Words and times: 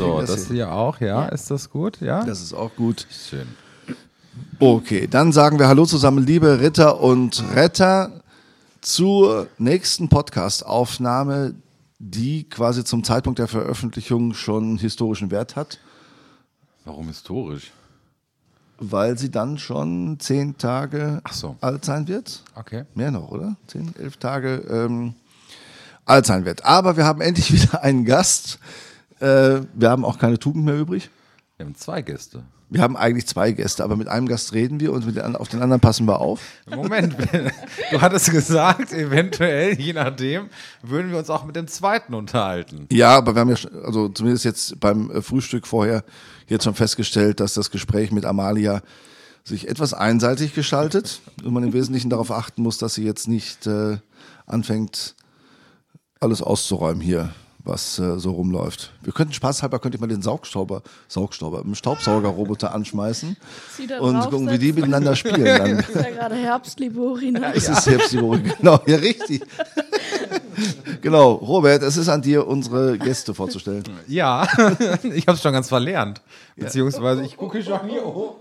So, 0.00 0.20
das 0.20 0.46
hin. 0.46 0.56
hier 0.56 0.72
auch, 0.72 1.00
ja. 1.00 1.26
Ist 1.26 1.50
das 1.50 1.70
gut? 1.70 2.00
Ja. 2.00 2.24
Das 2.24 2.40
ist 2.40 2.54
auch 2.54 2.74
gut. 2.76 3.06
schön. 3.28 3.46
Okay, 4.58 5.06
dann 5.06 5.32
sagen 5.32 5.58
wir 5.58 5.68
Hallo 5.68 5.84
zusammen, 5.86 6.24
liebe 6.24 6.60
Ritter 6.60 7.00
und 7.00 7.42
Retter, 7.54 8.10
zur 8.80 9.46
nächsten 9.58 10.08
Podcast-Aufnahme, 10.08 11.54
die 11.98 12.48
quasi 12.48 12.82
zum 12.84 13.04
Zeitpunkt 13.04 13.38
der 13.38 13.48
Veröffentlichung 13.48 14.32
schon 14.32 14.78
historischen 14.78 15.30
Wert 15.30 15.56
hat, 15.56 15.78
Warum 16.86 17.08
historisch? 17.08 17.72
weil 18.78 19.18
sie 19.18 19.30
dann 19.30 19.58
schon 19.58 20.18
zehn 20.20 20.56
Tage 20.56 21.20
Ach 21.24 21.34
so. 21.34 21.56
alt 21.60 21.84
sein 21.84 22.08
wird. 22.08 22.42
Okay. 22.54 22.84
Mehr 22.94 23.10
noch, 23.10 23.30
oder? 23.30 23.56
Zehn, 23.66 23.94
elf 23.98 24.16
Tage 24.16 24.64
ähm, 24.70 25.14
alt 26.06 26.24
sein 26.24 26.46
wird. 26.46 26.64
Aber 26.64 26.96
wir 26.96 27.04
haben 27.04 27.20
endlich 27.20 27.52
wieder 27.62 27.82
einen 27.82 28.06
Gast. 28.06 28.58
Äh, 29.20 29.60
wir 29.74 29.90
haben 29.90 30.04
auch 30.04 30.18
keine 30.18 30.38
Tugend 30.38 30.64
mehr 30.64 30.78
übrig. 30.78 31.10
Wir 31.56 31.66
haben 31.66 31.74
zwei 31.74 32.02
Gäste. 32.02 32.42
Wir 32.72 32.82
haben 32.82 32.96
eigentlich 32.96 33.26
zwei 33.26 33.50
Gäste, 33.50 33.82
aber 33.82 33.96
mit 33.96 34.06
einem 34.06 34.28
Gast 34.28 34.52
reden 34.54 34.78
wir 34.78 34.92
und 34.92 35.04
mit 35.04 35.16
den, 35.16 35.34
auf 35.34 35.48
den 35.48 35.60
anderen 35.60 35.80
passen 35.80 36.06
wir 36.06 36.20
auf. 36.20 36.40
Moment, 36.66 37.16
du 37.90 38.00
hattest 38.00 38.30
gesagt, 38.30 38.92
eventuell, 38.92 39.78
je 39.78 39.92
nachdem, 39.92 40.48
würden 40.80 41.10
wir 41.10 41.18
uns 41.18 41.30
auch 41.30 41.44
mit 41.44 41.56
dem 41.56 41.66
zweiten 41.66 42.14
unterhalten. 42.14 42.86
Ja, 42.92 43.16
aber 43.16 43.34
wir 43.34 43.40
haben 43.40 43.50
ja, 43.50 43.56
also 43.84 44.08
zumindest 44.08 44.44
jetzt 44.44 44.78
beim 44.78 45.10
äh, 45.10 45.20
Frühstück 45.20 45.66
vorher 45.66 46.04
jetzt 46.46 46.62
schon 46.62 46.74
festgestellt, 46.74 47.40
dass 47.40 47.54
das 47.54 47.72
Gespräch 47.72 48.12
mit 48.12 48.24
Amalia 48.24 48.82
sich 49.42 49.68
etwas 49.68 49.92
einseitig 49.92 50.54
gestaltet 50.54 51.20
und 51.42 51.52
man 51.52 51.64
im 51.64 51.72
Wesentlichen 51.72 52.08
darauf 52.08 52.30
achten 52.30 52.62
muss, 52.62 52.78
dass 52.78 52.94
sie 52.94 53.04
jetzt 53.04 53.26
nicht 53.26 53.66
äh, 53.66 53.98
anfängt, 54.46 55.16
alles 56.20 56.40
auszuräumen 56.40 57.00
hier, 57.00 57.30
was 57.64 57.98
äh, 57.98 58.18
so 58.18 58.32
rumläuft. 58.32 58.92
Wir 59.02 59.12
könnten 59.12 59.32
spaßhalber, 59.32 59.78
könnte 59.78 59.96
ich 59.96 60.00
mal 60.00 60.06
den 60.06 60.22
Saugstauber, 60.22 60.82
Saugstauber, 61.08 61.60
einen 61.60 61.74
Staubsaugerroboter 61.74 62.74
anschmeißen 62.74 63.36
und 64.00 64.20
gucken, 64.30 64.50
wie 64.50 64.58
die 64.58 64.72
miteinander 64.72 65.16
spielen. 65.16 65.44
Dann 65.44 65.78
Ist 65.78 65.94
ja 65.94 66.10
gerade 66.10 66.34
Herbst, 66.36 66.80
liebe 66.80 67.00
Urina. 67.00 67.50
ist 67.50 67.68
es 67.68 67.84
selbst 67.84 68.12
die 68.12 68.20
Woche. 68.20 68.40
Genau, 68.40 68.80
ja, 68.86 68.96
richtig. 68.96 69.42
genau, 71.00 71.32
Robert, 71.32 71.82
es 71.82 71.96
ist 71.96 72.08
an 72.08 72.22
dir, 72.22 72.46
unsere 72.46 72.98
Gäste 72.98 73.34
vorzustellen. 73.34 73.84
Ja, 74.06 74.46
ich 75.02 75.26
habe 75.26 75.36
es 75.36 75.42
schon 75.42 75.52
ganz 75.52 75.68
verlernt. 75.68 76.20
Beziehungsweise, 76.56 77.24
ich 77.24 77.36
gucke 77.36 77.62
schon 77.62 77.88
hier, 77.88 78.04
oh, 78.04 78.36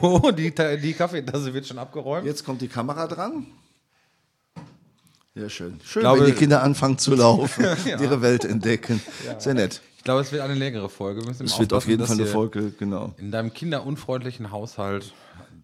oh 0.00 0.30
die, 0.30 0.52
die 0.82 0.92
Kaffeetasse 0.92 1.52
wird 1.54 1.66
schon 1.66 1.78
abgeräumt. 1.78 2.26
Jetzt 2.26 2.44
kommt 2.44 2.60
die 2.60 2.68
Kamera 2.68 3.06
dran. 3.06 3.46
Ja, 5.34 5.48
schön. 5.48 5.80
Schön, 5.84 6.00
glaube- 6.02 6.20
wenn 6.20 6.26
die 6.26 6.32
Kinder 6.32 6.62
anfangen 6.62 6.98
zu 6.98 7.14
laufen, 7.14 7.64
ihre 7.86 8.20
Welt 8.22 8.44
entdecken. 8.44 9.00
Sehr 9.38 9.54
nett. 9.54 9.80
Ich 9.96 10.04
glaube, 10.04 10.20
es 10.20 10.32
wird 10.32 10.42
eine 10.42 10.54
längere 10.54 10.88
Folge. 10.88 11.20
Wir 11.22 11.28
müssen 11.28 11.46
Es 11.46 11.58
wird 11.58 11.72
auf 11.72 11.86
jeden 11.86 12.04
Fall 12.06 12.16
eine 12.16 12.26
Folge, 12.26 12.72
genau. 12.78 13.14
In 13.18 13.30
deinem 13.30 13.52
kinderunfreundlichen 13.52 14.50
Haushalt 14.50 15.12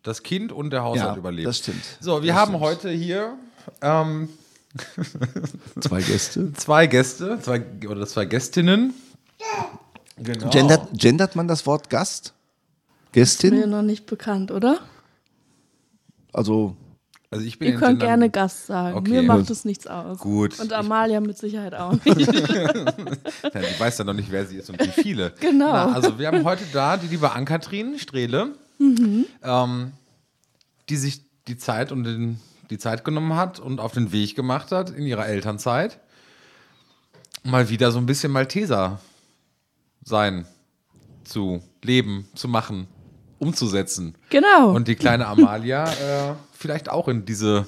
das 0.04 0.22
Kind 0.22 0.52
und 0.52 0.70
der 0.70 0.84
Haushalt 0.84 1.12
Ja, 1.14 1.16
überlebt. 1.16 1.48
das 1.48 1.58
stimmt. 1.58 1.82
So, 2.00 2.22
wir 2.22 2.28
Das 2.28 2.36
haben 2.36 2.50
stimmt. 2.52 2.62
heute 2.64 2.90
hier 2.90 3.34
ähm, 3.82 4.28
Zwei 5.80 6.00
Gäste. 6.02 6.52
zwei 6.54 6.86
Gäste, 6.86 7.38
zwei 7.42 7.62
oder 7.88 8.06
zwei 8.06 8.26
Gästinnen. 8.26 8.94
Genau. 10.16 10.50
Gendert, 10.50 10.88
gendert 10.92 11.36
man 11.36 11.48
das 11.48 11.66
Wort 11.66 11.90
Gast? 11.90 12.32
Mir 13.14 13.22
Gästin? 13.24 13.68
noch 13.70 13.82
nicht 13.82 14.06
bekannt, 14.06 14.50
oder? 14.52 14.78
Also, 16.32 16.76
Also 17.30 17.44
ich 17.44 17.58
bin 17.58 17.68
Ihr 17.72 17.78
könnt 17.78 18.00
gerne 18.00 18.30
Gast 18.30 18.66
sagen. 18.66 18.96
Okay. 18.96 19.10
Mir 19.10 19.22
macht 19.22 19.50
es 19.50 19.64
nichts 19.66 19.86
aus. 19.86 20.18
Gut. 20.18 20.58
Und 20.60 20.72
Amalia 20.72 21.20
mit 21.20 21.36
Sicherheit 21.36 21.74
auch 21.74 21.92
nicht. 22.04 22.32
Ich 23.54 23.80
weiß 23.80 23.98
ja 23.98 24.04
noch 24.04 24.14
nicht, 24.14 24.30
wer 24.30 24.46
sie 24.46 24.56
ist 24.56 24.70
und 24.70 24.80
wie 24.80 24.88
viele. 25.02 25.32
Genau. 25.40 25.66
Na, 25.72 25.92
also 25.92 26.18
wir 26.18 26.26
haben 26.28 26.44
heute 26.44 26.64
da 26.72 26.96
die 26.96 27.06
liebe 27.08 27.30
Ann-Kathrin 27.32 27.98
Strehle, 27.98 28.54
Mhm. 28.78 29.26
ähm, 29.42 29.92
die 30.88 30.96
sich 30.96 31.20
die 31.48 31.56
Zeit 31.58 31.90
und 31.92 32.04
den, 32.04 32.40
die 32.70 32.78
Zeit 32.78 33.04
genommen 33.04 33.34
hat 33.34 33.58
und 33.58 33.80
auf 33.80 33.92
den 33.92 34.12
Weg 34.12 34.34
gemacht 34.36 34.70
hat 34.72 34.90
in 34.90 35.04
ihrer 35.04 35.26
Elternzeit. 35.26 35.98
Mal 37.42 37.68
wieder 37.68 37.90
so 37.92 37.98
ein 37.98 38.06
bisschen 38.06 38.30
Malteser 38.32 39.00
sein, 40.04 40.46
zu 41.24 41.62
leben, 41.82 42.26
zu 42.34 42.48
machen, 42.48 42.86
umzusetzen. 43.38 44.14
genau. 44.30 44.72
Und 44.74 44.88
die 44.88 44.94
kleine 44.96 45.26
Amalia 45.26 45.84
äh, 45.84 46.34
vielleicht 46.52 46.88
auch 46.90 47.08
in 47.08 47.24
diese 47.24 47.66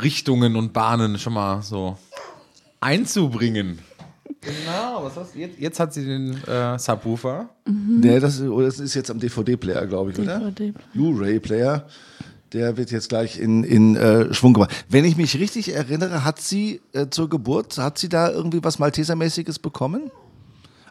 Richtungen 0.00 0.56
und 0.56 0.72
Bahnen 0.72 1.18
schon 1.18 1.32
mal 1.34 1.62
so 1.62 1.96
einzubringen. 2.80 3.78
Genau, 4.40 5.04
was 5.04 5.16
hast 5.16 5.34
du 5.34 5.38
jetzt? 5.40 5.58
Jetzt 5.60 5.78
hat 5.78 5.92
sie 5.94 6.04
den 6.04 6.42
äh, 6.44 6.78
Subwoofer. 6.78 7.48
nee, 7.66 8.18
das, 8.18 8.36
ist- 8.40 8.48
oder 8.48 8.66
das 8.66 8.80
ist 8.80 8.94
jetzt 8.94 9.10
am 9.10 9.20
DVD-Player, 9.20 9.86
glaube 9.86 10.10
ich, 10.10 10.18
oder? 10.18 10.38
DVD. 10.38 10.72
Blu-ray-Player. 10.94 11.86
Der 12.52 12.76
wird 12.76 12.90
jetzt 12.90 13.08
gleich 13.08 13.38
in, 13.38 13.64
in 13.64 13.96
äh, 13.96 14.34
Schwung 14.34 14.52
gebracht. 14.52 14.84
Wenn 14.88 15.04
ich 15.06 15.16
mich 15.16 15.38
richtig 15.38 15.74
erinnere, 15.74 16.24
hat 16.24 16.38
sie 16.40 16.82
äh, 16.92 17.06
zur 17.08 17.30
Geburt, 17.30 17.78
hat 17.78 17.96
sie 17.98 18.08
da 18.10 18.30
irgendwie 18.30 18.62
was 18.62 18.78
Maltesermäßiges 18.78 19.58
bekommen? 19.58 20.10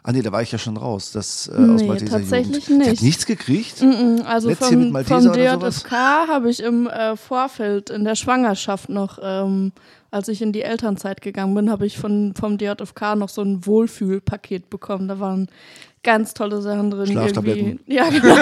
Ah 0.04 0.10
nee, 0.10 0.22
da 0.22 0.32
war 0.32 0.42
ich 0.42 0.50
ja 0.50 0.58
schon 0.58 0.76
raus. 0.76 1.12
Das 1.12 1.46
äh, 1.48 1.52
aus 1.52 1.80
Nee, 1.80 1.86
Malteser 1.86 2.18
tatsächlich 2.18 2.68
Jugend. 2.68 2.86
Nicht. 2.86 3.02
nichts 3.02 3.26
gekriegt? 3.26 3.82
Also 4.24 4.48
Lätzchen 4.48 4.90
mit 4.90 5.06
vom, 5.06 5.22
vom? 5.22 5.32
DJFK 5.32 5.92
habe 6.28 6.50
ich 6.50 6.60
im 6.60 6.88
äh, 6.88 7.16
Vorfeld 7.16 7.90
in 7.90 8.04
der 8.04 8.16
Schwangerschaft 8.16 8.88
noch, 8.88 9.20
ähm, 9.22 9.72
als 10.10 10.26
ich 10.26 10.42
in 10.42 10.52
die 10.52 10.62
Elternzeit 10.62 11.20
gegangen 11.20 11.54
bin, 11.54 11.70
habe 11.70 11.86
ich 11.86 11.98
von, 11.98 12.34
vom 12.34 12.58
DJFK 12.58 13.14
noch 13.16 13.28
so 13.28 13.42
ein 13.42 13.64
Wohlfühlpaket 13.64 14.70
bekommen. 14.70 15.06
Da 15.06 15.20
waren 15.20 15.48
ganz 16.02 16.34
tolle 16.34 16.60
Sachen 16.60 16.90
drin. 16.90 17.06
Schlaftabletten. 17.06 17.80
Irgendwie. 17.86 17.94
Ja, 17.94 18.08
genau. 18.08 18.34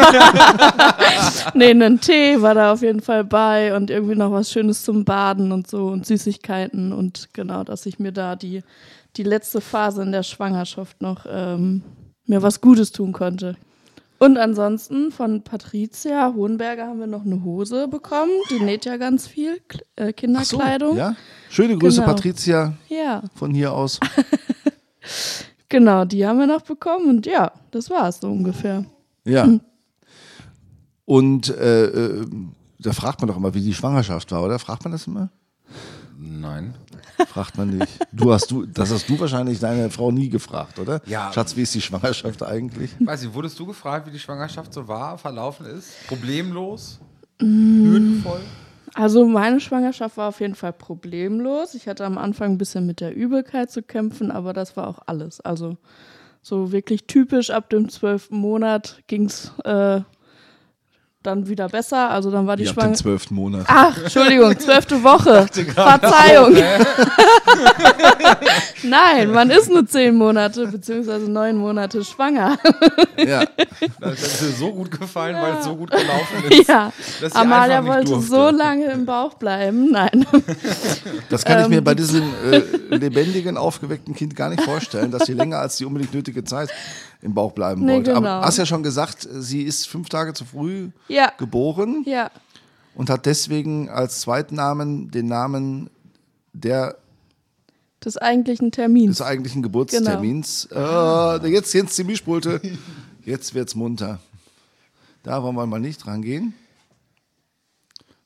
nee, 1.55 1.71
ein 1.71 2.01
Tee 2.01 2.41
war 2.41 2.55
da 2.55 2.73
auf 2.73 2.83
jeden 2.83 3.03
Fall 3.03 3.25
bei 3.25 3.77
und 3.77 3.91
irgendwie 3.91 4.15
noch 4.15 4.33
was 4.33 4.51
Schönes 4.51 4.83
zum 4.83 5.05
Baden 5.05 5.53
und 5.53 5.69
so 5.69 5.89
und 5.89 6.07
Süßigkeiten 6.07 6.93
und 6.93 7.29
genau, 7.35 7.65
dass 7.65 7.85
ich 7.87 7.99
mir 7.99 8.13
da 8.13 8.35
die, 8.35 8.63
die 9.17 9.23
letzte 9.23 9.61
Phase 9.61 10.03
in 10.03 10.13
der 10.13 10.23
Schwangerschaft 10.23 11.01
noch 11.03 11.27
ähm, 11.29 11.83
mir 12.27 12.43
was 12.43 12.61
Gutes 12.61 12.93
tun 12.93 13.13
konnte. 13.13 13.57
Und 14.19 14.37
ansonsten 14.37 15.11
von 15.13 15.43
Patricia 15.43 16.35
Hohenberger 16.35 16.87
haben 16.87 17.01
wir 17.01 17.07
noch 17.07 17.25
eine 17.25 17.43
Hose 17.43 17.89
bekommen. 17.89 18.31
Die 18.51 18.61
näht 18.63 18.85
ja 18.85 18.99
ganz 18.99 19.27
viel 19.27 19.61
K- 19.67 19.79
äh, 19.97 20.03
Ach 20.03 20.07
so, 20.07 20.13
Kinderkleidung. 20.13 20.97
ja. 20.97 21.17
Schöne 21.49 21.79
Grüße, 21.79 22.01
Genau. 22.03 22.13
Patricia, 22.13 22.75
ja, 22.89 23.23
von 23.35 23.55
hier 23.55 23.73
aus. 23.73 23.99
genau, 25.69 26.05
die 26.05 26.27
haben 26.27 26.39
wir 26.39 26.47
noch 26.47 26.63
bekommen 26.63 27.09
und 27.09 27.27
ja, 27.27 27.51
das 27.71 27.89
war 27.91 28.09
es 28.09 28.21
so 28.21 28.29
ungefähr. 28.31 28.85
Ja. 29.25 29.49
Und 31.05 31.49
äh, 31.49 31.87
äh, 31.87 32.27
da 32.79 32.93
fragt 32.93 33.21
man 33.21 33.27
doch 33.27 33.37
immer, 33.37 33.53
wie 33.53 33.61
die 33.63 33.75
Schwangerschaft 33.75 34.31
war, 34.31 34.45
oder? 34.45 34.61
Fragt 34.61 34.85
man 34.85 34.93
das 34.93 35.09
immer? 35.09 35.29
Nein. 36.17 36.75
Fragt 37.27 37.59
man 37.59 37.77
nicht. 37.77 37.99
Du 38.13 38.33
hast 38.33 38.51
du, 38.51 38.67
das 38.67 38.93
hast 38.93 39.09
du 39.09 39.19
wahrscheinlich 39.19 39.61
deine 39.61 39.91
Frau 39.91 40.11
nie 40.11 40.29
gefragt, 40.29 40.79
oder? 40.79 41.01
Ja. 41.07 41.33
Schatz, 41.33 41.57
wie 41.57 41.63
ist 41.63 41.75
die 41.75 41.81
Schwangerschaft 41.81 42.43
eigentlich? 42.43 42.91
Weiß 43.01 43.23
ich, 43.23 43.33
wurdest 43.35 43.59
du 43.59 43.67
gefragt, 43.67 44.07
wie 44.07 44.11
die 44.11 44.19
Schwangerschaft 44.19 44.73
so 44.73 44.87
war, 44.89 45.19
verlaufen 45.19 45.67
ist? 45.67 46.07
Problemlos? 46.07 47.01
Hürdenvoll? 47.39 48.41
Also 48.95 49.27
meine 49.27 49.61
Schwangerschaft 49.61 50.17
war 50.17 50.29
auf 50.29 50.41
jeden 50.41 50.55
Fall 50.55 50.73
problemlos. 50.73 51.75
Ich 51.75 51.87
hatte 51.87 52.05
am 52.05 52.19
Anfang 52.19 52.53
ein 52.53 52.59
bisschen 52.59 52.87
mit 52.87 53.01
der 53.01 53.15
Übelkeit 53.15 53.71
zu 53.71 53.83
kämpfen, 53.83 54.31
aber 54.31 54.53
das 54.53 54.77
war 54.77 54.89
auch 54.89 54.99
alles. 55.07 55.41
Also 55.41 55.77
so 56.43 56.73
wirklich 56.73 57.07
typisch 57.07 57.51
ab 57.51 57.71
dem 57.71 57.89
zwölften 57.89 58.37
Monat 58.37 59.03
ging 59.07 59.27
es 59.27 59.53
äh, 59.65 60.01
dann 61.23 61.47
wieder 61.49 61.69
besser. 61.69 62.11
Also 62.11 62.31
dann 62.31 62.47
war 62.47 62.57
die 62.57 62.67
Schwangerschaft. 62.67 63.03
zwölften 63.03 63.35
Monat. 63.35 63.65
Ach, 63.69 63.97
Entschuldigung, 64.03 64.59
zwölfte 64.59 65.03
Woche. 65.03 65.47
Verzeihung. 65.75 66.55
Nein, 68.83 69.31
man 69.31 69.51
ist 69.51 69.69
nur 69.69 69.87
zehn 69.87 70.15
Monate 70.15 70.67
beziehungsweise 70.67 71.31
neun 71.31 71.57
Monate 71.57 72.05
schwanger. 72.05 72.59
Ja. 73.17 73.45
Das 74.01 74.21
ist 74.23 74.41
dir 74.41 74.51
so 74.53 74.73
gut 74.73 74.91
gefallen, 74.91 75.37
weil 75.41 75.59
es 75.59 75.65
so 75.65 75.77
gut 75.77 75.91
gelaufen 75.91 76.45
ist. 76.51 76.69
ja, 76.69 76.93
Amalia 77.35 77.85
wollte 77.85 78.11
durfte. 78.13 78.29
so 78.31 78.51
lange 78.51 78.87
im 78.87 79.05
Bauch 79.07 79.35
bleiben. 79.35 79.91
Nein. 79.91 80.27
Das 81.29 81.45
kann 81.45 81.59
ich 81.61 81.65
Ähm, 81.67 81.71
mir 81.71 81.83
bei 81.83 81.95
diesem 81.95 82.23
äh, 82.51 82.63
lebendigen, 82.97 83.57
aufgeweckten 83.57 84.15
Kind 84.15 84.35
gar 84.37 84.49
nicht 84.49 84.63
vorstellen, 84.63 85.11
dass 85.11 85.27
sie 85.27 85.33
länger 85.35 85.59
als 85.59 85.77
die 85.77 85.85
unbedingt 85.85 86.13
nötige 86.15 86.45
Zeit 86.45 86.71
im 87.23 87.35
Bauch 87.35 87.53
bleiben 87.53 87.85
Nee, 87.85 87.97
wollte. 87.97 88.15
genau. 88.15 88.29
Aber 88.29 88.47
hast 88.47 88.57
ja 88.57 88.67
schon 88.67 88.83
gesagt, 88.83 89.29
sie 89.31 89.63
ist 89.63 89.89
fünf 89.89 90.09
Tage 90.09 90.33
zu 90.35 90.45
früh 90.45 90.91
Ja, 91.09 91.33
geboren 91.37 92.05
ja. 92.07 92.31
und 92.95 93.11
hat 93.11 93.27
deswegen 93.27 93.89
als 93.91 94.21
Zweitnamen 94.21 95.11
den 95.11 95.27
Namen 95.27 95.91
der 96.53 96.97
Des 98.05 98.17
eigentlichen 98.17 98.73
Termins. 98.73 99.19
des 99.19 99.23
eigentlichen 99.27 99.63
Geburtstermins. 99.63 100.69
Äh, 100.73 101.47
jetzt 101.49 101.73
jetzt 101.75 101.99
die 101.99 102.05
Mischpulte. 102.05 102.61
Jetzt 103.25 103.53
wird's 103.55 103.75
munter. 103.75 104.19
Da 105.23 105.43
wollen 105.43 105.55
wir 105.57 105.67
mal 105.67 105.79
nicht 105.81 106.05
dran 106.07 106.23
gehen. 106.23 106.55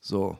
So, 0.00 0.38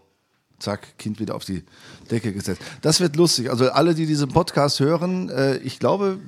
zack, 0.61 0.97
Kind 0.99 1.19
wieder 1.19 1.35
auf 1.35 1.45
die 1.45 1.65
Decke 2.11 2.33
gesetzt. 2.33 2.63
Das 2.83 3.01
wird 3.01 3.17
lustig. 3.17 3.51
Also 3.51 3.71
alle, 3.71 3.95
die 3.95 4.07
diesen 4.07 4.29
Podcast 4.29 4.79
hören, 4.79 5.29
äh, 5.31 5.57
ich 5.59 5.79
glaube, 5.81 6.19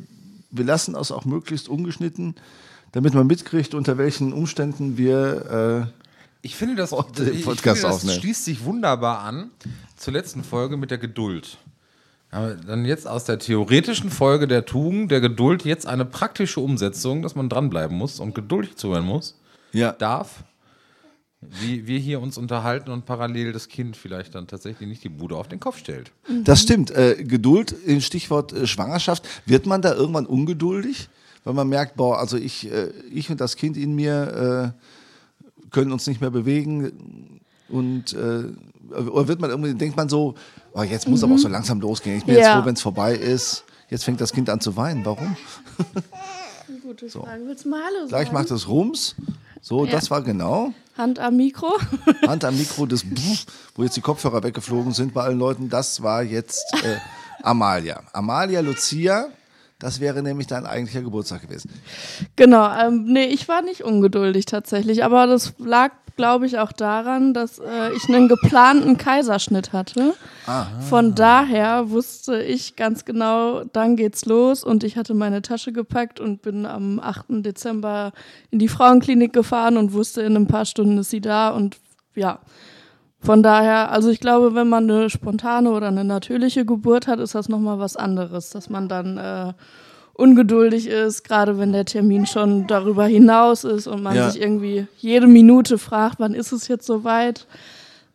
wir 0.58 0.64
lassen 0.64 0.94
das 0.94 1.10
auch 1.10 1.24
möglichst 1.24 1.68
ungeschnitten, 1.68 2.34
damit 2.92 3.14
man 3.14 3.26
mitkriegt, 3.26 3.74
unter 3.74 3.98
welchen 3.98 4.32
Umständen 4.32 4.96
wir. 4.96 5.90
Äh, 5.90 6.06
ich 6.42 6.54
finde, 6.54 6.76
das, 6.76 6.92
ich 6.92 7.44
Podcast 7.44 7.80
finde, 7.80 7.96
das 8.06 8.14
schließt 8.16 8.44
sich 8.44 8.64
wunderbar 8.64 9.20
an 9.20 9.50
zur 9.96 10.12
letzten 10.12 10.44
Folge 10.44 10.76
mit 10.76 10.90
der 10.90 10.98
Geduld. 10.98 11.58
Aber 12.30 12.54
dann 12.54 12.84
jetzt 12.84 13.06
aus 13.06 13.24
der 13.24 13.38
theoretischen 13.38 14.10
Folge 14.10 14.46
der 14.46 14.64
Tugend, 14.64 15.10
der 15.10 15.20
Geduld, 15.20 15.64
jetzt 15.64 15.86
eine 15.86 16.04
praktische 16.04 16.60
Umsetzung, 16.60 17.22
dass 17.22 17.34
man 17.34 17.48
dranbleiben 17.48 17.96
muss 17.96 18.20
und 18.20 18.34
geduldig 18.34 18.76
zuhören 18.76 19.04
muss, 19.04 19.40
ja. 19.72 19.92
darf, 19.92 20.44
wie 21.60 21.86
wir 21.86 21.98
hier 21.98 22.20
uns 22.20 22.38
unterhalten 22.38 22.90
und 22.90 23.06
parallel 23.06 23.52
das 23.52 23.68
Kind 23.68 23.96
vielleicht 23.96 24.34
dann 24.34 24.46
tatsächlich 24.46 24.88
nicht 24.88 25.04
die 25.04 25.08
Bude 25.08 25.36
auf 25.36 25.48
den 25.48 25.60
Kopf 25.60 25.78
stellt. 25.78 26.10
Das 26.44 26.60
stimmt. 26.62 26.90
Äh, 26.90 27.24
Geduld, 27.24 27.74
im 27.84 28.00
Stichwort 28.00 28.52
äh, 28.52 28.66
Schwangerschaft, 28.66 29.26
wird 29.46 29.66
man 29.66 29.82
da 29.82 29.94
irgendwann 29.94 30.26
ungeduldig, 30.26 31.08
weil 31.44 31.54
man 31.54 31.68
merkt, 31.68 31.96
boah, 31.96 32.18
also 32.18 32.36
ich, 32.36 32.70
äh, 32.70 32.90
ich 33.12 33.30
und 33.30 33.40
das 33.40 33.56
Kind 33.56 33.76
in 33.76 33.94
mir 33.94 34.74
äh, 34.74 35.70
können 35.70 35.92
uns 35.92 36.06
nicht 36.06 36.20
mehr 36.20 36.30
bewegen 36.30 37.40
und 37.68 38.12
äh, 38.12 38.44
oder 39.10 39.26
wird 39.28 39.40
man 39.40 39.50
irgendwie, 39.50 39.74
denkt 39.74 39.96
man 39.96 40.08
so, 40.08 40.34
oh, 40.72 40.82
jetzt 40.82 41.08
muss 41.08 41.24
aber 41.24 41.34
auch 41.34 41.38
so 41.38 41.48
langsam 41.48 41.80
losgehen. 41.80 42.18
Ich 42.18 42.24
bin 42.24 42.36
jetzt 42.36 42.44
Ja. 42.46 42.60
froh, 42.60 42.66
wenn 42.66 42.74
es 42.74 42.82
vorbei 42.82 43.14
ist. 43.16 43.64
Jetzt 43.90 44.04
fängt 44.04 44.20
das 44.20 44.32
Kind 44.32 44.48
an 44.50 44.60
zu 44.60 44.76
weinen. 44.76 45.04
Warum? 45.04 45.36
Gute 46.82 47.08
Frage. 47.10 47.42
Willst 47.46 47.64
du 47.64 47.68
mal 47.70 47.80
Hallo 47.84 48.08
Gleich 48.08 48.30
macht 48.32 48.50
es 48.50 48.68
Rums. 48.68 49.14
So, 49.60 49.84
Ja. 49.84 49.92
das 49.92 50.10
war 50.10 50.22
genau. 50.22 50.72
Hand 50.96 51.18
am 51.18 51.36
Mikro. 51.36 51.78
Hand 52.26 52.44
am 52.44 52.56
Mikro 52.56 52.86
des 52.86 53.02
Pff, 53.02 53.46
wo 53.74 53.82
jetzt 53.82 53.96
die 53.96 54.00
Kopfhörer 54.00 54.42
weggeflogen 54.42 54.92
sind 54.92 55.12
bei 55.12 55.22
allen 55.22 55.38
Leuten, 55.38 55.68
das 55.68 56.02
war 56.02 56.22
jetzt 56.22 56.64
äh, 56.84 56.96
Amalia. 57.42 58.02
Amalia 58.12 58.60
Lucia, 58.60 59.28
das 59.78 60.00
wäre 60.00 60.22
nämlich 60.22 60.46
dein 60.46 60.64
eigentlicher 60.64 61.02
Geburtstag 61.02 61.42
gewesen. 61.42 61.70
Genau, 62.36 62.70
ähm, 62.78 63.04
nee, 63.04 63.26
ich 63.26 63.46
war 63.46 63.62
nicht 63.62 63.84
ungeduldig 63.84 64.46
tatsächlich, 64.46 65.04
aber 65.04 65.26
das 65.26 65.52
lag, 65.58 65.92
glaube 66.16 66.46
ich, 66.46 66.58
auch 66.58 66.72
daran, 66.72 67.34
dass 67.34 67.58
äh, 67.58 67.92
ich 67.94 68.08
einen 68.08 68.28
geplanten 68.28 68.96
Kaiserschnitt 68.96 69.72
hatte. 69.72 70.14
Von 70.88 71.14
daher 71.14 71.90
wusste 71.90 72.42
ich 72.42 72.76
ganz 72.76 73.04
genau, 73.04 73.64
dann 73.64 73.96
geht's 73.96 74.24
los 74.26 74.64
und 74.64 74.84
ich 74.84 74.96
hatte 74.96 75.14
meine 75.14 75.42
Tasche 75.42 75.72
gepackt 75.72 76.20
und 76.20 76.42
bin 76.42 76.66
am 76.66 77.00
8. 77.00 77.26
Dezember 77.44 78.12
in 78.50 78.58
die 78.58 78.68
Frauenklinik 78.68 79.32
gefahren 79.32 79.76
und 79.76 79.92
wusste, 79.92 80.22
in 80.22 80.36
ein 80.36 80.46
paar 80.46 80.64
Stunden 80.64 80.98
ist 80.98 81.10
sie 81.10 81.20
da 81.20 81.50
und 81.50 81.76
ja. 82.14 82.40
Von 83.18 83.42
daher, 83.42 83.90
also 83.90 84.10
ich 84.10 84.20
glaube, 84.20 84.54
wenn 84.54 84.68
man 84.68 84.88
eine 84.88 85.10
spontane 85.10 85.70
oder 85.70 85.88
eine 85.88 86.04
natürliche 86.04 86.64
Geburt 86.64 87.08
hat, 87.08 87.18
ist 87.18 87.34
das 87.34 87.48
nochmal 87.48 87.78
was 87.78 87.96
anderes, 87.96 88.50
dass 88.50 88.70
man 88.70 88.88
dann 88.88 89.18
äh, 89.18 89.52
ungeduldig 90.16 90.86
ist, 90.86 91.24
gerade 91.24 91.58
wenn 91.58 91.72
der 91.72 91.84
Termin 91.84 92.26
schon 92.26 92.66
darüber 92.66 93.06
hinaus 93.06 93.64
ist 93.64 93.86
und 93.86 94.02
man 94.02 94.16
Ja. 94.16 94.30
sich 94.30 94.40
irgendwie 94.40 94.86
jede 94.98 95.26
Minute 95.26 95.78
fragt, 95.78 96.18
wann 96.18 96.34
ist 96.34 96.52
es 96.52 96.68
jetzt 96.68 96.86
soweit. 96.86 97.46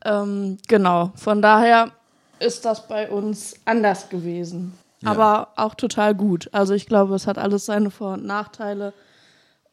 Ähm, 0.04 0.58
genau, 0.68 1.12
von 1.16 1.42
daher 1.42 1.92
ist 2.40 2.66
das 2.66 2.88
bei 2.88 3.10
uns 3.10 3.54
anders 3.66 4.10
gewesen. 4.10 4.74
Aber 5.04 5.48
auch 5.56 5.74
total 5.76 6.14
gut. 6.16 6.50
Also 6.52 6.74
ich 6.74 6.86
glaube, 6.88 7.16
es 7.16 7.26
hat 7.28 7.38
alles 7.38 7.66
seine 7.66 7.90
Vor- 7.92 8.14
und 8.14 8.26
Nachteile. 8.26 8.94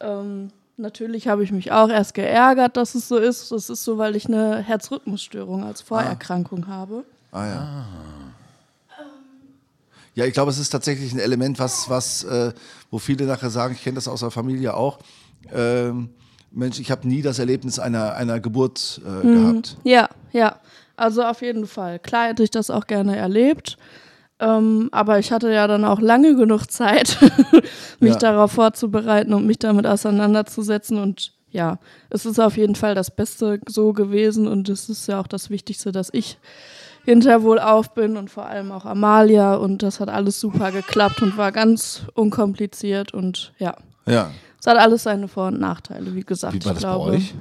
Ähm, 0.00 0.50
natürlich 0.78 1.28
habe 1.28 1.44
ich 1.44 1.52
mich 1.52 1.70
auch 1.72 1.88
erst 1.90 2.14
geärgert, 2.14 2.76
dass 2.78 2.94
es 2.94 3.08
so 3.08 3.16
ist. 3.18 3.52
Das 3.52 3.68
ist 3.68 3.84
so, 3.84 3.98
weil 3.98 4.16
ich 4.16 4.26
eine 4.26 4.58
Herzrhythmusstörung 4.58 5.64
als 5.64 5.80
Vorerkrankung 5.82 6.66
habe. 6.66 7.04
Ah 7.32 7.46
ja. 7.46 7.84
Ja, 10.18 10.24
ich 10.26 10.32
glaube, 10.32 10.50
es 10.50 10.58
ist 10.58 10.70
tatsächlich 10.70 11.12
ein 11.12 11.20
Element, 11.20 11.60
was, 11.60 11.88
was 11.88 12.24
äh, 12.24 12.52
wo 12.90 12.98
viele 12.98 13.24
nachher 13.24 13.50
sagen, 13.50 13.74
ich 13.74 13.84
kenne 13.84 13.94
das 13.94 14.08
aus 14.08 14.18
der 14.18 14.32
Familie 14.32 14.74
auch. 14.74 14.98
Ähm, 15.54 16.08
Mensch, 16.50 16.80
ich 16.80 16.90
habe 16.90 17.06
nie 17.06 17.22
das 17.22 17.38
Erlebnis 17.38 17.78
einer, 17.78 18.14
einer 18.14 18.40
Geburt 18.40 19.00
äh, 19.06 19.24
gehabt. 19.26 19.76
Ja, 19.84 20.08
ja. 20.32 20.56
Also 20.96 21.22
auf 21.22 21.40
jeden 21.42 21.68
Fall. 21.68 22.00
Klar 22.00 22.26
hätte 22.30 22.42
ich 22.42 22.50
das 22.50 22.68
auch 22.68 22.88
gerne 22.88 23.14
erlebt. 23.16 23.76
Ähm, 24.40 24.88
aber 24.90 25.20
ich 25.20 25.30
hatte 25.30 25.52
ja 25.52 25.68
dann 25.68 25.84
auch 25.84 26.00
lange 26.00 26.34
genug 26.34 26.66
Zeit, 26.68 27.16
mich 28.00 28.14
Ja. 28.14 28.18
darauf 28.18 28.50
vorzubereiten 28.50 29.32
und 29.34 29.46
mich 29.46 29.60
damit 29.60 29.86
auseinanderzusetzen. 29.86 30.98
Und 30.98 31.32
ja, 31.52 31.78
es 32.10 32.26
ist 32.26 32.40
auf 32.40 32.56
jeden 32.56 32.74
Fall 32.74 32.96
das 32.96 33.14
Beste 33.14 33.60
so 33.68 33.92
gewesen. 33.92 34.48
Und 34.48 34.68
es 34.68 34.88
ist 34.88 35.06
ja 35.06 35.20
auch 35.20 35.28
das 35.28 35.48
Wichtigste, 35.50 35.92
dass 35.92 36.08
ich 36.12 36.38
hinterher 37.04 37.42
wohlauf 37.42 37.94
bin 37.94 38.16
und 38.16 38.30
vor 38.30 38.46
allem 38.46 38.72
auch 38.72 38.84
Amalia. 38.84 39.54
Und 39.56 39.82
das 39.82 40.00
hat 40.00 40.08
alles 40.08 40.40
super 40.40 40.72
geklappt 40.72 41.22
und 41.22 41.36
war 41.36 41.52
ganz 41.52 42.02
unkompliziert. 42.14 43.12
Und 43.14 43.52
ja, 43.58 43.76
Ja. 44.06 44.30
es 44.60 44.66
hat 44.66 44.76
alles 44.78 45.02
seine 45.04 45.28
Vor- 45.28 45.48
und 45.48 45.60
Nachteile, 45.60 46.14
wie 46.14 46.24
gesagt. 46.24 46.54
Wie 46.54 46.64
war 46.64 46.72
ich 46.72 46.78
das 46.80 46.82
glaube, 46.82 47.10
bei 47.10 47.16
euch? 47.16 47.34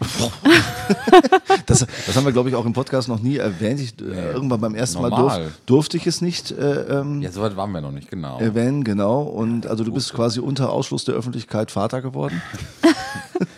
das, 1.66 1.86
das 2.06 2.16
haben 2.16 2.24
wir, 2.24 2.32
glaube 2.32 2.48
ich, 2.48 2.54
auch 2.54 2.64
im 2.64 2.72
Podcast 2.72 3.06
noch 3.08 3.20
nie 3.20 3.36
erwähnt. 3.36 3.80
Ich, 3.80 4.00
äh, 4.00 4.32
irgendwann 4.32 4.60
beim 4.60 4.74
ersten 4.74 5.02
Mal 5.02 5.10
normal. 5.10 5.42
durf, 5.42 5.60
durfte 5.66 5.96
ich 5.98 6.06
es 6.06 6.22
nicht 6.22 6.50
äh, 6.52 7.00
ähm, 7.00 7.20
Ja, 7.20 7.30
soweit 7.30 7.54
waren 7.56 7.70
wir 7.72 7.82
noch 7.82 7.92
nicht, 7.92 8.10
genau. 8.10 8.38
erwähnen, 8.38 8.82
genau. 8.82 9.22
Und 9.22 9.66
also 9.66 9.84
du 9.84 9.92
bist 9.92 10.14
quasi 10.14 10.40
unter 10.40 10.70
Ausschluss 10.72 11.04
der 11.04 11.14
Öffentlichkeit 11.16 11.70
Vater 11.70 12.00
geworden. 12.00 12.40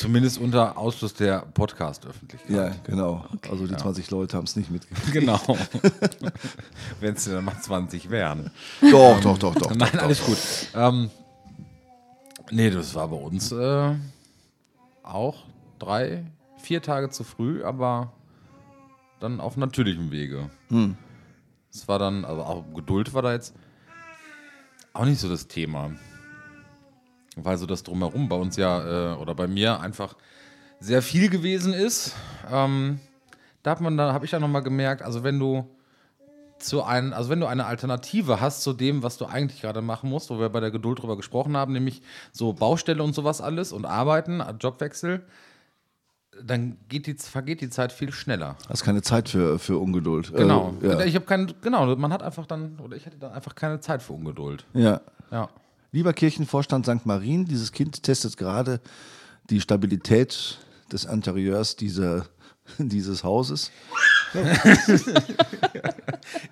Zumindest 0.00 0.38
unter 0.38 0.78
Ausschluss 0.78 1.12
der 1.12 1.40
Podcast-Öffentlichkeit. 1.52 2.50
Ja, 2.50 2.74
genau. 2.84 3.26
also 3.50 3.66
die 3.66 3.76
20 3.76 4.10
Leute 4.10 4.38
haben 4.38 4.44
es 4.44 4.56
nicht 4.56 4.70
mitgekriegt. 4.70 5.12
Genau. 5.12 5.38
Wenn 7.00 7.16
es 7.16 7.26
dann 7.26 7.44
mal 7.44 7.60
20 7.60 8.08
wären. 8.08 8.50
Doch, 8.90 9.20
doch, 9.20 9.36
doch, 9.36 9.54
doch. 9.54 9.74
Nein, 9.74 9.98
alles 9.98 10.24
gut. 10.24 10.38
Ähm, 10.74 11.10
nee, 12.50 12.70
das 12.70 12.94
war 12.94 13.08
bei 13.08 13.16
uns 13.16 13.52
äh, 13.52 13.94
auch 15.02 15.44
drei, 15.78 16.24
vier 16.56 16.80
Tage 16.80 17.10
zu 17.10 17.22
früh, 17.22 17.62
aber 17.62 18.14
dann 19.20 19.38
auf 19.38 19.58
natürlichem 19.58 20.10
Wege. 20.10 20.48
Es 21.70 21.88
war 21.88 21.98
dann, 21.98 22.24
also 22.24 22.42
auch 22.42 22.64
Geduld 22.74 23.12
war 23.12 23.20
da 23.20 23.34
jetzt 23.34 23.54
auch 24.94 25.04
nicht 25.04 25.20
so 25.20 25.28
das 25.28 25.46
Thema. 25.46 25.90
Weil 27.36 27.58
so 27.58 27.66
das 27.66 27.82
Drumherum 27.82 28.28
bei 28.28 28.36
uns 28.36 28.56
ja, 28.56 29.14
äh, 29.14 29.16
oder 29.16 29.34
bei 29.34 29.46
mir 29.46 29.80
einfach 29.80 30.14
sehr 30.80 31.02
viel 31.02 31.28
gewesen 31.28 31.72
ist. 31.72 32.14
Ähm, 32.50 33.00
da 33.62 33.72
hat 33.72 33.80
man, 33.80 33.96
da 33.96 34.12
habe 34.12 34.24
ich 34.24 34.32
ja 34.32 34.40
nochmal 34.40 34.62
gemerkt, 34.62 35.02
also 35.02 35.22
wenn 35.22 35.38
du 35.38 35.68
zu 36.58 36.82
ein, 36.82 37.12
also 37.12 37.30
wenn 37.30 37.40
du 37.40 37.46
eine 37.46 37.66
Alternative 37.66 38.40
hast 38.40 38.62
zu 38.62 38.72
dem, 38.72 39.02
was 39.02 39.16
du 39.16 39.26
eigentlich 39.26 39.60
gerade 39.60 39.80
machen 39.80 40.10
musst, 40.10 40.30
wo 40.30 40.38
wir 40.38 40.48
bei 40.48 40.60
der 40.60 40.70
Geduld 40.70 41.00
drüber 41.00 41.16
gesprochen 41.16 41.56
haben, 41.56 41.72
nämlich 41.72 42.02
so 42.32 42.52
Baustelle 42.52 43.02
und 43.02 43.14
sowas 43.14 43.40
alles 43.40 43.72
und 43.72 43.86
Arbeiten, 43.86 44.42
Jobwechsel, 44.60 45.24
dann 46.42 46.78
geht 46.88 47.06
die, 47.06 47.14
vergeht 47.14 47.60
die 47.60 47.70
Zeit 47.70 47.92
viel 47.92 48.12
schneller. 48.12 48.56
Hast 48.68 48.84
keine 48.84 49.02
Zeit 49.02 49.28
für, 49.28 49.58
für 49.58 49.78
Ungeduld. 49.78 50.32
Genau. 50.34 50.74
Äh, 50.82 50.88
ja. 50.88 51.00
Ich 51.04 51.14
habe 51.14 51.26
keinen, 51.26 51.52
genau, 51.60 51.94
man 51.96 52.12
hat 52.12 52.22
einfach 52.22 52.46
dann, 52.46 52.78
oder 52.78 52.96
ich 52.96 53.06
hatte 53.06 53.18
dann 53.18 53.32
einfach 53.32 53.54
keine 53.54 53.80
Zeit 53.80 54.02
für 54.02 54.12
Ungeduld. 54.12 54.64
ja. 54.74 55.00
Ja. 55.30 55.48
Lieber 55.92 56.12
Kirchenvorstand 56.12 56.86
St. 56.86 57.04
Marien, 57.06 57.44
dieses 57.46 57.72
Kind 57.72 58.02
testet 58.02 58.36
gerade 58.36 58.80
die 59.50 59.60
Stabilität 59.60 60.58
des 60.92 61.04
Interieurs 61.04 61.76
dieser, 61.76 62.26
dieses 62.78 63.24
Hauses. 63.24 63.70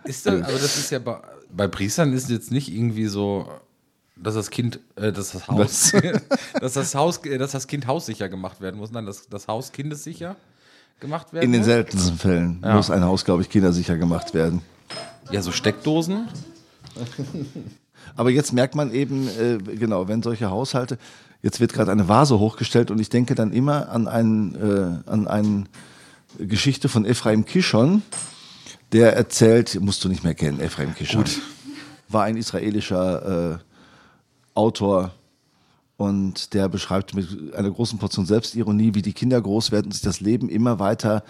Ist 0.04 0.26
das, 0.26 0.42
also 0.42 0.59
das 0.59 0.76
ist 0.78 0.90
ja 0.90 0.99
bei, 0.99 1.21
bei 1.52 1.68
Priestern 1.68 2.12
ist 2.12 2.25
es 2.25 2.30
jetzt 2.30 2.50
nicht 2.50 2.68
irgendwie 2.73 3.07
so, 3.07 3.49
dass 4.16 4.35
das 4.35 4.50
Kind, 4.50 4.80
äh, 4.97 5.12
dass 5.12 5.33
das 5.33 5.47
Haus, 5.49 5.92
dass 6.61 6.73
das 6.73 6.95
Haus, 6.95 7.21
dass 7.23 7.52
das 7.52 7.66
Kind 7.66 7.87
haussicher 7.87 8.28
gemacht 8.28 8.61
werden 8.61 8.76
muss. 8.78 8.90
Nein, 8.90 9.07
dass 9.07 9.28
das 9.28 9.47
Haus 9.47 9.71
kindessicher 9.71 10.35
gemacht 11.00 11.33
werden 11.33 11.45
In 11.45 11.52
den 11.52 11.61
muss. 11.61 11.66
seltensten 11.66 12.18
Fällen 12.18 12.61
Ja. 12.64 12.75
muss 12.75 12.90
ein 12.90 13.04
Haus, 13.04 13.25
glaube 13.25 13.42
ich, 13.42 13.50
kindersicher 13.50 13.97
gemacht 13.97 14.35
werden. 14.35 14.62
Ja, 15.30 15.42
so 15.42 15.52
Steckdosen. 15.52 16.26
Aber 18.16 18.30
jetzt 18.30 18.52
merkt 18.52 18.74
man 18.74 18.92
eben, 18.92 19.28
äh, 19.28 19.58
genau, 19.76 20.08
wenn 20.08 20.22
solche 20.22 20.50
Haushalte, 20.50 20.98
jetzt 21.42 21.60
wird 21.60 21.72
gerade 21.72 21.92
eine 21.92 22.08
Vase 22.08 22.38
hochgestellt 22.38 22.90
und 22.90 23.00
ich 23.00 23.08
denke 23.08 23.34
dann 23.34 23.52
immer 23.52 23.88
an 23.90 24.08
einen, 24.08 24.54
äh, 24.54 25.10
an 25.10 25.28
eine 25.28 25.64
Geschichte 26.38 26.88
von 26.88 27.04
Ephraim 27.04 27.44
Kishon, 27.44 28.02
der 28.92 29.14
erzählt, 29.16 29.80
musst 29.80 30.04
du 30.04 30.08
nicht 30.08 30.24
mehr 30.24 30.34
kennen, 30.34 30.60
Ephraim 30.60 30.94
Kishon. 30.94 31.24
War 32.08 32.24
ein 32.24 32.36
israelischer 32.36 33.54
äh, 33.54 33.58
Autor 34.54 35.12
und 35.96 36.54
der 36.54 36.68
beschreibt 36.68 37.14
mit 37.14 37.54
einer 37.54 37.70
großen 37.70 37.98
Portion 37.98 38.24
Selbstironie, 38.24 38.94
wie 38.94 39.02
die 39.02 39.12
Kinder 39.12 39.40
groß 39.40 39.72
werden 39.72 39.86
und 39.86 39.92
sich 39.92 40.02
das 40.02 40.20
Leben 40.20 40.48
immer 40.48 40.78
weiter 40.78 41.24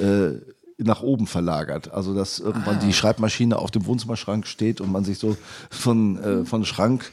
äh, 0.00 0.40
nach 0.78 1.02
oben 1.02 1.26
verlagert. 1.26 1.92
Also 1.92 2.14
dass 2.14 2.38
irgendwann 2.38 2.80
die 2.80 2.92
Schreibmaschine 2.92 3.58
auf 3.58 3.70
dem 3.70 3.86
Wohnzimmerschrank 3.86 4.46
steht 4.46 4.80
und 4.80 4.92
man 4.92 5.04
sich 5.04 5.18
so 5.18 5.36
von, 5.70 6.18
äh, 6.18 6.44
von 6.44 6.64
Schrank 6.64 7.10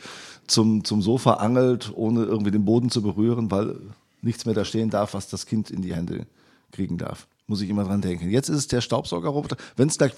zum, 0.47 0.83
zum 0.83 1.01
Sofa 1.01 1.35
angelt, 1.35 1.91
ohne 1.95 2.23
irgendwie 2.23 2.51
den 2.51 2.65
Boden 2.65 2.89
zu 2.89 3.01
berühren, 3.01 3.49
weil 3.51 3.75
nichts 4.21 4.45
mehr 4.45 4.55
da 4.55 4.65
stehen 4.65 4.89
darf, 4.89 5.13
was 5.13 5.29
das 5.29 5.45
Kind 5.45 5.69
in 5.69 5.81
die 5.81 5.95
Hände 5.95 6.25
kriegen 6.71 6.97
darf. 6.97 7.27
Muss 7.47 7.61
ich 7.61 7.69
immer 7.69 7.83
dran 7.83 8.01
denken. 8.01 8.29
Jetzt 8.29 8.49
ist 8.49 8.57
es 8.57 8.67
der 8.67 8.81
Staubsaugerroboter. 8.81 9.57
Wenn 9.75 9.87
es 9.87 9.97
gleich 9.97 10.13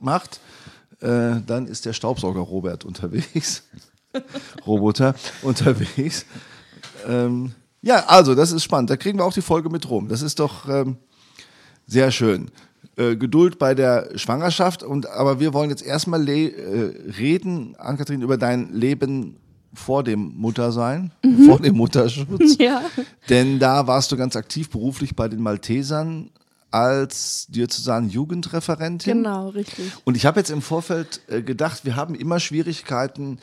macht, 0.00 0.40
äh, 1.00 1.40
dann 1.46 1.66
ist 1.66 1.84
der 1.84 1.92
Staubsauger 1.92 2.40
Robert 2.40 2.84
unterwegs. 2.84 3.62
Roboter 4.66 5.14
unterwegs. 5.42 6.26
Ähm, 7.06 7.52
ja, 7.82 8.06
also, 8.06 8.34
das 8.34 8.52
ist 8.52 8.62
spannend. 8.62 8.90
Da 8.90 8.96
kriegen 8.96 9.18
wir 9.18 9.24
auch 9.24 9.32
die 9.32 9.42
Folge 9.42 9.68
mit 9.68 9.88
rum. 9.90 10.08
Das 10.08 10.22
ist 10.22 10.38
doch 10.38 10.68
ähm, 10.68 10.96
sehr 11.86 12.10
schön. 12.10 12.50
Äh, 12.96 13.16
Geduld 13.16 13.58
bei 13.58 13.74
der 13.74 14.10
Schwangerschaft. 14.16 14.82
Und, 14.82 15.06
aber 15.08 15.40
wir 15.40 15.54
wollen 15.54 15.70
jetzt 15.70 15.82
erstmal 15.82 16.28
äh, 16.28 17.12
reden, 17.18 17.74
Ann-Kathrin, 17.78 18.20
über 18.20 18.36
dein 18.36 18.72
Leben 18.72 19.36
vor 19.72 20.04
dem 20.04 20.34
Muttersein, 20.36 21.10
mhm. 21.24 21.46
vor 21.46 21.58
dem 21.58 21.76
Mutterschutz. 21.76 22.56
Ja. 22.62 22.82
Denn 23.30 23.58
da 23.58 23.86
warst 23.86 24.12
du 24.12 24.16
ganz 24.16 24.36
aktiv 24.36 24.68
beruflich 24.68 25.16
bei 25.16 25.28
den 25.28 25.40
Maltesern 25.40 26.28
als 26.70 27.46
diözesan 27.48 28.10
Jugendreferentin. 28.10 29.18
Genau, 29.18 29.48
richtig. 29.48 29.92
Und 30.04 30.16
ich 30.16 30.26
habe 30.26 30.40
jetzt 30.40 30.50
im 30.50 30.60
Vorfeld 30.60 31.22
äh, 31.28 31.42
gedacht, 31.42 31.86
wir 31.86 31.96
haben 31.96 32.14
immer 32.14 32.40
Schwierigkeiten, 32.40 33.38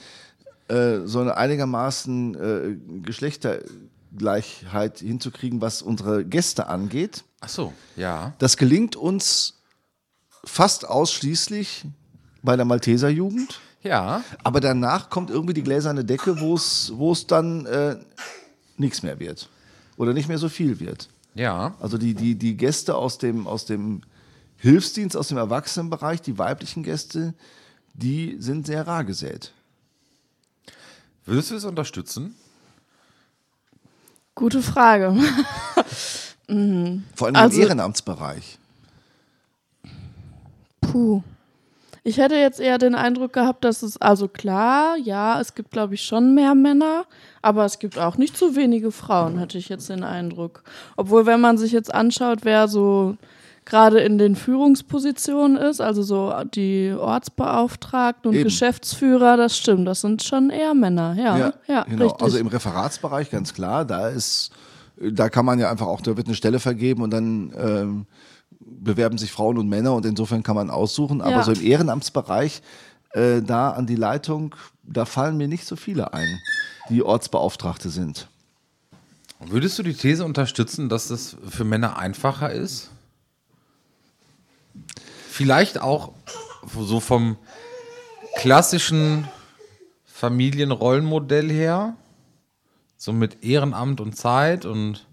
äh, 0.68 1.00
so 1.06 1.20
eine 1.22 1.38
einigermaßen 1.38 2.36
äh, 2.36 2.76
Geschlechtergleichheit 3.02 5.00
hinzukriegen, 5.00 5.60
was 5.62 5.82
unsere 5.82 6.24
Gäste 6.24 6.68
angeht. 6.68 7.24
Ach 7.42 7.50
so, 7.50 7.74
ja. 7.96 8.34
Das 8.40 8.58
gelingt 8.58 8.96
uns 8.96 9.62
fast 10.44 10.88
ausschließlich 10.88 11.86
bei 12.42 12.56
der 12.56 12.66
Malteser 12.66 13.10
Jugend. 13.10 13.60
Ja. 13.82 14.24
Aber 14.44 14.60
danach 14.60 15.10
kommt 15.10 15.30
irgendwie 15.30 15.54
die 15.54 15.64
gläserne 15.64 16.04
Decke, 16.04 16.40
wo 16.42 16.56
es 16.56 17.28
dann 17.28 17.66
äh, 17.66 17.98
nichts 18.78 19.04
mehr 19.04 19.20
wird. 19.20 19.50
Oder 19.98 20.14
nicht 20.14 20.28
mehr 20.28 20.38
so 20.38 20.50
viel 20.50 20.80
wird. 20.80 21.10
Ja. 21.34 21.76
Also 21.80 21.98
die, 21.98 22.14
die, 22.14 22.36
die 22.36 22.58
Gäste 22.58 22.96
aus 22.96 23.18
dem, 23.18 23.48
aus 23.48 23.66
dem 23.66 24.02
Hilfsdienst, 24.58 25.16
aus 25.16 25.30
dem 25.30 25.38
Erwachsenenbereich, 25.38 26.22
die 26.22 26.38
weiblichen 26.38 26.84
Gäste, 26.84 27.34
die 27.94 28.36
sind 28.40 28.66
sehr 28.66 28.86
rar 28.88 29.04
gesät. 29.04 29.54
Würdest 31.26 31.52
du 31.52 31.56
es 31.56 31.64
unterstützen? 31.64 32.36
Gute 34.36 34.62
Frage. 34.62 35.16
mhm. 36.50 37.04
Vor 37.16 37.28
allem 37.28 37.36
also, 37.36 37.58
im 37.58 37.64
Ehrenamtsbereich. 37.64 38.58
Puh. 40.82 41.24
Ich 42.04 42.18
hätte 42.18 42.36
jetzt 42.36 42.60
eher 42.60 42.78
den 42.78 42.96
Eindruck 42.96 43.34
gehabt, 43.34 43.64
dass 43.64 43.84
es, 43.84 44.02
also 44.02 44.28
klar, 44.28 44.96
ja, 44.98 45.40
es 45.40 45.54
gibt, 45.54 45.72
glaube 45.72 45.96
ich, 45.96 46.02
schon 46.02 46.34
mehr 46.34 46.56
Männer, 46.56 47.06
aber 47.42 47.66
es 47.66 47.78
gibt 47.78 48.00
auch 48.00 48.18
nicht 48.18 48.38
zu 48.38 48.56
wenige 48.56 48.92
Frauen, 48.92 49.38
hätte 49.38 49.58
ich 49.58 49.70
jetzt 49.70 49.90
den 49.90 50.04
Eindruck. 50.04 50.64
Obwohl, 50.96 51.26
wenn 51.26 51.42
man 51.42 51.58
sich 51.58 51.72
jetzt 51.72 51.94
anschaut, 51.94 52.40
wer 52.44 52.68
so 52.68 53.18
gerade 53.66 54.00
in 54.00 54.18
den 54.18 54.36
Führungspositionen 54.36 55.58
ist, 55.58 55.82
also 55.82 56.02
so 56.02 56.34
die 56.56 56.94
Ortsbeauftragten 56.98 58.30
und 58.30 58.36
Eben. 58.36 58.46
Geschäftsführer, 58.46 59.38
das 59.38 59.58
stimmt, 59.58 59.88
das 59.88 60.02
sind 60.02 60.24
schon 60.24 60.50
eher 60.50 60.74
Männer, 60.74 61.16
ja. 61.18 61.38
Ja, 61.38 61.54
ja 61.68 61.84
genau. 61.84 62.06
Richtig. 62.06 62.22
Also 62.22 62.38
im 62.40 62.48
Referatsbereich 62.48 63.30
ganz 63.30 63.54
klar, 63.54 63.86
da 63.86 64.10
ist, 64.10 64.52
da 65.00 65.30
kann 65.30 65.46
man 65.46 65.60
ja 65.60 65.70
einfach 65.70 65.88
auch, 65.88 66.02
da 66.02 66.18
wird 66.18 66.28
eine 66.28 66.36
Stelle 66.36 66.60
vergeben 66.60 67.02
und 67.02 67.12
dann 67.12 67.54
ähm, 67.58 68.06
bewerben 68.60 69.18
sich 69.18 69.32
Frauen 69.32 69.58
und 69.58 69.70
Männer 69.70 69.94
und 69.94 70.06
insofern 70.06 70.44
kann 70.44 70.56
man 70.56 70.70
aussuchen. 70.70 71.22
Aber 71.22 71.38
ja. 71.38 71.44
so 71.44 71.52
im 71.52 71.64
Ehrenamtsbereich, 71.64 72.62
äh, 73.12 73.42
da 73.42 73.72
an 73.72 73.88
die 73.88 73.96
Leitung, 73.96 74.56
da 74.84 75.06
fallen 75.06 75.38
mir 75.38 75.48
nicht 75.48 75.66
so 75.66 75.76
viele 75.76 76.14
ein, 76.14 76.40
die 76.90 77.04
Ortsbeauftragte 77.04 77.90
sind. 77.90 78.28
Würdest 79.40 79.80
du 79.80 79.84
die 79.84 79.94
These 79.94 80.26
unterstützen, 80.26 80.90
dass 80.90 81.08
das 81.08 81.38
für 81.48 81.64
Männer 81.64 81.98
einfacher 81.98 82.52
ist? 82.52 82.90
Vielleicht 85.30 85.80
auch 85.80 86.12
so 86.78 87.00
vom 87.00 87.38
klassischen 88.36 89.28
Familienrollenmodell 90.06 91.50
her, 91.50 91.96
so 93.00 93.14
mit 93.14 93.44
Ehrenamt 93.44 94.02
und 94.02 94.16
Zeit 94.16 94.66
und 94.66 95.08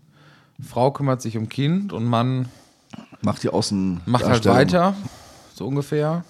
Frau 0.61 0.91
kümmert 0.91 1.23
sich 1.23 1.39
um 1.39 1.49
Kind 1.49 1.95
und 1.95 2.05
Mann 2.05 2.51
Macht 3.23 3.43
die 3.43 3.49
Außen. 3.49 4.01
Macht 4.07 4.25
halt 4.25 4.45
weiter, 4.47 4.95
so 5.55 5.67
ungefähr. 5.67 6.25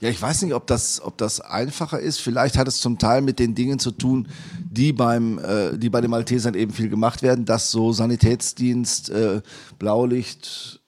Ja, 0.00 0.10
ich 0.10 0.20
weiß 0.20 0.42
nicht, 0.42 0.52
ob 0.52 0.66
das, 0.66 1.00
ob 1.00 1.16
das 1.16 1.40
einfacher 1.40 1.98
ist. 1.98 2.20
Vielleicht 2.20 2.58
hat 2.58 2.68
es 2.68 2.80
zum 2.80 2.98
Teil 2.98 3.22
mit 3.22 3.38
den 3.38 3.54
Dingen 3.54 3.78
zu 3.78 3.92
tun, 3.92 4.28
die 4.58 4.92
beim, 4.92 5.38
äh, 5.38 5.78
die 5.78 5.88
bei 5.88 6.02
den 6.02 6.10
Maltesern 6.10 6.54
eben 6.54 6.72
viel 6.72 6.90
gemacht 6.90 7.22
werden, 7.22 7.46
dass 7.46 7.70
so 7.70 7.92
Sanitätsdienst, 7.92 9.08
äh, 9.10 9.40
Blaulicht, 9.78 10.80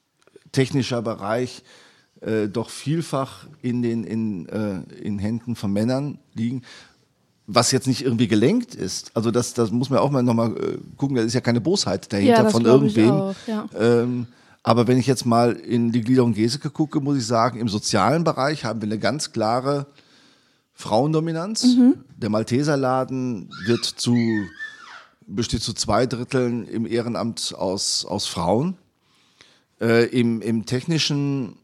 technischer 0.52 1.00
Bereich 1.00 1.62
äh, 2.20 2.48
doch 2.48 2.68
vielfach 2.68 3.46
in 3.62 3.80
den 3.80 4.04
in, 4.04 4.46
äh, 4.48 4.82
in 5.02 5.18
Händen 5.18 5.56
von 5.56 5.72
Männern 5.72 6.18
liegen. 6.34 6.62
Was 7.50 7.72
jetzt 7.72 7.86
nicht 7.86 8.02
irgendwie 8.04 8.28
gelenkt 8.28 8.74
ist. 8.74 9.10
Also 9.14 9.30
das, 9.30 9.54
das 9.54 9.70
muss 9.70 9.88
man 9.88 10.00
auch 10.00 10.10
mal 10.10 10.22
nochmal 10.22 10.54
äh, 10.56 10.78
gucken, 10.98 11.16
da 11.16 11.22
ist 11.22 11.32
ja 11.32 11.40
keine 11.40 11.62
Bosheit 11.62 12.12
dahinter 12.12 12.42
ja, 12.44 12.50
von 12.50 12.66
irgendwem. 12.66 13.10
Auch, 13.10 13.34
ja. 13.46 13.66
ähm, 13.78 14.26
aber 14.62 14.86
wenn 14.86 14.98
ich 14.98 15.06
jetzt 15.06 15.24
mal 15.24 15.52
in 15.52 15.90
die 15.90 16.02
Gliederung 16.02 16.34
Geseke 16.34 16.68
gucke, 16.68 17.00
muss 17.00 17.16
ich 17.16 17.26
sagen, 17.26 17.58
im 17.58 17.68
sozialen 17.68 18.22
Bereich 18.22 18.66
haben 18.66 18.82
wir 18.82 18.86
eine 18.86 18.98
ganz 18.98 19.32
klare 19.32 19.86
Frauendominanz. 20.74 21.64
Mhm. 21.64 21.94
Der 22.18 22.28
Malteserladen 22.28 23.48
wird 23.64 23.84
zu, 23.84 24.14
besteht 25.26 25.62
zu 25.62 25.72
zwei 25.72 26.04
Dritteln 26.04 26.68
im 26.68 26.86
Ehrenamt 26.86 27.54
aus, 27.56 28.04
aus 28.04 28.26
Frauen. 28.26 28.76
Äh, 29.80 30.06
im, 30.06 30.42
Im 30.42 30.66
technischen 30.66 31.56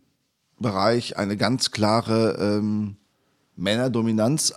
Bereich 0.59 1.17
eine 1.19 1.37
ganz 1.37 1.73
klare 1.73 2.39
ähm, 2.41 2.97
Männerdominanz, 3.57 4.55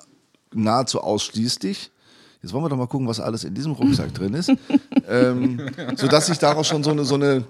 nahezu 0.54 1.01
ausschließlich. 1.01 1.92
Jetzt 2.42 2.54
wollen 2.54 2.63
wir 2.63 2.70
doch 2.70 2.77
mal 2.77 2.88
gucken, 2.88 3.08
was 3.08 3.20
alles 3.20 3.44
in 3.44 3.54
diesem 3.54 3.72
Rucksack 3.74 4.13
drin 4.13 4.34
ist. 4.34 4.51
ähm, 5.10 5.70
sodass 5.96 6.27
sich 6.27 6.38
daraus 6.38 6.68
schon 6.68 6.84
so 6.84 6.92
eine, 6.92 7.04
so 7.04 7.16
eine 7.16 7.44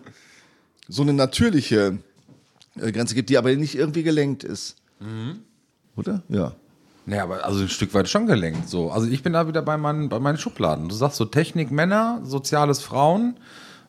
so 0.88 1.02
eine 1.02 1.14
natürliche 1.14 1.98
äh, 2.80 2.92
Grenze 2.92 3.16
gibt, 3.16 3.30
die 3.30 3.38
aber 3.38 3.54
nicht 3.56 3.76
irgendwie 3.76 4.04
gelenkt 4.04 4.44
ist. 4.44 4.76
Mhm. 5.00 5.40
Oder? 5.96 6.24
Ja. 6.30 6.54
Naja, 7.06 7.24
aber 7.24 7.46
also 7.46 7.62
ein 7.62 7.70
Stück 7.70 7.94
weit 7.94 8.10
schon 8.10 8.28
gelenkt. 8.28 8.68
So. 8.68 8.92
Also 8.92 9.08
ich 9.08 9.24
bin 9.24 9.34
da 9.34 9.48
wieder 9.48 9.62
bei 9.62 9.78
meinen, 9.78 10.10
bei 10.10 10.20
meinen 10.20 10.38
Schubladen. 10.38 10.90
Du 10.90 10.96
sagst 10.96 11.18
so 11.18 11.26
Technik 11.26 11.72
Männer, 11.72 12.22
Soziales 12.24 12.82
Frauen 12.82 13.38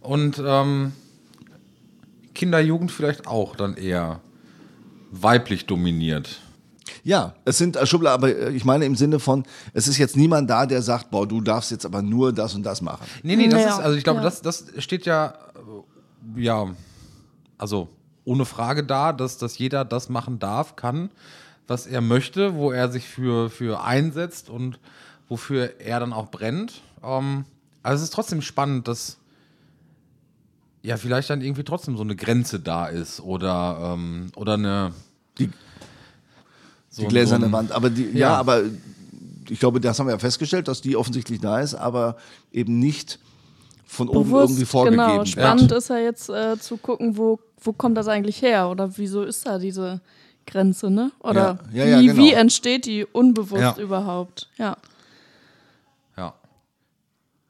und 0.00 0.40
ähm, 0.44 0.92
Kinder, 2.34 2.60
Jugend 2.60 2.92
vielleicht 2.92 3.26
auch 3.26 3.56
dann 3.56 3.76
eher 3.76 4.20
weiblich 5.10 5.66
dominiert. 5.66 6.40
Ja, 7.04 7.34
es 7.44 7.58
sind 7.58 7.76
äh, 7.76 7.86
Schubladen, 7.86 8.22
aber 8.22 8.34
äh, 8.34 8.52
ich 8.52 8.64
meine 8.64 8.84
im 8.84 8.96
Sinne 8.96 9.18
von, 9.18 9.44
es 9.72 9.88
ist 9.88 9.98
jetzt 9.98 10.16
niemand 10.16 10.48
da, 10.50 10.66
der 10.66 10.82
sagt, 10.82 11.10
boah, 11.10 11.26
du 11.26 11.40
darfst 11.40 11.70
jetzt 11.70 11.86
aber 11.86 12.02
nur 12.02 12.32
das 12.32 12.54
und 12.54 12.62
das 12.62 12.80
machen. 12.82 13.06
Nee, 13.22 13.36
nee, 13.36 13.48
das 13.48 13.62
ja. 13.62 13.68
ist, 13.68 13.78
also 13.80 13.96
ich 13.96 14.04
glaube, 14.04 14.18
ja. 14.18 14.24
das, 14.24 14.42
das 14.42 14.66
steht 14.78 15.06
ja, 15.06 15.34
ja, 16.36 16.68
also 17.56 17.88
ohne 18.24 18.44
Frage 18.44 18.84
da, 18.84 19.12
dass, 19.12 19.38
dass 19.38 19.58
jeder 19.58 19.84
das 19.84 20.08
machen 20.08 20.38
darf, 20.38 20.76
kann, 20.76 21.10
was 21.66 21.86
er 21.86 22.00
möchte, 22.00 22.54
wo 22.54 22.72
er 22.72 22.90
sich 22.90 23.06
für, 23.06 23.50
für 23.50 23.82
einsetzt 23.82 24.50
und 24.50 24.78
wofür 25.28 25.80
er 25.80 26.00
dann 26.00 26.12
auch 26.12 26.30
brennt. 26.30 26.82
Ähm, 27.02 27.44
also 27.82 28.02
es 28.02 28.08
ist 28.08 28.14
trotzdem 28.14 28.42
spannend, 28.42 28.88
dass 28.88 29.18
ja 30.82 30.96
vielleicht 30.96 31.30
dann 31.30 31.40
irgendwie 31.40 31.64
trotzdem 31.64 31.96
so 31.96 32.02
eine 32.02 32.16
Grenze 32.16 32.60
da 32.60 32.86
ist 32.86 33.20
oder, 33.20 33.94
ähm, 33.94 34.30
oder 34.36 34.54
eine. 34.54 34.92
Die, 35.38 35.50
so 36.98 37.02
die 37.02 37.08
gläserne 37.08 37.46
so 37.46 37.52
Wand. 37.52 37.72
Aber 37.72 37.90
die, 37.90 38.04
ja. 38.10 38.18
ja, 38.18 38.36
aber 38.36 38.62
ich 39.48 39.58
glaube, 39.58 39.80
das 39.80 39.98
haben 39.98 40.06
wir 40.06 40.12
ja 40.12 40.18
festgestellt, 40.18 40.68
dass 40.68 40.80
die 40.80 40.96
offensichtlich 40.96 41.40
da 41.40 41.60
ist, 41.60 41.74
aber 41.74 42.16
eben 42.52 42.78
nicht 42.78 43.18
von 43.86 44.08
oben 44.08 44.24
Bewusst, 44.24 44.50
irgendwie 44.50 44.64
vorgegeben. 44.66 45.02
Genau, 45.02 45.24
spannend 45.24 45.70
ja. 45.70 45.76
ist 45.76 45.88
ja 45.88 45.98
jetzt 45.98 46.28
äh, 46.28 46.58
zu 46.58 46.76
gucken, 46.76 47.16
wo, 47.16 47.40
wo 47.60 47.72
kommt 47.72 47.96
das 47.96 48.08
eigentlich 48.08 48.42
her 48.42 48.68
oder 48.68 48.96
wieso 48.98 49.22
ist 49.22 49.46
da 49.46 49.58
diese 49.58 50.00
Grenze, 50.46 50.90
ne? 50.90 51.10
Oder 51.20 51.58
ja. 51.72 51.84
Ja, 51.84 52.00
wie, 52.00 52.06
genau. 52.06 52.22
wie 52.22 52.32
entsteht 52.32 52.86
die 52.86 53.04
unbewusst 53.04 53.78
überhaupt? 53.78 54.48
Ja. 54.58 54.76
Ja. 56.16 56.34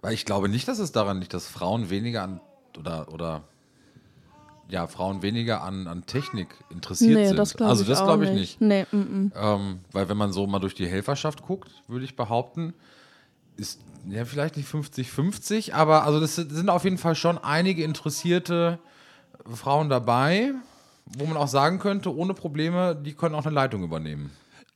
Weil 0.01 0.15
ich 0.15 0.25
glaube 0.25 0.49
nicht, 0.49 0.69
dass 0.69 0.79
es 0.79 0.93
daran 0.93 1.21
liegt, 1.21 1.35
dass 1.35 1.47
Frauen 1.47 1.91
weniger 1.91 2.23
an 2.23 2.41
oder 2.79 3.13
oder 3.13 3.43
ja, 4.69 4.87
Frauen 4.87 5.23
weniger 5.23 5.63
an, 5.63 5.87
an 5.87 6.05
Technik 6.07 6.49
interessiert 6.71 7.15
nee, 7.15 7.29
sind. 7.29 7.39
Das 7.39 7.57
also 7.57 7.85
das 7.85 8.03
glaube 8.03 8.25
ich 8.27 8.33
nicht. 8.33 8.61
Nee, 8.61 8.87
mm 8.93 8.97
-mm. 8.97 9.31
Ähm, 9.35 9.79
weil 9.93 10.09
wenn 10.09 10.17
man 10.17 10.33
so 10.33 10.47
mal 10.47 10.59
durch 10.59 10.75
die 10.75 10.87
Helferschaft 10.87 11.43
guckt, 11.43 11.71
würde 11.89 12.05
ich 12.05 12.17
behaupten, 12.17 12.75
ist 13.57 13.81
ja 14.09 14.25
vielleicht 14.25 14.57
nicht 14.57 14.69
50-50, 14.69 15.73
aber 15.73 16.05
also 16.05 16.21
das 16.21 16.37
sind 16.37 16.69
auf 16.69 16.85
jeden 16.85 16.99
Fall 16.99 17.15
schon 17.15 17.39
einige 17.39 17.83
interessierte 17.83 18.79
Frauen 19.53 19.89
dabei, 19.89 20.53
wo 21.07 21.25
man 21.25 21.37
auch 21.37 21.49
sagen 21.49 21.79
könnte, 21.79 22.15
ohne 22.15 22.35
Probleme, 22.35 22.95
die 22.95 23.15
können 23.15 23.35
auch 23.35 23.47
eine 23.47 23.55
Leitung 23.55 23.83
übernehmen. 23.83 24.31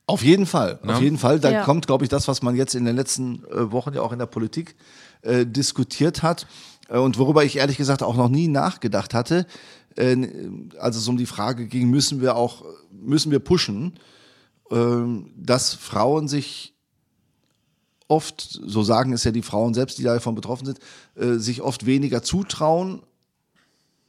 Auf 0.05 0.21
jeden 0.21 0.45
Fall, 0.45 0.79
ja. 0.83 0.95
auf 0.95 1.01
jeden 1.01 1.17
Fall. 1.17 1.39
Da 1.39 1.49
ja. 1.49 1.63
kommt, 1.63 1.87
glaube 1.87 2.03
ich, 2.03 2.09
das, 2.09 2.27
was 2.27 2.41
man 2.41 2.55
jetzt 2.55 2.75
in 2.75 2.83
den 2.83 2.95
letzten 2.95 3.45
äh, 3.45 3.71
Wochen 3.71 3.93
ja 3.93 4.01
auch 4.01 4.11
in 4.11 4.19
der 4.19 4.25
Politik 4.25 4.75
äh, 5.21 5.45
diskutiert 5.45 6.23
hat 6.23 6.41
äh, 6.43 6.45
und 6.97 7.17
worüber 7.17 7.43
ich 7.43 7.57
ehrlich 7.57 7.77
gesagt 7.77 8.03
auch 8.03 8.15
noch 8.15 8.29
nie 8.29 8.47
nachgedacht 8.47 9.13
hatte. 9.13 9.45
Äh, 9.95 10.27
als 10.79 10.95
es 10.95 11.07
um 11.07 11.17
die 11.17 11.25
Frage 11.25 11.67
ging, 11.67 11.89
müssen 11.89 12.21
wir 12.21 12.35
auch, 12.35 12.65
müssen 12.91 13.31
wir 13.31 13.39
pushen? 13.39 13.93
ähm, 14.73 15.31
dass 15.35 15.73
Frauen 15.73 16.27
sich 16.27 16.73
oft, 18.07 18.41
so 18.41 18.83
sagen 18.83 19.13
es 19.13 19.23
ja 19.23 19.31
die 19.31 19.41
Frauen 19.41 19.73
selbst, 19.73 19.97
die 19.97 20.03
davon 20.03 20.35
betroffen 20.35 20.65
sind, 20.65 20.79
äh, 21.15 21.37
sich 21.37 21.61
oft 21.61 21.85
weniger 21.85 22.21
zutrauen 22.23 23.01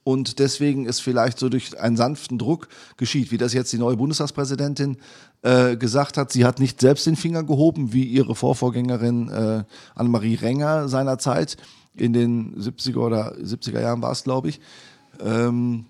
und 0.03 0.39
deswegen 0.39 0.87
es 0.87 1.01
vielleicht 1.01 1.39
so 1.39 1.49
durch 1.49 1.79
einen 1.79 1.97
sanften 1.97 2.39
Druck 2.39 2.69
geschieht, 2.97 3.31
wie 3.31 3.39
das 3.39 3.55
jetzt 3.55 3.73
die 3.73 3.79
neue 3.79 3.97
Bundestagspräsidentin 3.97 4.99
äh, 5.43 5.77
gesagt 5.77 6.17
hat. 6.17 6.33
Sie 6.33 6.45
hat 6.45 6.61
nicht 6.61 6.81
selbst 6.81 7.07
den 7.07 7.17
Finger 7.17 7.43
gehoben, 7.43 7.93
wie 7.93 8.05
ihre 8.05 8.35
Vorvorgängerin 8.35 9.29
äh, 9.31 9.65
Annemarie 9.95 10.35
Renger 10.35 10.89
seinerzeit 10.89 11.57
in 11.97 12.13
den 12.13 12.57
70er 12.57 12.99
oder 12.99 13.35
70er 13.37 13.81
Jahren 13.81 14.03
war 14.03 14.13
es, 14.13 14.25
glaube 14.25 14.49
ich. 14.49 14.61
Ähm, 15.21 15.87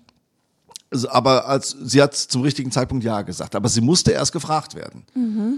also, 0.91 1.09
aber 1.09 1.47
als, 1.47 1.75
sie 1.83 2.01
hat 2.01 2.15
zum 2.15 2.41
richtigen 2.43 2.71
Zeitpunkt 2.71 3.03
Ja 3.03 3.23
gesagt, 3.23 3.55
aber 3.55 3.67
sie 3.69 3.81
musste 3.81 4.11
erst 4.11 4.31
gefragt 4.31 4.75
werden. 4.75 5.03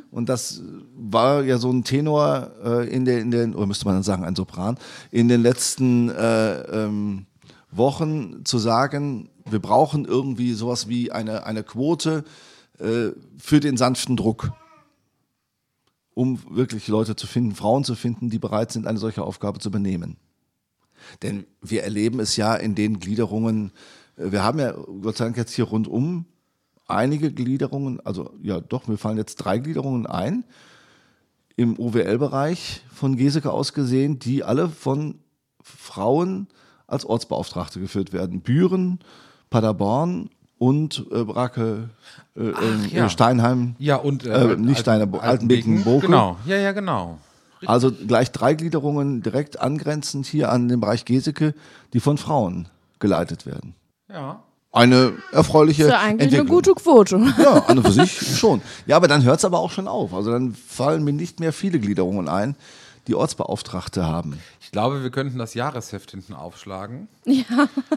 Und 0.09 0.29
das 0.29 0.61
war 0.95 1.43
ja 1.43 1.57
so 1.57 1.71
ein 1.71 1.83
Tenor 1.83 2.51
äh, 2.63 2.89
in, 2.89 3.05
den, 3.05 3.19
in 3.19 3.31
den, 3.31 3.55
oder 3.55 3.67
müsste 3.67 3.85
man 3.85 3.95
dann 3.95 4.03
sagen, 4.03 4.23
ein 4.23 4.35
Sopran, 4.35 4.77
in 5.11 5.27
den 5.27 5.41
letzten 5.41 6.09
äh, 6.09 6.61
ähm, 6.61 7.25
Wochen 7.71 8.45
zu 8.45 8.57
sagen, 8.57 9.29
wir 9.45 9.59
brauchen 9.59 10.05
irgendwie 10.05 10.53
sowas 10.53 10.87
wie 10.87 11.11
eine, 11.11 11.45
eine 11.45 11.63
Quote 11.63 12.23
äh, 12.79 13.09
für 13.37 13.59
den 13.59 13.77
sanften 13.77 14.15
Druck, 14.15 14.51
um 16.13 16.39
wirklich 16.49 16.87
Leute 16.87 17.15
zu 17.15 17.27
finden, 17.27 17.53
Frauen 17.53 17.83
zu 17.83 17.95
finden, 17.95 18.29
die 18.29 18.39
bereit 18.39 18.71
sind, 18.71 18.87
eine 18.87 18.97
solche 18.97 19.23
Aufgabe 19.23 19.59
zu 19.59 19.69
übernehmen. 19.69 20.17
Denn 21.21 21.45
wir 21.61 21.83
erleben 21.83 22.19
es 22.19 22.35
ja 22.37 22.55
in 22.55 22.75
den 22.75 22.99
Gliederungen, 22.99 23.71
äh, 24.17 24.31
wir 24.31 24.43
haben 24.43 24.59
ja 24.59 24.71
Gott 24.71 25.17
sei 25.17 25.25
Dank 25.25 25.37
jetzt 25.37 25.53
hier 25.53 25.65
rundum 25.65 26.25
einige 26.87 27.31
Gliederungen, 27.31 27.99
also 28.05 28.31
ja 28.41 28.59
doch, 28.59 28.87
mir 28.87 28.97
fallen 28.97 29.17
jetzt 29.17 29.35
drei 29.37 29.57
Gliederungen 29.59 30.05
ein, 30.05 30.43
im 31.55 31.77
OWL-Bereich 31.79 32.83
von 32.93 33.17
Geseke 33.17 33.51
aus 33.51 33.73
gesehen, 33.73 34.19
die 34.19 34.43
alle 34.43 34.69
von 34.69 35.15
Frauen 35.61 36.47
als 36.85 37.05
Ortsbeauftragte 37.05 37.79
geführt 37.79 38.13
werden. 38.13 38.41
Büren, 38.41 38.99
Paderborn 39.49 40.29
und 40.57 41.05
äh, 41.11 41.23
Brake, 41.23 41.89
äh, 42.35 42.51
Ach, 42.53 42.61
äh, 42.61 42.95
ja. 42.95 43.09
Steinheim, 43.09 43.75
Ja, 43.79 43.97
und 43.97 44.25
Äh, 44.25 44.55
nicht 44.55 44.79
Steiner, 44.79 45.07
Altenbeken, 45.21 45.83
Boke. 45.83 46.05
Genau, 46.05 46.37
ja, 46.45 46.57
ja, 46.57 46.71
genau. 46.71 47.19
Also 47.65 47.91
gleich 47.91 48.31
drei 48.31 48.53
Gliederungen 48.53 49.21
direkt 49.21 49.59
angrenzend 49.59 50.25
hier 50.25 50.51
an 50.51 50.67
den 50.67 50.79
Bereich 50.79 51.05
Geseke, 51.05 51.53
die 51.93 51.99
von 51.99 52.17
Frauen 52.17 52.67
geleitet 52.99 53.45
werden. 53.45 53.75
Ja. 54.09 54.43
Eine 54.71 55.13
erfreuliche 55.31 55.83
Ist 55.83 55.89
ja 55.89 55.99
eigentlich 55.99 56.27
eine 56.33 56.41
Entwicklung. 56.41 56.47
gute 56.47 56.73
Quote. 56.75 57.33
Ja, 57.41 57.63
an 57.65 57.79
und 57.79 57.85
für 57.85 57.93
sich 57.93 58.37
schon. 58.37 58.61
Ja, 58.85 58.97
aber 58.97 59.07
dann 59.07 59.23
hört 59.23 59.39
es 59.39 59.45
aber 59.45 59.59
auch 59.59 59.71
schon 59.71 59.87
auf. 59.87 60.13
Also 60.13 60.31
dann 60.31 60.53
fallen 60.53 61.03
mir 61.03 61.13
nicht 61.13 61.39
mehr 61.39 61.51
viele 61.53 61.79
Gliederungen 61.79 62.27
ein, 62.27 62.55
die 63.07 63.15
Ortsbeauftragte 63.15 64.05
haben. 64.05 64.37
Ich 64.61 64.71
glaube, 64.71 65.01
wir 65.01 65.09
könnten 65.09 65.39
das 65.39 65.53
Jahresheft 65.53 66.11
hinten 66.11 66.33
aufschlagen. 66.33 67.07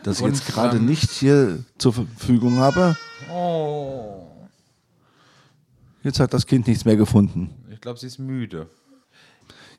Das 0.05 0.19
ich 0.19 0.25
Und, 0.25 0.31
jetzt 0.31 0.47
gerade 0.47 0.79
nicht 0.79 1.11
hier 1.11 1.65
zur 1.77 1.93
Verfügung 1.93 2.59
habe. 2.59 2.97
Oh. 3.35 4.27
Jetzt 6.03 6.21
hat 6.21 6.33
das 6.33 6.47
Kind 6.47 6.67
nichts 6.67 6.85
mehr 6.85 6.97
gefunden. 6.97 7.51
Ich 7.71 7.81
glaube, 7.81 7.99
sie 7.99 8.07
ist 8.07 8.19
müde. 8.19 8.69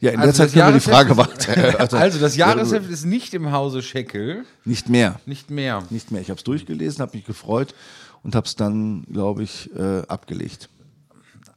Ja, 0.01 0.11
in 0.11 0.19
Also 0.19 0.27
der 0.27 0.33
Zeit 0.33 0.47
das 0.47 0.53
können 0.53 0.73
wir 0.73 0.79
die 0.79 0.89
Frage 0.89 1.15
Jahresheft 1.15 1.47
weiter. 1.47 1.79
Also, 1.99 2.19
das 2.19 2.35
Jahresheft 2.35 2.89
ist 2.89 3.05
nicht 3.05 3.35
im 3.35 3.51
Hause 3.51 3.83
Scheckel. 3.83 4.45
Nicht 4.65 4.89
mehr. 4.89 5.19
Nicht 5.27 5.51
mehr. 5.51 5.83
Nicht 5.91 6.11
mehr. 6.11 6.21
Ich 6.21 6.29
habe 6.29 6.39
es 6.39 6.43
durchgelesen, 6.43 7.01
habe 7.01 7.15
mich 7.15 7.25
gefreut 7.25 7.75
und 8.23 8.35
habe 8.35 8.47
es 8.47 8.55
dann, 8.55 9.03
glaube 9.11 9.43
ich, 9.43 9.69
äh, 9.75 10.01
abgelegt. 10.07 10.69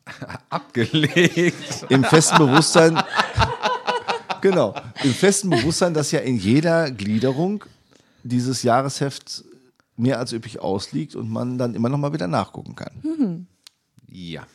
Abgelegt. 0.50 1.86
Im 1.88 2.04
festen 2.04 2.36
Bewusstsein, 2.36 3.02
genau, 4.42 4.74
im 5.02 5.14
festen 5.14 5.48
Bewusstsein, 5.48 5.94
dass 5.94 6.10
ja 6.10 6.20
in 6.20 6.36
jeder 6.36 6.90
Gliederung 6.90 7.64
dieses 8.22 8.62
Jahresheft 8.62 9.44
mehr 9.96 10.18
als 10.18 10.32
üblich 10.32 10.60
ausliegt 10.60 11.14
und 11.14 11.30
man 11.30 11.56
dann 11.56 11.74
immer 11.74 11.88
noch 11.88 11.96
mal 11.96 12.12
wieder 12.12 12.26
nachgucken 12.26 12.74
kann. 12.74 13.46
Ja. 14.06 14.46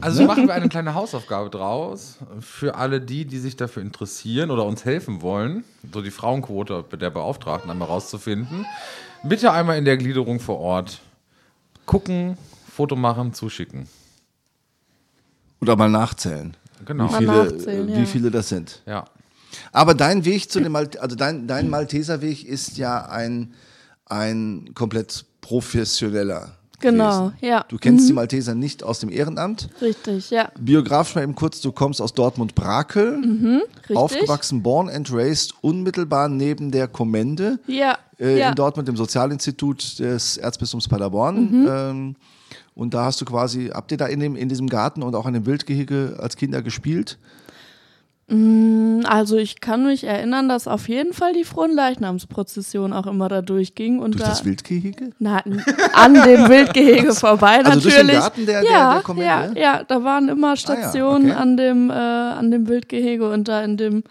Also 0.00 0.24
machen 0.24 0.46
wir 0.46 0.54
eine 0.54 0.68
kleine 0.68 0.94
Hausaufgabe 0.94 1.50
draus 1.50 2.18
für 2.40 2.76
alle 2.76 3.00
die, 3.00 3.24
die 3.24 3.38
sich 3.38 3.56
dafür 3.56 3.82
interessieren 3.82 4.50
oder 4.50 4.64
uns 4.64 4.84
helfen 4.84 5.20
wollen, 5.20 5.64
so 5.92 6.00
die 6.00 6.10
Frauenquote 6.10 6.84
der 7.00 7.10
Beauftragten 7.10 7.70
einmal 7.70 7.88
rauszufinden. 7.88 8.66
Bitte 9.24 9.52
einmal 9.52 9.78
in 9.78 9.84
der 9.84 9.96
Gliederung 9.96 10.38
vor 10.38 10.60
Ort 10.60 11.00
gucken, 11.86 12.38
Foto 12.70 12.96
machen, 12.96 13.34
zuschicken. 13.34 13.88
Oder 15.60 15.76
mal 15.76 15.90
nachzählen. 15.90 16.56
Genau. 16.84 17.08
Wie 17.10 17.16
viele, 17.16 17.44
nachzählen, 17.44 17.88
äh, 17.88 17.96
wie 17.96 18.00
ja. 18.00 18.06
viele 18.06 18.30
das 18.30 18.48
sind. 18.48 18.82
Ja. 18.86 19.04
Aber 19.72 19.94
dein 19.94 20.24
Weg 20.24 20.50
zu 20.50 20.60
dem 20.60 20.72
Mal 20.72 20.90
also 21.00 21.16
dein, 21.16 21.46
dein 21.46 21.70
Malteserweg 21.70 22.44
ist 22.44 22.76
ja 22.76 23.06
ein, 23.06 23.54
ein 24.06 24.70
komplett 24.74 25.24
professioneller. 25.40 26.56
Genau, 26.80 27.28
gewesen. 27.28 27.36
ja. 27.46 27.64
Du 27.68 27.78
kennst 27.78 28.08
die 28.08 28.12
Malteser 28.12 28.54
nicht 28.54 28.82
aus 28.82 28.98
dem 29.00 29.10
Ehrenamt. 29.10 29.68
Richtig, 29.80 30.30
ja. 30.30 30.50
Biografisch 30.58 31.14
mal 31.14 31.22
eben 31.22 31.34
kurz, 31.34 31.60
du 31.60 31.72
kommst 31.72 32.00
aus 32.02 32.12
Dortmund-Brakel, 32.14 33.18
Mhm, 33.18 33.62
Richtig. 33.80 33.96
aufgewachsen, 33.96 34.62
born 34.62 34.88
and 34.88 35.12
raised, 35.12 35.54
unmittelbar 35.62 36.28
neben 36.28 36.70
der 36.70 36.88
Kommende 36.88 37.58
Ja, 37.66 37.98
äh, 38.18 38.38
ja. 38.38 38.48
in 38.50 38.54
Dortmund, 38.54 38.88
dem 38.88 38.96
Sozialinstitut 38.96 39.98
des 39.98 40.36
Erzbistums 40.36 40.88
Paderborn. 40.88 41.60
Mhm. 41.62 41.68
Ähm, 41.70 42.16
und 42.74 42.92
da 42.92 43.04
hast 43.04 43.20
du 43.20 43.24
quasi, 43.24 43.70
habt 43.72 43.92
ihr 43.92 43.98
da 43.98 44.06
in, 44.06 44.18
dem, 44.20 44.34
in 44.36 44.48
diesem 44.48 44.68
Garten 44.68 45.02
und 45.02 45.14
auch 45.14 45.26
in 45.26 45.34
dem 45.34 45.46
Wildgehege 45.46 46.16
als 46.20 46.36
Kinder 46.36 46.60
gespielt? 46.60 47.18
Also 48.26 49.36
ich 49.36 49.60
kann 49.60 49.84
mich 49.84 50.04
erinnern, 50.04 50.48
dass 50.48 50.66
auf 50.66 50.88
jeden 50.88 51.12
Fall 51.12 51.34
die 51.34 51.44
Fronleichnamsprozession 51.44 52.92
auch 52.94 53.06
immer 53.06 53.28
da 53.28 53.42
durchging. 53.42 53.98
Und 53.98 54.14
Durch 54.14 54.22
da, 54.22 54.30
das 54.30 54.44
Wildgehege? 54.46 55.10
Na, 55.18 55.40
n- 55.44 55.62
an 55.92 56.14
dem 56.14 56.24
Wildgehege 56.48 57.12
vorbei 57.14 57.58
Also 57.62 57.80
durch 57.80 57.84
natürlich. 57.96 58.12
den 58.12 58.20
Garten 58.20 58.46
der- 58.46 58.62
der- 58.62 58.70
ja, 58.70 58.92
der 58.94 59.02
Kommende? 59.02 59.26
Ja, 59.26 59.52
ja, 59.54 59.84
da 59.84 60.02
waren 60.04 60.28
immer 60.30 60.56
Stationen 60.56 61.30
okay. 61.32 61.38
an, 61.40 61.56
dem, 61.58 61.90
äh, 61.90 61.92
an 61.92 62.50
dem 62.50 62.66
Wildgehege 62.66 63.30
und 63.30 63.46
da 63.48 63.62
in 63.62 63.76
dem, 63.76 64.04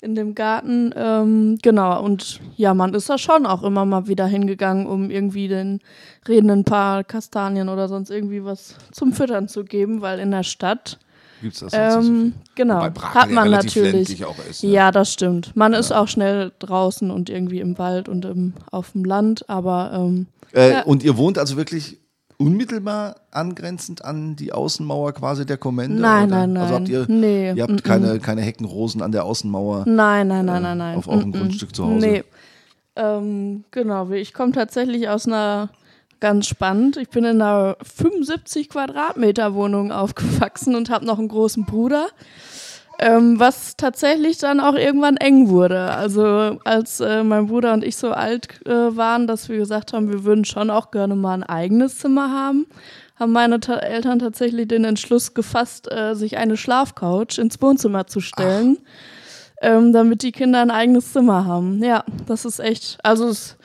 in 0.00 0.14
dem 0.14 0.34
Garten. 0.34 0.94
Ähm, 0.96 1.58
genau, 1.60 2.02
und 2.02 2.40
ja, 2.56 2.72
man 2.72 2.94
ist 2.94 3.10
da 3.10 3.18
schon 3.18 3.44
auch 3.44 3.62
immer 3.64 3.84
mal 3.84 4.06
wieder 4.08 4.26
hingegangen, 4.26 4.86
um 4.86 5.10
irgendwie 5.10 5.46
den 5.48 5.80
Reden 6.26 6.50
ein 6.50 6.64
paar 6.64 7.04
Kastanien 7.04 7.68
oder 7.68 7.86
sonst 7.88 8.10
irgendwie 8.10 8.42
was 8.44 8.76
zum 8.92 9.12
Füttern 9.12 9.46
zu 9.46 9.64
geben, 9.64 10.00
weil 10.00 10.20
in 10.20 10.30
der 10.30 10.42
Stadt 10.42 10.98
Gibt 11.40 11.54
es 11.54 11.60
das 11.60 11.72
so 11.72 11.78
ähm, 11.78 12.02
viel? 12.02 12.32
genau, 12.56 12.76
Wobei 12.84 13.00
hat 13.00 13.28
ja 13.28 13.34
man 13.34 13.48
relativ 13.48 13.82
natürlich. 13.84 14.20
ist, 14.22 14.62
ne? 14.64 14.70
Ja, 14.70 14.90
das 14.90 15.12
stimmt. 15.12 15.54
Man 15.56 15.72
ist 15.72 15.92
auch 15.92 16.08
schnell 16.08 16.52
draußen 16.58 17.10
und 17.10 17.30
irgendwie 17.30 17.60
im 17.60 17.78
Wald 17.78 18.08
und 18.08 18.24
im, 18.24 18.54
auf 18.70 18.92
dem 18.92 19.04
Land, 19.04 19.48
aber 19.48 19.92
ähm, 19.94 20.26
Äh, 20.52 20.72
ja. 20.72 20.82
Und 20.82 21.02
ihr 21.04 21.16
wohnt 21.16 21.38
also 21.38 21.56
wirklich 21.56 21.98
unmittelbar 22.38 23.16
angrenzend 23.32 24.04
an 24.04 24.36
die 24.36 24.52
Außenmauer 24.52 25.12
quasi 25.12 25.44
der 25.44 25.56
Kommende? 25.58 26.00
Nein, 26.00 26.28
oder? 26.28 26.46
nein, 26.46 26.56
Also 26.56 26.74
habt 26.74 26.84
nein. 26.88 26.92
ihr, 26.92 27.06
Nee, 27.08 27.52
ihr 27.52 27.62
habt 27.62 27.72
mm-mm. 27.72 27.82
keine, 27.82 28.18
keine 28.20 28.42
Heckenrosen 28.42 29.02
an 29.02 29.12
der 29.12 29.24
Außenmauer? 29.24 29.84
nein, 29.86 30.28
nein, 30.28 30.46
nein, 30.46 30.62
nein, 30.62 30.78
nein. 30.78 30.96
auf 30.96 31.08
eurem 31.08 31.30
Mm-mm. 31.32 31.38
Grundstück 31.38 31.74
zu 31.74 31.84
Hause? 31.84 32.06
Nee. 32.06 32.24
Ähm, 32.96 33.64
genau, 33.70 34.10
ich 34.10 34.34
komme 34.34 34.52
tatsächlich 34.52 35.08
aus 35.08 35.26
einer 35.26 35.68
ganz 36.20 36.46
spannend. 36.46 36.96
Ich 36.96 37.08
bin 37.08 37.24
in 37.24 37.40
einer 37.40 37.76
75 37.82 38.68
Quadratmeter 38.68 39.54
Wohnung 39.54 39.92
aufgewachsen 39.92 40.74
und 40.74 40.90
habe 40.90 41.06
noch 41.06 41.18
einen 41.18 41.28
großen 41.28 41.64
Bruder. 41.64 42.08
Ähm, 43.00 43.38
was 43.38 43.76
tatsächlich 43.76 44.38
dann 44.38 44.58
auch 44.58 44.74
irgendwann 44.74 45.16
eng 45.18 45.50
wurde. 45.50 45.92
Also 45.92 46.58
als 46.64 46.98
äh, 46.98 47.22
mein 47.22 47.46
Bruder 47.46 47.72
und 47.72 47.84
ich 47.84 47.96
so 47.96 48.10
alt 48.10 48.48
äh, 48.66 48.96
waren, 48.96 49.28
dass 49.28 49.48
wir 49.48 49.56
gesagt 49.56 49.92
haben, 49.92 50.10
wir 50.10 50.24
würden 50.24 50.44
schon 50.44 50.68
auch 50.68 50.90
gerne 50.90 51.14
mal 51.14 51.34
ein 51.34 51.44
eigenes 51.44 51.98
Zimmer 51.98 52.32
haben, 52.32 52.66
haben 53.14 53.30
meine 53.30 53.60
ta 53.60 53.76
Eltern 53.76 54.18
tatsächlich 54.18 54.66
den 54.66 54.84
Entschluss 54.84 55.32
gefasst, 55.32 55.88
äh, 55.92 56.14
sich 56.14 56.38
eine 56.38 56.56
Schlafcouch 56.56 57.38
ins 57.38 57.62
Wohnzimmer 57.62 58.08
zu 58.08 58.18
stellen, 58.18 58.78
ähm, 59.62 59.92
damit 59.92 60.22
die 60.22 60.32
Kinder 60.32 60.60
ein 60.60 60.72
eigenes 60.72 61.12
Zimmer 61.12 61.44
haben. 61.44 61.80
Ja, 61.84 62.02
das 62.26 62.44
ist 62.44 62.58
echt, 62.58 62.98
also 63.04 63.28
es 63.28 63.56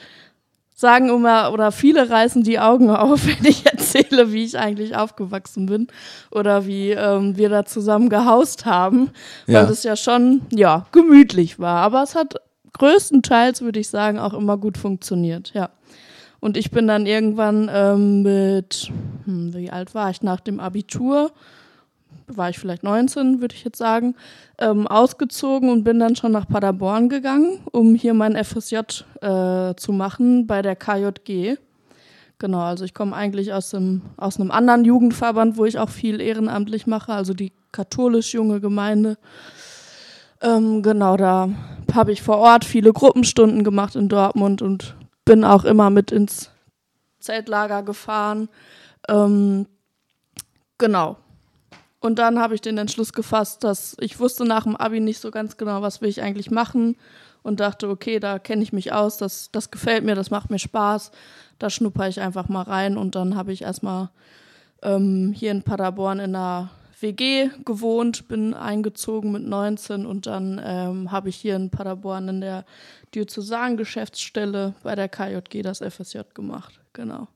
sagen 0.83 1.07
immer, 1.07 1.53
oder 1.53 1.71
viele 1.71 2.09
reißen 2.09 2.43
die 2.43 2.59
Augen 2.59 2.89
auf, 2.89 3.25
wenn 3.25 3.45
ich 3.45 3.65
erzähle, 3.65 4.33
wie 4.33 4.43
ich 4.43 4.57
eigentlich 4.59 4.97
aufgewachsen 4.97 5.65
bin 5.65 5.87
oder 6.29 6.65
wie 6.67 6.91
ähm, 6.91 7.37
wir 7.37 7.47
da 7.47 7.63
zusammen 7.63 8.09
gehaust 8.09 8.65
haben, 8.65 9.11
Ja. 9.47 9.61
weil 9.61 9.67
das 9.67 9.83
ja 9.83 9.95
schon, 9.95 10.41
ja, 10.51 10.85
gemütlich 10.91 11.57
war. 11.57 11.77
Aber 11.77 12.03
es 12.03 12.15
hat 12.15 12.35
größtenteils, 12.73 13.61
würde 13.61 13.79
ich 13.79 13.87
sagen, 13.87 14.19
auch 14.19 14.33
immer 14.33 14.57
gut 14.57 14.77
funktioniert, 14.77 15.53
ja. 15.53 15.69
Und 16.41 16.57
ich 16.57 16.71
bin 16.71 16.87
dann 16.87 17.05
irgendwann 17.05 17.71
ähm, 17.73 18.21
mit, 18.23 18.91
hm, 19.23 19.53
wie 19.53 19.71
alt 19.71 19.95
war 19.95 20.09
ich, 20.09 20.21
nach 20.21 20.41
dem 20.41 20.59
Abitur, 20.59 21.31
war 22.37 22.49
ich 22.49 22.59
vielleicht 22.59 22.83
19, 22.83 23.41
würde 23.41 23.55
ich 23.55 23.63
jetzt 23.63 23.77
sagen, 23.77 24.15
ähm, 24.59 24.87
ausgezogen 24.87 25.69
und 25.69 25.83
bin 25.83 25.99
dann 25.99 26.15
schon 26.15 26.31
nach 26.31 26.47
Paderborn 26.47 27.09
gegangen, 27.09 27.59
um 27.71 27.95
hier 27.95 28.13
mein 28.13 28.35
FSJ 28.35 28.77
äh, 29.21 29.75
zu 29.75 29.91
machen 29.91 30.47
bei 30.47 30.61
der 30.61 30.75
KJG. 30.75 31.57
Genau, 32.39 32.59
also 32.59 32.83
ich 32.83 32.93
komme 32.93 33.15
eigentlich 33.15 33.53
aus, 33.53 33.69
dem, 33.69 34.01
aus 34.17 34.39
einem 34.39 34.51
anderen 34.51 34.85
Jugendverband, 34.85 35.57
wo 35.57 35.65
ich 35.65 35.79
auch 35.79 35.89
viel 35.89 36.19
ehrenamtlich 36.19 36.87
mache, 36.87 37.13
also 37.13 37.33
die 37.33 37.53
katholisch 37.71 38.33
junge 38.33 38.59
Gemeinde. 38.59 39.17
Ähm, 40.41 40.83
genau, 40.83 41.15
da 41.15 41.49
habe 41.93 42.11
ich 42.11 42.21
vor 42.21 42.37
Ort 42.37 42.65
viele 42.65 42.91
Gruppenstunden 42.91 43.63
gemacht 43.63 43.95
in 43.95 44.09
Dortmund 44.09 44.61
und 44.61 44.95
bin 45.23 45.45
auch 45.45 45.63
immer 45.63 45.89
mit 45.89 46.11
ins 46.11 46.49
Zeltlager 47.19 47.83
gefahren. 47.83 48.49
Ähm, 49.07 49.67
genau. 50.77 51.17
Und 52.03 52.19
dann 52.19 52.37
habe 52.37 52.53
ich 52.53 52.59
den 52.59 52.77
Entschluss 52.77 53.13
gefasst, 53.13 53.63
dass 53.63 53.95
ich 53.97 54.19
wusste 54.19 54.43
nach 54.43 54.63
dem 54.63 54.75
Abi 54.75 54.99
nicht 54.99 55.21
so 55.21 55.31
ganz 55.31 55.55
genau, 55.55 55.81
was 55.81 56.01
will 56.01 56.09
ich 56.09 56.21
eigentlich 56.21 56.51
machen 56.51 56.97
und 57.43 57.61
dachte, 57.61 57.87
okay, 57.87 58.19
da 58.19 58.39
kenne 58.39 58.61
ich 58.61 58.73
mich 58.73 58.91
aus, 58.91 59.15
das, 59.15 59.51
das 59.53 59.71
gefällt 59.71 60.03
mir, 60.03 60.13
das 60.13 60.29
macht 60.29 60.49
mir 60.49 60.59
Spaß, 60.59 61.11
da 61.59 61.69
schnupper 61.69 62.09
ich 62.09 62.19
einfach 62.19 62.49
mal 62.49 62.63
rein 62.63 62.97
und 62.97 63.15
dann 63.15 63.37
habe 63.37 63.53
ich 63.53 63.61
erstmal 63.61 64.09
ähm, 64.81 65.31
hier 65.33 65.51
in 65.51 65.63
Paderborn 65.63 66.19
in 66.19 66.35
einer 66.35 66.71
WG 66.99 67.51
gewohnt, 67.63 68.27
bin 68.27 68.53
eingezogen 68.53 69.31
mit 69.31 69.43
19 69.47 70.05
und 70.05 70.25
dann 70.25 70.59
ähm, 70.61 71.09
habe 71.09 71.29
ich 71.29 71.37
hier 71.37 71.55
in 71.55 71.69
Paderborn 71.69 72.27
in 72.27 72.41
der 72.41 72.65
Diözesan-Geschäftsstelle 73.15 74.73
bei 74.83 74.95
der 74.95 75.07
KJG 75.07 75.61
das 75.61 75.79
FSJ 75.79 76.19
gemacht. 76.33 76.81
Genau. 76.91 77.29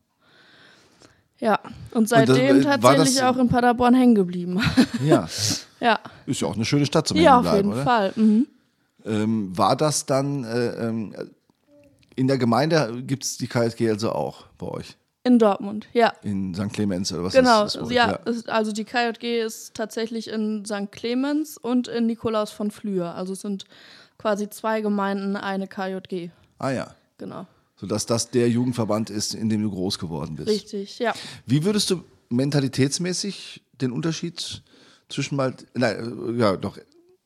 Ja, 1.39 1.59
und 1.91 2.09
seitdem 2.09 2.57
Und 2.57 2.65
das, 2.65 2.79
tatsächlich 2.81 3.21
auch 3.23 3.37
in 3.37 3.47
Paderborn 3.47 3.93
hängen 3.93 4.15
geblieben. 4.15 4.59
Ja, 5.05 5.27
ja, 5.79 5.99
ist 6.25 6.41
ja 6.41 6.47
auch 6.47 6.55
eine 6.55 6.65
schöne 6.65 6.85
Stadt 6.85 7.07
zum 7.07 7.17
ja 7.17 7.39
auf 7.39 7.53
jeden 7.55 7.73
oder? 7.73 7.83
Fall. 7.83 8.13
Mhm. 8.15 8.47
Ähm, 9.05 9.57
war 9.57 9.75
das 9.75 10.05
dann 10.05 10.43
äh, 10.43 10.87
ähm, 10.87 11.13
in 12.15 12.27
der 12.27 12.37
Gemeinde 12.39 13.03
gibt 13.05 13.23
es 13.23 13.37
die 13.37 13.47
KSG 13.47 13.89
also 13.89 14.11
auch 14.11 14.45
bei 14.57 14.67
euch? 14.67 14.97
In 15.23 15.37
Dortmund, 15.39 15.87
ja. 15.93 16.13
In 16.23 16.55
St. 16.55 16.71
Clemens 16.73 17.11
oder 17.13 17.25
was 17.25 17.33
Genau, 17.33 17.65
ist 17.65 17.75
das? 17.75 17.91
ja, 17.91 18.17
es- 18.25 18.47
also 18.47 18.71
die 18.71 18.85
KJG 18.85 19.41
ist 19.41 19.73
tatsächlich 19.75 20.29
in 20.29 20.63
St. 20.65 20.91
Clemens 20.91 21.57
und 21.57 21.87
in 21.87 22.05
Nikolaus 22.07 22.49
von 22.51 22.71
Flühe. 22.71 23.11
Also 23.11 23.33
es 23.33 23.41
sind 23.41 23.65
quasi 24.17 24.49
zwei 24.49 24.81
Gemeinden, 24.81 25.35
eine 25.35 25.67
KJG. 25.67 26.29
Ah 26.59 26.71
ja. 26.71 26.87
Genau. 27.17 27.45
Sodass 27.79 28.05
das 28.05 28.31
der 28.31 28.49
Jugendverband 28.49 29.09
ist, 29.09 29.35
in 29.35 29.49
dem 29.49 29.61
du 29.61 29.69
groß 29.69 29.99
geworden 29.99 30.35
bist. 30.35 30.49
Richtig, 30.49 30.99
ja. 30.99 31.13
Wie 31.45 31.63
würdest 31.63 31.89
du 31.91 32.03
mentalitätsmäßig 32.29 33.63
den 33.81 33.91
Unterschied 33.91 34.63
zwischen 35.09 35.35
mal, 35.35 35.53
nein, 35.73 36.35
ja, 36.37 36.57
doch, 36.57 36.77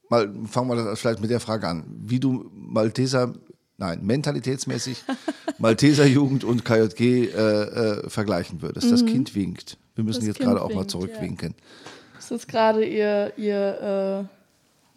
mal 0.09 0.31
fangen 0.45 0.69
wir 0.69 0.75
das 0.75 0.99
vielleicht 0.99 1.21
mit 1.21 1.31
der 1.31 1.39
Frage 1.39 1.67
an, 1.67 1.85
wie 2.03 2.19
du 2.19 2.51
Malteser, 2.53 3.33
nein, 3.77 4.03
mentalitätsmäßig 4.03 5.03
Malteser 5.57 6.05
Jugend 6.05 6.43
und 6.43 6.65
KJG 6.65 6.99
äh, 6.99 7.27
äh, 7.27 8.09
vergleichen 8.09 8.61
würdest. 8.61 8.91
Das 8.91 9.05
Kind 9.05 9.35
winkt. 9.35 9.77
Wir 9.95 10.03
müssen 10.03 10.19
Mhm. 10.19 10.21
Das 10.21 10.27
jetzt 10.27 10.37
Kind 10.37 10.49
gerade 10.49 10.61
auch 10.61 10.73
mal 10.73 10.87
zurückwinken. 10.87 11.55
Es 12.19 12.29
ist 12.29 12.47
gerade 12.47 12.85
ihr, 12.85 13.33
ihr 13.37 14.27
äh, 14.29 14.40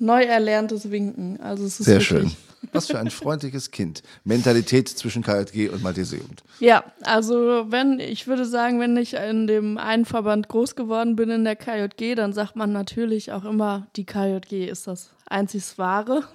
neu 0.04 0.22
erlerntes 0.22 0.90
Winken. 0.90 1.40
Also 1.40 1.64
es 1.64 1.80
ist 1.80 1.86
Sehr 1.86 2.00
schön. 2.00 2.30
Was 2.72 2.86
für 2.86 2.98
ein 2.98 3.10
freundliches 3.10 3.70
Kind. 3.70 4.02
Mentalität 4.24 4.88
zwischen 4.88 5.22
KJG 5.22 5.68
und 5.68 5.82
Malteser 5.82 6.16
Jugend. 6.16 6.42
Ja, 6.60 6.84
also 7.02 7.66
wenn, 7.68 8.00
ich 8.00 8.26
würde 8.26 8.46
sagen, 8.46 8.80
wenn 8.80 8.96
ich 8.96 9.14
in 9.14 9.46
dem 9.46 9.76
einen 9.76 10.06
Verband 10.06 10.48
groß 10.48 10.74
geworden 10.74 11.14
bin 11.14 11.28
in 11.30 11.44
der 11.44 11.56
KJG, 11.56 12.14
dann 12.14 12.32
sagt 12.32 12.56
man 12.56 12.72
natürlich 12.72 13.32
auch 13.32 13.44
immer, 13.44 13.86
die 13.96 14.04
KJG 14.04 14.66
ist 14.66 14.86
das 14.86 15.10
einzig 15.26 15.78
wahre. 15.78 16.24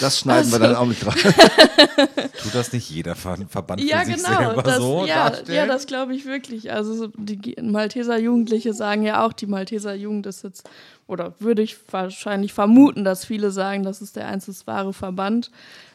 Das 0.00 0.18
schneiden 0.18 0.50
wir 0.50 0.60
Also 0.60 0.66
dann 0.66 0.76
auch 0.76 0.86
mit 0.86 1.06
rein. 1.06 1.14
Tut 2.42 2.54
das 2.54 2.72
nicht 2.72 2.90
jeder 2.90 3.14
Ver 3.14 3.38
Verband 3.48 3.80
ja, 3.82 4.00
für 4.00 4.06
sich 4.06 4.16
genau. 4.16 4.38
selber 4.38 4.62
Das, 4.62 4.76
so 4.76 5.06
ja, 5.06 5.30
darstellen? 5.30 5.56
ja, 5.56 5.66
das 5.66 5.86
glaube 5.86 6.14
ich 6.14 6.26
wirklich. 6.26 6.72
Also 6.72 6.94
so 6.94 7.08
die 7.16 7.56
Malteser 7.62 8.18
Jugendliche 8.18 8.74
sagen 8.74 9.02
ja 9.02 9.24
auch, 9.24 9.32
die 9.32 9.46
Malteser 9.46 9.94
Jugend 9.94 10.26
ist 10.26 10.42
jetzt, 10.42 10.68
oder 11.06 11.34
würde 11.38 11.62
ich 11.62 11.76
wahrscheinlich 11.90 12.52
vermuten, 12.52 13.04
dass 13.04 13.24
viele 13.24 13.50
sagen, 13.50 13.82
das 13.82 14.02
ist 14.02 14.16
der 14.16 14.26
einzig 14.26 14.66
wahre 14.66 14.92
Verband. 14.92 15.50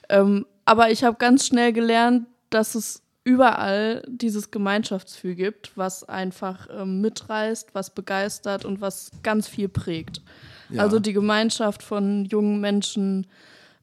Ähm, 0.07 0.45
aber 0.65 0.91
ich 0.91 1.03
habe 1.03 1.17
ganz 1.17 1.45
schnell 1.45 1.73
gelernt, 1.73 2.25
dass 2.49 2.75
es 2.75 3.01
überall 3.23 4.03
dieses 4.07 4.49
Gemeinschaftsgefühl 4.49 5.35
gibt, 5.35 5.71
was 5.75 6.03
einfach 6.03 6.67
ähm, 6.71 7.01
mitreißt, 7.01 7.69
was 7.73 7.93
begeistert 7.93 8.65
und 8.65 8.81
was 8.81 9.11
ganz 9.23 9.47
viel 9.47 9.69
prägt. 9.69 10.21
Ja. 10.69 10.83
Also 10.83 10.99
die 10.99 11.13
Gemeinschaft 11.13 11.83
von 11.83 12.25
jungen 12.25 12.59
Menschen. 12.61 13.27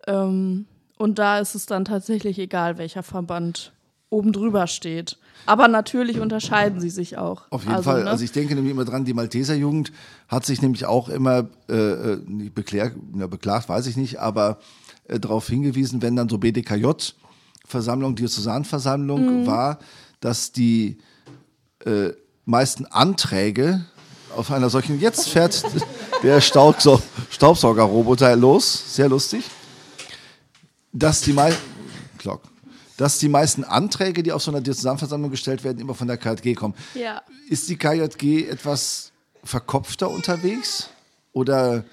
Ähm, 0.06 0.66
und 0.98 1.18
da 1.18 1.38
ist 1.40 1.54
es 1.54 1.66
dann 1.66 1.84
tatsächlich 1.84 2.38
egal, 2.38 2.78
welcher 2.78 3.02
Verband 3.02 3.72
oben 4.08 4.32
drüber 4.32 4.66
steht. 4.66 5.18
Aber 5.46 5.68
natürlich 5.68 6.20
unterscheiden 6.20 6.80
sie 6.80 6.90
sich 6.90 7.18
auch. 7.18 7.42
Auf 7.50 7.62
jeden 7.62 7.74
also, 7.74 7.90
Fall. 7.90 8.04
Ne? 8.04 8.10
Also 8.10 8.24
ich 8.24 8.32
denke 8.32 8.54
nämlich 8.54 8.72
immer 8.72 8.84
dran, 8.84 9.04
die 9.04 9.14
Malteser 9.14 9.54
Jugend 9.54 9.92
hat 10.28 10.46
sich 10.46 10.62
nämlich 10.62 10.86
auch 10.86 11.08
immer 11.08 11.48
äh, 11.68 11.74
äh, 11.74 12.16
nicht 12.26 12.54
beklagt, 12.54 12.96
na, 13.12 13.26
beklagt, 13.26 13.68
weiß 13.68 13.86
ich 13.86 13.96
nicht, 13.96 14.18
aber 14.18 14.58
äh, 15.08 15.20
darauf 15.20 15.48
hingewiesen, 15.48 16.02
wenn 16.02 16.16
dann 16.16 16.28
so 16.28 16.38
BDKJ-Versammlung, 16.38 18.16
Diözesanversammlung 18.16 19.42
Mhm. 19.42 19.46
war, 19.46 19.78
dass 20.20 20.52
die 20.52 20.98
äh, 21.84 22.10
meisten 22.44 22.86
Anträge 22.86 23.84
auf 24.36 24.50
einer 24.50 24.70
solchen, 24.70 25.00
jetzt 25.00 25.28
fährt 25.28 25.62
der 26.22 26.40
Staubsau 26.40 27.00
Staubsaugerroboter 27.30 28.36
los, 28.36 28.94
sehr 28.94 29.08
lustig, 29.08 29.44
dass 30.92 31.20
die 31.20 31.32
meisten, 31.32 31.62
Glock, 32.18 32.42
dass 32.96 33.18
die 33.18 33.28
meisten 33.28 33.64
Anträge, 33.64 34.22
die 34.22 34.32
auf 34.32 34.42
so 34.42 34.50
einer 34.50 34.60
Diözesanversammlung 34.60 35.30
gestellt 35.30 35.64
werden, 35.64 35.78
immer 35.80 35.94
von 35.94 36.06
der 36.08 36.16
KJG 36.16 36.54
kommen. 36.54 36.74
ja. 36.94 37.22
Ist 37.48 37.68
die 37.68 37.76
KJG 37.76 38.48
etwas 38.48 39.12
verkopfter 39.44 40.10
unterwegs 40.10 40.88
oder 41.32 41.84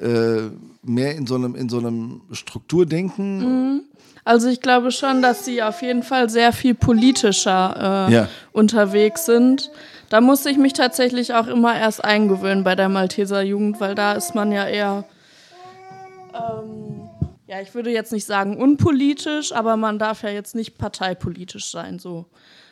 äh, 0.00 0.42
mehr 0.82 1.14
in 1.14 1.26
so 1.26 1.34
einem, 1.34 1.54
in 1.54 1.68
so 1.68 1.78
einem 1.78 2.22
Strukturdenken? 2.32 3.82
Also 4.24 4.48
ich 4.48 4.60
glaube 4.62 4.90
schon, 4.90 5.20
dass 5.20 5.44
sie 5.44 5.62
auf 5.62 5.82
jeden 5.82 6.02
Fall 6.02 6.30
sehr 6.30 6.52
viel 6.52 6.74
politischer 6.74 8.08
äh, 8.08 8.12
Ja. 8.14 8.28
unterwegs 8.52 9.26
sind. 9.26 9.70
Da 10.14 10.20
musste 10.20 10.48
ich 10.48 10.58
mich 10.58 10.74
tatsächlich 10.74 11.34
auch 11.34 11.48
immer 11.48 11.76
erst 11.76 12.04
eingewöhnen 12.04 12.62
bei 12.62 12.76
der 12.76 12.88
Malteser 12.88 13.42
Jugend, 13.42 13.80
weil 13.80 13.96
da 13.96 14.12
ist 14.12 14.32
man 14.32 14.52
ja 14.52 14.64
eher, 14.64 15.04
ähm, 16.32 17.08
ja, 17.48 17.60
ich 17.60 17.74
würde 17.74 17.90
jetzt 17.90 18.12
nicht 18.12 18.24
sagen 18.24 18.56
unpolitisch, 18.56 19.50
aber 19.50 19.76
man 19.76 19.98
darf 19.98 20.22
ja 20.22 20.30
jetzt 20.30 20.54
nicht 20.54 20.78
parteipolitisch 20.78 21.68
sein, 21.68 21.98
so 21.98 22.26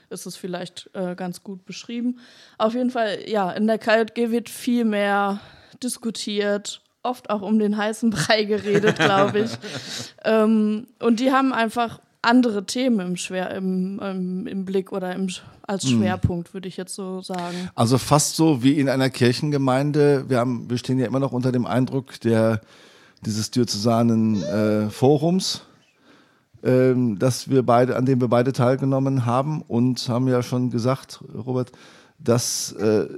ist 0.09 0.25
es 0.25 0.37
vielleicht 0.37 0.89
äh, 0.93 1.17
ganz 1.17 1.43
gut 1.43 1.65
beschrieben. 1.65 2.21
Auf 2.59 2.75
jeden 2.75 2.91
Fall, 2.91 3.19
ja, 3.27 3.51
in 3.51 3.67
der 3.67 3.79
KJG 3.79 4.31
wird 4.31 4.49
viel 4.49 4.85
mehr 4.85 5.41
diskutiert, 5.83 6.81
oft 7.03 7.29
auch 7.29 7.43
um 7.43 7.59
den 7.59 7.77
heißen 7.77 8.11
Brei 8.11 8.45
geredet, 8.45 9.01
glaube 9.01 9.41
ich. 9.41 9.51
ähm, 10.25 10.87
und 11.01 11.19
die 11.19 11.33
haben 11.33 11.53
einfach 11.53 11.99
andere 12.23 12.67
Themen 12.67 13.01
im, 13.01 13.17
Schwer, 13.17 13.51
im, 13.51 13.99
im, 13.99 14.47
im 14.47 14.65
Blick 14.65 14.93
oder 14.93 15.13
im, 15.13 15.29
als 15.66 15.88
Schwerpunkt, 15.88 16.55
würde 16.55 16.68
ich 16.68 16.77
jetzt 16.77 16.94
so 16.94 17.20
sagen. 17.20 17.70
Also 17.75 17.98
fast 17.98 18.37
so 18.37 18.62
wie 18.62 18.79
in 18.79 18.88
einer 18.88 19.11
Kirchengemeinde. 19.11 20.25
Wir, 20.29 20.38
haben, 20.38 20.68
wir 20.68 20.79
stehen 20.79 20.98
ja 20.98 21.07
immer 21.07 21.20
noch 21.20 21.33
unter 21.33 21.53
dem 21.53 21.66
Eindruck 21.66 22.20
der, 22.20 22.61
dieses 23.25 23.51
diözesanen 23.51 24.42
äh, 24.42 24.90
Forums, 24.90 25.62
ähm, 26.62 27.18
dass 27.18 27.48
wir 27.48 27.62
beide, 27.62 27.96
an 27.96 28.07
dem 28.07 28.20
wir 28.20 28.29
beide 28.29 28.53
teilgenommen 28.53 29.27
haben 29.27 29.62
und 29.62 30.09
haben 30.09 30.29
ja 30.29 30.42
schon 30.42 30.70
gesagt, 30.70 31.22
Robert, 31.35 31.72
dass 32.18 32.72
äh, 32.72 33.09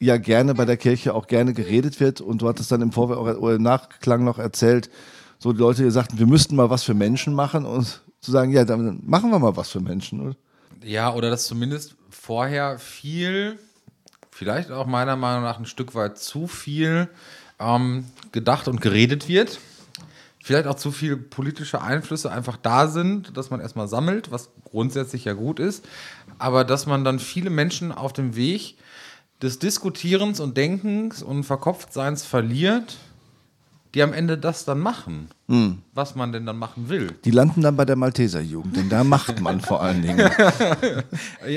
ja 0.00 0.16
gerne 0.16 0.54
bei 0.54 0.64
der 0.64 0.76
Kirche 0.76 1.14
auch 1.14 1.26
gerne 1.26 1.52
geredet 1.52 2.00
wird 2.00 2.20
und 2.20 2.42
du 2.42 2.48
hattest 2.48 2.72
dann 2.72 2.82
im 2.82 2.90
auch, 2.92 3.08
oder 3.08 3.54
im 3.56 3.62
Nachklang 3.62 4.24
noch 4.24 4.38
erzählt, 4.38 4.90
so 5.38 5.52
die 5.52 5.58
Leute 5.58 5.82
die 5.82 5.90
sagten, 5.90 6.18
wir 6.18 6.26
müssten 6.26 6.56
mal 6.56 6.70
was 6.70 6.82
für 6.82 6.94
Menschen 6.94 7.34
machen 7.34 7.64
und 7.64 8.02
zu 8.20 8.30
sagen, 8.30 8.52
ja, 8.52 8.64
dann 8.64 9.00
machen 9.04 9.30
wir 9.30 9.38
mal 9.38 9.56
was 9.56 9.70
für 9.70 9.80
Menschen. 9.80 10.20
Oder? 10.20 10.36
Ja, 10.82 11.12
oder 11.12 11.30
dass 11.30 11.46
zumindest 11.46 11.96
vorher 12.08 12.78
viel, 12.78 13.58
vielleicht 14.30 14.70
auch 14.70 14.86
meiner 14.86 15.16
Meinung 15.16 15.42
nach 15.42 15.58
ein 15.58 15.66
Stück 15.66 15.94
weit 15.94 16.18
zu 16.18 16.46
viel 16.46 17.08
ähm, 17.58 18.06
gedacht 18.32 18.68
und 18.68 18.80
geredet 18.80 19.28
wird. 19.28 19.60
Vielleicht 20.42 20.66
auch 20.66 20.76
zu 20.76 20.90
viele 20.90 21.18
politische 21.18 21.82
Einflüsse 21.82 22.32
einfach 22.32 22.56
da 22.56 22.88
sind, 22.88 23.36
dass 23.36 23.50
man 23.50 23.60
erstmal 23.60 23.88
sammelt, 23.88 24.30
was 24.30 24.50
grundsätzlich 24.64 25.26
ja 25.26 25.34
gut 25.34 25.60
ist, 25.60 25.84
aber 26.38 26.64
dass 26.64 26.86
man 26.86 27.04
dann 27.04 27.18
viele 27.18 27.50
Menschen 27.50 27.92
auf 27.92 28.14
dem 28.14 28.36
Weg 28.36 28.78
des 29.42 29.58
Diskutierens 29.58 30.40
und 30.40 30.56
Denkens 30.56 31.22
und 31.22 31.44
Verkopftseins 31.44 32.24
verliert, 32.24 32.96
die 33.94 34.02
am 34.02 34.12
Ende 34.12 34.38
das 34.38 34.64
dann 34.64 34.78
machen, 34.78 35.28
was 35.94 36.14
man 36.14 36.32
denn 36.32 36.46
dann 36.46 36.56
machen 36.58 36.88
will. 36.88 37.12
Die 37.24 37.30
landen 37.32 37.62
dann 37.62 37.76
bei 37.76 37.84
der 37.84 37.96
Malteser 37.96 38.40
Jugend, 38.40 38.76
denn 38.76 38.88
da 38.88 39.02
macht 39.02 39.40
man 39.40 39.60
vor 39.60 39.82
allen 39.82 40.02
Dingen. 40.02 40.30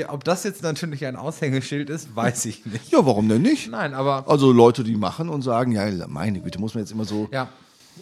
Ob 0.08 0.24
das 0.24 0.42
jetzt 0.44 0.62
natürlich 0.62 1.06
ein 1.06 1.14
Aushängeschild 1.16 1.90
ist, 1.90 2.14
weiß 2.16 2.46
ich 2.46 2.66
nicht. 2.66 2.90
Ja, 2.90 3.06
warum 3.06 3.28
denn 3.28 3.42
nicht? 3.42 3.70
Nein, 3.70 3.94
aber 3.94 4.24
Also 4.28 4.50
Leute, 4.52 4.82
die 4.82 4.96
machen 4.96 5.28
und 5.28 5.42
sagen, 5.42 5.72
ja, 5.72 5.88
meine 6.08 6.40
Güte, 6.40 6.58
muss 6.58 6.74
man 6.74 6.82
jetzt 6.82 6.90
immer 6.92 7.04
so. 7.04 7.28
ja. 7.32 7.48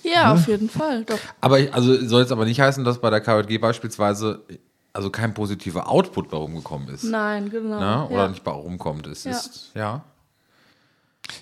Ja, 0.02 0.32
auf 0.32 0.48
jeden 0.48 0.70
Fall, 0.70 1.04
doch. 1.04 1.18
Aber 1.42 1.60
ich, 1.60 1.74
also 1.74 1.94
soll 2.06 2.22
jetzt 2.22 2.32
aber 2.32 2.46
nicht 2.46 2.58
heißen, 2.58 2.82
dass 2.82 2.98
bei 2.98 3.10
der 3.10 3.20
KJG 3.20 3.58
beispielsweise 3.58 4.40
also 4.94 5.10
kein 5.10 5.34
positiver 5.34 5.86
Output 5.90 6.30
bei 6.30 6.38
rumgekommen 6.38 6.88
ist. 6.88 7.04
Nein, 7.04 7.50
genau. 7.50 7.78
Ne? 7.78 8.08
Oder 8.08 8.22
ja. 8.22 8.28
nicht 8.28 8.42
bei 8.42 8.52
rumkommt. 8.52 9.06
Es 9.06 9.24
Ja. 9.24 9.32
ist, 9.32 9.70
ja. 9.74 10.02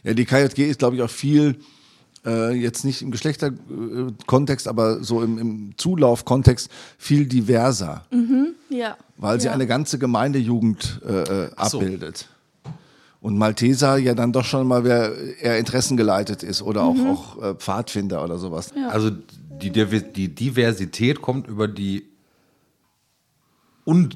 Ja, 0.03 0.15
die 0.15 0.25
KJG 0.25 0.69
ist, 0.69 0.81
glaube 0.81 0.97
ich, 0.97 1.03
auch 1.03 1.11
viel, 1.11 1.61
äh, 2.25 2.53
jetzt 2.53 2.85
nicht 2.85 3.03
im 3.03 3.11
Geschlechterkontext, 3.11 4.69
aber 4.69 5.03
so 5.03 5.23
im, 5.23 5.39
im 5.39 5.73
Zulaufkontext 5.77 6.71
viel 6.99 7.27
diverser, 7.27 8.05
ja. 8.69 8.97
weil 9.17 9.41
sie 9.41 9.47
ja. 9.47 9.53
eine 9.53 9.67
ganze 9.67 9.99
Gemeindejugend 9.99 11.01
äh, 11.07 11.13
äh, 11.13 11.51
so. 11.69 11.79
abbildet. 11.79 12.29
Und 13.21 13.37
Malteser 13.37 13.99
ja 13.99 14.15
dann 14.15 14.33
doch 14.33 14.45
schon 14.45 14.67
mal 14.67 14.85
wer 14.85 15.15
eher 15.43 15.59
interessengeleitet 15.59 16.43
ist 16.43 16.63
oder 16.63 16.83
auch, 16.85 16.97
auch 16.99 17.43
äh, 17.43 17.55
Pfadfinder 17.55 18.25
oder 18.25 18.39
sowas. 18.39 18.71
Ja. 18.75 18.89
Also 18.89 19.11
die, 19.11 19.71
die 19.71 20.35
Diversität 20.35 21.21
kommt 21.21 21.47
über 21.47 21.69
die 21.69 22.09
un, 23.87 24.11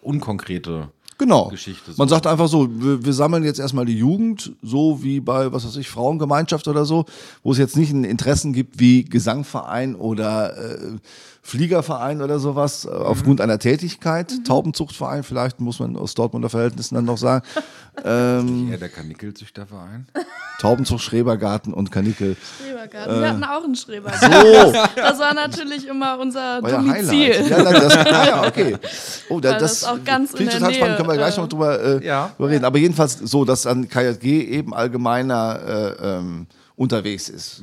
unkonkrete 0.00 0.88
Genau. 1.18 1.48
Geschichte. 1.48 1.92
So. 1.92 2.00
Man 2.00 2.08
sagt 2.08 2.28
einfach 2.28 2.48
so, 2.48 2.68
wir, 2.70 3.04
wir 3.04 3.12
sammeln 3.12 3.42
jetzt 3.42 3.58
erstmal 3.58 3.84
die 3.84 3.98
Jugend, 3.98 4.52
so 4.62 5.02
wie 5.02 5.18
bei, 5.18 5.52
was 5.52 5.66
weiß 5.66 5.76
ich, 5.76 5.88
Frauengemeinschaft 5.88 6.68
oder 6.68 6.84
so, 6.84 7.06
wo 7.42 7.50
es 7.50 7.58
jetzt 7.58 7.76
nicht 7.76 7.92
ein 7.92 8.04
Interessen 8.04 8.52
gibt 8.52 8.78
wie 8.78 9.04
Gesangverein 9.04 9.96
oder 9.96 10.56
äh, 10.56 10.96
Fliegerverein 11.48 12.20
oder 12.20 12.38
sowas, 12.38 12.84
äh, 12.84 12.88
aufgrund 12.90 13.40
einer 13.40 13.58
Tätigkeit, 13.58 14.44
Taubenzuchtverein, 14.46 15.22
vielleicht 15.22 15.60
muss 15.60 15.80
man 15.80 15.96
aus 15.96 16.14
Dortmunder 16.14 16.50
Verhältnissen 16.50 16.94
dann 16.94 17.06
noch 17.06 17.16
sagen, 17.16 17.42
ähm, 18.04 18.68
ja, 18.70 18.76
der 18.76 18.90
Kanickelzüchterverein. 18.90 20.06
Taubenzucht, 20.60 21.02
Schrebergarten 21.02 21.72
und 21.72 21.90
Kanickel. 21.90 22.36
Schrebergarten. 22.60 23.20
Wir 23.20 23.28
hatten 23.30 23.44
auch 23.44 23.64
einen 23.64 23.74
Schrebergarten. 23.76 24.30
So, 24.30 24.72
Das 24.96 25.18
war 25.18 25.32
natürlich 25.32 25.86
immer 25.86 26.18
unser 26.18 26.60
euer 26.62 26.70
Domizil. 26.70 27.32
Highlight. 27.32 27.48
Ja, 27.50 27.62
das, 27.72 27.96
ah, 27.96 28.26
ja, 28.26 28.46
okay. 28.46 28.76
Oh, 29.30 29.40
da, 29.40 29.52
Weil 29.52 29.58
das 29.60 29.84
auch 29.84 30.04
ganz 30.04 30.32
klingt 30.32 30.52
in 30.52 30.58
der 30.60 30.68
total 30.68 30.74
spannend, 30.74 30.90
Nähe, 30.90 30.96
können 30.98 31.08
wir 31.08 31.16
gleich 31.16 31.38
äh, 31.38 31.40
noch 31.40 31.48
drüber, 31.48 31.80
äh, 31.80 32.04
Ja. 32.06 32.30
drüber 32.36 32.50
reden. 32.50 32.64
Aber 32.66 32.76
jedenfalls 32.78 33.14
so, 33.18 33.46
dass 33.46 33.62
dann 33.62 33.88
KJG 33.88 34.24
eben 34.50 34.74
allgemeiner 34.74 35.96
äh, 35.98 36.18
ähm, 36.18 36.46
unterwegs 36.76 37.30
ist. 37.30 37.62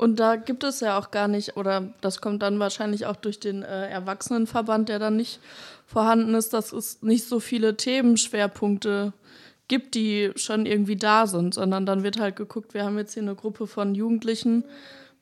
Und 0.00 0.18
da 0.18 0.36
gibt 0.36 0.64
es 0.64 0.80
ja 0.80 0.98
auch 0.98 1.10
gar 1.10 1.28
nicht, 1.28 1.58
oder 1.58 1.92
das 2.00 2.22
kommt 2.22 2.40
dann 2.40 2.58
wahrscheinlich 2.58 3.04
auch 3.04 3.16
durch 3.16 3.38
den 3.38 3.62
äh, 3.62 3.86
Erwachsenenverband, 3.90 4.88
der 4.88 4.98
dann 4.98 5.16
nicht 5.16 5.40
vorhanden 5.84 6.32
ist, 6.32 6.54
dass 6.54 6.72
es 6.72 7.02
nicht 7.02 7.28
so 7.28 7.38
viele 7.38 7.76
Themenschwerpunkte 7.76 9.12
gibt, 9.68 9.94
die 9.94 10.30
schon 10.36 10.64
irgendwie 10.64 10.96
da 10.96 11.26
sind, 11.26 11.52
sondern 11.52 11.84
dann 11.84 12.02
wird 12.02 12.18
halt 12.18 12.36
geguckt, 12.36 12.72
wir 12.72 12.84
haben 12.84 12.96
jetzt 12.96 13.12
hier 13.12 13.22
eine 13.22 13.34
Gruppe 13.34 13.66
von 13.66 13.94
Jugendlichen, 13.94 14.64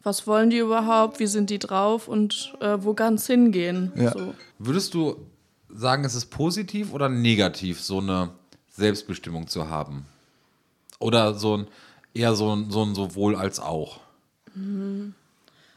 was 0.05 0.29
wollen 0.29 0.49
die 0.49 0.59
überhaupt, 0.59 1.19
wie 1.19 1.27
sind 1.27 1.51
die 1.51 1.59
drauf 1.59 2.07
und 2.07 2.55
äh, 2.61 2.79
wo 2.79 2.95
ganz 2.95 3.27
hingehen. 3.27 3.91
Ja. 3.97 4.13
So. 4.13 4.33
Würdest 4.61 4.95
du 4.95 5.17
sagen, 5.69 6.05
es 6.05 6.15
ist 6.15 6.27
positiv 6.27 6.93
oder 6.93 7.09
negativ, 7.09 7.81
so 7.81 7.99
eine 7.99 8.31
Selbstbestimmung 8.71 9.49
zu 9.49 9.69
haben? 9.69 10.07
Oder 11.01 11.35
so 11.35 11.57
ein 11.57 11.67
eher 12.15 12.37
so 12.37 12.55
ein, 12.55 12.71
so 12.71 12.85
ein 12.85 12.95
sowohl 12.95 13.35
als 13.35 13.59
auch? 13.59 14.07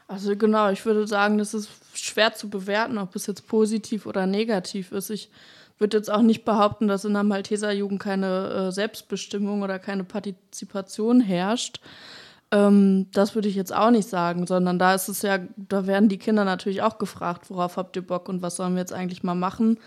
Also 0.08 0.36
genau, 0.36 0.70
ich 0.70 0.84
würde 0.84 1.06
sagen, 1.06 1.38
das 1.38 1.54
ist 1.54 1.70
schwer 1.94 2.34
zu 2.34 2.50
bewerten, 2.50 2.98
ob 2.98 3.16
es 3.16 3.26
jetzt 3.26 3.48
positiv 3.48 4.06
oder 4.06 4.26
negativ 4.26 4.92
ist. 4.92 5.10
Ich 5.10 5.30
würde 5.78 5.96
jetzt 5.96 6.10
auch 6.10 6.22
nicht 6.22 6.44
behaupten, 6.44 6.86
dass 6.88 7.04
in 7.04 7.14
der 7.14 7.22
Malteser 7.22 7.72
Jugend 7.72 8.00
keine 8.00 8.68
äh, 8.68 8.72
Selbstbestimmung 8.72 9.62
oder 9.62 9.78
keine 9.78 10.04
Partizipation 10.04 11.20
herrscht. 11.20 11.80
Ähm, 12.50 13.06
das 13.12 13.34
würde 13.34 13.48
ich 13.48 13.54
jetzt 13.54 13.74
auch 13.74 13.90
nicht 13.90 14.08
sagen, 14.08 14.46
sondern 14.46 14.78
da 14.78 14.94
ist 14.94 15.08
es 15.08 15.22
ja, 15.22 15.38
da 15.56 15.86
werden 15.86 16.08
die 16.08 16.18
Kinder 16.18 16.44
natürlich 16.44 16.82
auch 16.82 16.98
gefragt, 16.98 17.50
worauf 17.50 17.76
habt 17.76 17.96
ihr 17.96 18.06
Bock 18.06 18.28
und 18.28 18.42
was 18.42 18.56
sollen 18.56 18.74
wir 18.74 18.80
jetzt 18.80 18.92
eigentlich 18.92 19.22
mal 19.22 19.34
machen. 19.34 19.78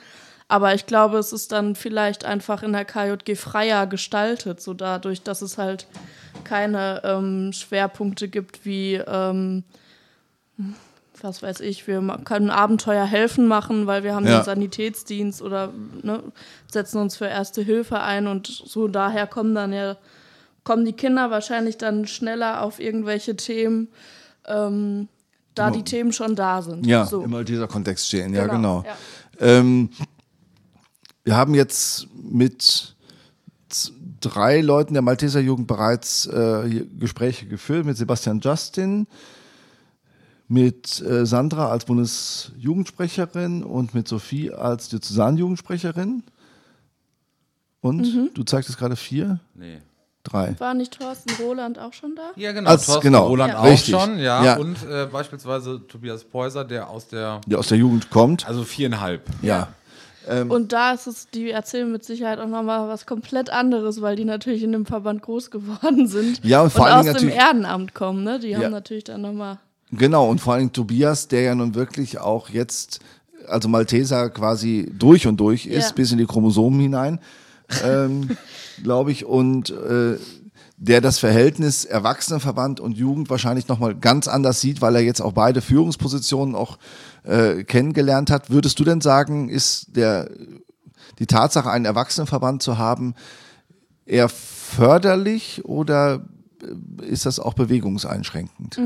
Aber 0.47 0.75
ich 0.75 0.85
glaube, 0.85 1.17
es 1.17 1.33
ist 1.33 1.51
dann 1.51 1.75
vielleicht 1.75 2.23
einfach 2.23 2.61
in 2.61 2.73
der 2.73 2.85
KJG 2.85 3.35
freier 3.35 3.87
gestaltet, 3.87 4.61
so 4.61 4.73
dadurch, 4.73 5.23
dass 5.23 5.41
es 5.41 5.57
halt 5.57 5.87
keine 6.43 7.01
ähm, 7.03 7.51
Schwerpunkte 7.51 8.27
gibt 8.27 8.65
wie 8.65 8.95
ähm, 8.95 9.63
was 11.21 11.41
weiß 11.41 11.61
ich, 11.61 11.87
wir 11.87 12.01
können 12.23 12.49
Abenteuer 12.49 13.05
helfen 13.05 13.47
machen, 13.47 13.87
weil 13.87 14.03
wir 14.03 14.13
haben 14.13 14.25
Ja. 14.27 14.39
den 14.39 14.43
Sanitätsdienst 14.45 15.41
oder 15.41 15.71
ne, 16.03 16.21
setzen 16.71 16.99
uns 16.99 17.15
für 17.15 17.25
Erste 17.25 17.61
Hilfe 17.61 17.99
ein 18.01 18.27
und 18.27 18.47
so 18.47 18.87
daher 18.87 19.25
kommen 19.25 19.55
dann 19.55 19.73
ja, 19.73 19.97
kommen 20.63 20.85
die 20.85 20.93
Kinder 20.93 21.31
wahrscheinlich 21.31 21.77
dann 21.77 22.05
schneller 22.07 22.61
auf 22.61 22.79
irgendwelche 22.79 23.35
Themen, 23.35 23.87
ähm, 24.45 25.07
da 25.55 25.71
die 25.71 25.83
Themen 25.83 26.11
schon 26.11 26.35
da 26.35 26.61
sind. 26.61 26.85
Ja, 26.85 27.05
so. 27.05 27.21
immer 27.23 27.43
dieser 27.43 27.67
Kontext 27.67 28.07
stehen, 28.07 28.33
ja, 28.33 28.45
genau. 28.47 28.83
Ja. 28.85 28.95
Ähm, 29.39 29.89
wir 31.25 31.35
haben 31.35 31.53
jetzt 31.55 32.07
mit 32.13 32.95
drei 34.21 34.61
Leuten 34.61 34.93
der 34.93 35.01
Malteser 35.01 35.39
Jugend 35.41 35.67
bereits 35.67 36.25
äh, 36.27 36.85
Gespräche 36.97 37.47
geführt, 37.47 37.85
mit 37.85 37.97
Sebastian 37.97 38.39
Justin, 38.39 39.07
mit 40.47 41.01
äh, 41.01 41.25
Sandra 41.25 41.69
als 41.69 41.85
Bundesjugendsprecherin 41.85 43.63
und 43.63 43.93
mit 43.93 44.07
Sophie 44.07 44.51
als 44.51 44.89
Diözesanjugendsprecherin. 44.89 46.23
Und 47.81 48.01
Mhm. 48.01 48.29
du 48.33 48.43
zeigtest 48.43 48.77
gerade 48.77 48.95
vier, 48.95 49.39
Nee. 49.55 49.79
drei. 50.23 50.55
War 50.59 50.73
nicht 50.73 50.97
Thorsten 50.99 51.31
Roland 51.43 51.77
auch 51.79 51.93
schon 51.93 52.15
da? 52.15 52.31
Ja, 52.35 52.51
genau. 52.51 52.69
Als- 52.69 52.85
Thorsten 52.85 53.03
genau, 53.03 53.27
Roland 53.27 53.53
Ja. 53.53 53.59
auch 53.59 53.65
richtig. 53.65 53.93
schon, 53.95 54.17
ja. 54.19 54.43
Ja. 54.43 54.57
Und 54.57 54.77
äh, 54.87 55.05
beispielsweise 55.11 55.81
Tobias 55.87 56.23
Peuser, 56.23 56.63
der 56.65 56.89
aus 56.89 57.07
der, 57.07 57.41
Die 57.47 57.55
aus 57.55 57.67
der 57.67 57.77
Jugend 57.77 58.09
kommt. 58.09 58.47
also 58.47 58.63
viereinhalb. 58.63 59.27
Ja. 59.43 59.67
Und 60.49 60.73
da 60.73 60.93
ist 60.93 61.07
es, 61.07 61.27
die 61.29 61.51
erzählen 61.51 61.91
mit 61.91 62.03
Sicherheit 62.03 62.39
auch 62.39 62.47
nochmal 62.47 62.87
was 62.87 63.05
komplett 63.05 63.49
anderes, 63.49 64.01
weil 64.01 64.15
die 64.15 64.25
natürlich 64.25 64.63
in 64.63 64.71
dem 64.71 64.85
Verband 64.85 65.21
groß 65.21 65.51
geworden 65.51 66.07
sind 66.07 66.39
Ja, 66.43 66.61
und 66.61 66.71
vor 66.71 66.87
allen 66.87 67.07
aus 67.07 67.15
dem 67.17 67.29
Ehrenamt 67.29 67.93
kommen. 67.93 68.23
Ne? 68.23 68.39
Die 68.39 68.49
Ja. 68.49 68.59
haben 68.59 68.71
natürlich 68.71 69.03
dann 69.03 69.21
nochmal 69.21 69.59
Genau, 69.91 70.29
und 70.29 70.41
vor 70.41 70.55
allem 70.55 70.73
Tobias, 70.73 71.27
der 71.27 71.41
ja 71.41 71.55
nun 71.55 71.75
wirklich 71.75 72.19
auch 72.19 72.49
jetzt, 72.49 72.99
also 73.47 73.69
Malteser 73.69 74.29
quasi 74.31 74.91
durch 74.97 75.27
und 75.27 75.37
durch 75.39 75.67
ist, 75.67 75.89
Ja. 75.89 75.95
bis 75.95 76.11
in 76.11 76.17
die 76.17 76.25
Chromosomen 76.25 76.79
hinein, 76.79 77.19
ähm, 77.83 78.29
glaube 78.83 79.11
ich, 79.11 79.25
und 79.25 79.69
äh, 79.69 80.17
der 80.77 81.01
das 81.01 81.19
Verhältnis 81.19 81.85
Erwachsenenverband 81.85 82.79
und 82.79 82.97
Jugend 82.97 83.29
wahrscheinlich 83.29 83.67
nochmal 83.67 83.95
ganz 83.95 84.27
anders 84.27 84.59
sieht, 84.59 84.81
weil 84.81 84.95
er 84.95 85.01
jetzt 85.01 85.21
auch 85.21 85.31
beide 85.31 85.61
Führungspositionen 85.61 86.55
auch 86.55 86.77
äh, 87.23 87.63
kennengelernt 87.63 88.29
hat. 88.29 88.49
Würdest 88.49 88.79
du 88.79 88.83
denn 88.83 89.01
sagen, 89.01 89.49
ist 89.49 89.95
der, 89.95 90.29
die 91.19 91.27
Tatsache, 91.27 91.69
einen 91.69 91.85
Erwachsenenverband 91.85 92.61
zu 92.61 92.77
haben, 92.77 93.15
eher 94.05 94.29
förderlich 94.29 95.63
oder 95.65 96.25
äh, 96.61 97.05
ist 97.05 97.25
das 97.25 97.39
auch 97.39 97.53
bewegungseinschränkend? 97.53 98.77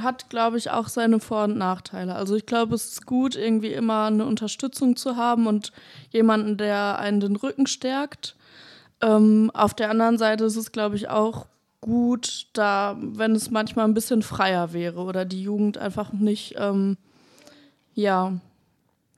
hat, 0.00 0.30
glaube 0.30 0.56
ich, 0.56 0.70
auch 0.70 0.88
seine 0.88 1.20
Vor- 1.20 1.44
und 1.44 1.58
Nachteile. 1.58 2.14
Also 2.14 2.34
ich 2.34 2.46
glaube, 2.46 2.74
es 2.74 2.92
ist 2.92 3.06
gut, 3.06 3.36
irgendwie 3.36 3.72
immer 3.72 4.06
eine 4.06 4.24
Unterstützung 4.24 4.96
zu 4.96 5.16
haben 5.16 5.46
und 5.46 5.70
jemanden, 6.10 6.56
der 6.56 6.98
einen 6.98 7.20
den 7.20 7.36
Rücken 7.36 7.66
stärkt. 7.66 8.36
Ähm, 9.02 9.50
auf 9.52 9.74
der 9.74 9.90
anderen 9.90 10.16
Seite 10.18 10.44
ist 10.44 10.56
es, 10.56 10.72
glaube 10.72 10.96
ich, 10.96 11.08
auch 11.08 11.46
gut, 11.80 12.46
da, 12.52 12.96
wenn 13.00 13.34
es 13.34 13.50
manchmal 13.50 13.86
ein 13.86 13.94
bisschen 13.94 14.22
freier 14.22 14.72
wäre 14.72 15.00
oder 15.00 15.24
die 15.24 15.42
Jugend 15.42 15.78
einfach 15.78 16.12
nicht, 16.12 16.54
ähm, 16.56 16.96
ja, 17.94 18.32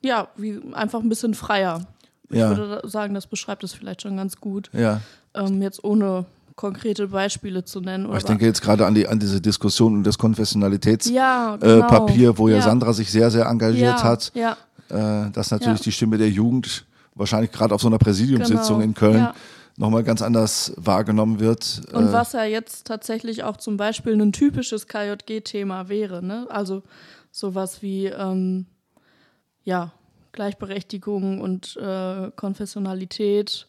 ja, 0.00 0.28
wie, 0.36 0.60
einfach 0.72 1.00
ein 1.00 1.08
bisschen 1.08 1.34
freier. 1.34 1.82
Ich 2.30 2.38
Ja. 2.38 2.48
würde 2.56 2.80
da 2.82 2.88
sagen, 2.88 3.14
das 3.14 3.26
beschreibt 3.26 3.62
es 3.64 3.74
vielleicht 3.74 4.02
schon 4.02 4.16
ganz 4.16 4.40
gut. 4.40 4.70
Ja. 4.72 5.00
Ähm, 5.34 5.60
jetzt 5.60 5.84
ohne 5.84 6.24
konkrete 6.56 7.08
Beispiele 7.08 7.64
zu 7.64 7.80
nennen. 7.80 8.08
Ich 8.16 8.24
denke 8.24 8.46
jetzt 8.46 8.62
gerade 8.62 8.86
an, 8.86 8.94
die, 8.94 9.06
an 9.08 9.18
diese 9.18 9.40
Diskussion 9.40 9.94
um 9.94 10.02
das 10.04 10.16
Konfessionalitätspapier, 10.16 11.16
ja, 11.20 11.54
äh, 11.56 11.58
genau. 11.58 11.86
Papier, 11.86 12.38
wo 12.38 12.48
ja. 12.48 12.62
Sandra 12.62 12.92
sich 12.92 13.10
sehr, 13.10 13.30
sehr 13.30 13.46
engagiert 13.46 13.98
ja, 13.98 14.02
hat, 14.02 14.32
Ja, 14.34 14.56
äh, 14.88 15.30
dass 15.32 15.50
natürlich 15.50 15.80
die 15.80 15.92
Stimme 15.92 16.16
der 16.16 16.30
Jugend 16.30 16.84
wahrscheinlich 17.14 17.52
gerade 17.52 17.74
auf 17.74 17.80
so 17.82 17.88
einer 17.88 17.98
Präsidiumssitzung 17.98 18.76
Genau. 18.78 18.84
in 18.84 18.94
Köln. 18.94 19.28
Nochmal 19.76 20.04
ganz 20.04 20.22
anders 20.22 20.72
wahrgenommen 20.76 21.40
wird. 21.40 21.82
Und 21.92 22.08
äh, 22.08 22.12
was 22.12 22.32
ja 22.32 22.44
jetzt 22.44 22.86
tatsächlich 22.86 23.42
auch 23.44 23.56
zum 23.56 23.76
Beispiel 23.76 24.12
ein 24.20 24.32
typisches 24.32 24.86
KJG-Thema 24.86 25.88
wäre, 25.88 26.22
ne? 26.22 26.46
Also 26.48 26.82
sowas 27.30 27.82
wie 27.82 28.06
ähm, 28.06 28.66
ja, 29.64 29.92
Gleichberechtigung 30.32 31.40
und 31.40 31.76
äh, 31.76 32.30
Konfessionalität. 32.36 33.66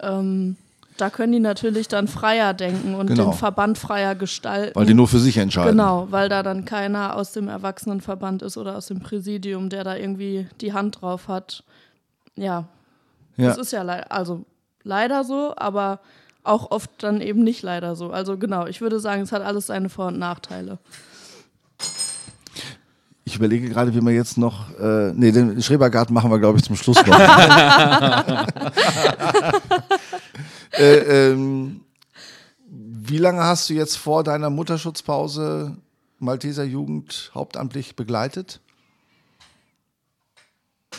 Ähm, 0.00 0.56
da 0.96 1.10
können 1.10 1.32
die 1.32 1.40
natürlich 1.40 1.88
dann 1.88 2.06
freier 2.06 2.54
denken 2.54 2.94
und 2.94 3.08
Genau. 3.08 3.24
den 3.30 3.32
Verband 3.32 3.76
freier 3.78 4.14
gestalten. 4.14 4.76
weil 4.76 4.86
die 4.86 4.94
nur 4.94 5.08
für 5.08 5.18
sich 5.18 5.36
entscheiden. 5.38 5.72
Genau, 5.72 6.06
weil 6.10 6.28
da 6.28 6.42
dann 6.44 6.64
keiner 6.64 7.16
aus 7.16 7.32
dem 7.32 7.48
Erwachsenenverband 7.48 8.42
ist 8.42 8.56
oder 8.56 8.76
aus 8.76 8.86
dem 8.86 9.00
Präsidium, 9.00 9.70
der 9.70 9.82
da 9.82 9.96
irgendwie 9.96 10.46
die 10.60 10.72
Hand 10.72 11.00
drauf 11.00 11.26
hat. 11.26 11.64
Ja, 12.36 12.68
Ja. 13.36 13.48
das 13.48 13.58
ist 13.58 13.72
ja 13.72 13.82
lei- 13.82 14.06
also 14.08 14.44
leider 14.84 15.24
so, 15.24 15.54
aber 15.56 16.00
auch 16.44 16.70
oft 16.70 16.90
dann 16.98 17.20
eben 17.20 17.42
nicht 17.42 17.62
leider 17.62 17.96
so. 17.96 18.10
Also 18.10 18.38
genau, 18.38 18.66
ich 18.66 18.80
würde 18.80 19.00
sagen, 19.00 19.22
es 19.22 19.32
hat 19.32 19.42
alles 19.42 19.66
seine 19.66 19.88
Vor- 19.88 20.08
und 20.08 20.18
Nachteile. 20.18 20.78
Ich 23.24 23.36
überlege 23.36 23.68
gerade, 23.70 23.94
wie 23.94 24.02
wir 24.02 24.12
jetzt 24.12 24.36
noch. 24.36 24.78
Äh, 24.78 25.12
nee, 25.14 25.32
den 25.32 25.62
Schrebergarten 25.62 26.14
machen 26.14 26.30
wir, 26.30 26.38
glaube 26.38 26.58
ich, 26.58 26.64
zum 26.64 26.76
Schluss 26.76 27.04
noch. 27.06 27.18
äh, 30.72 31.32
ähm, 31.32 31.80
wie 32.68 33.18
lange 33.18 33.42
hast 33.42 33.70
du 33.70 33.74
jetzt 33.74 33.96
vor 33.96 34.22
deiner 34.24 34.50
Mutterschutzpause 34.50 35.78
Malteser 36.18 36.64
Jugend 36.64 37.30
hauptamtlich 37.34 37.96
begleitet? 37.96 38.60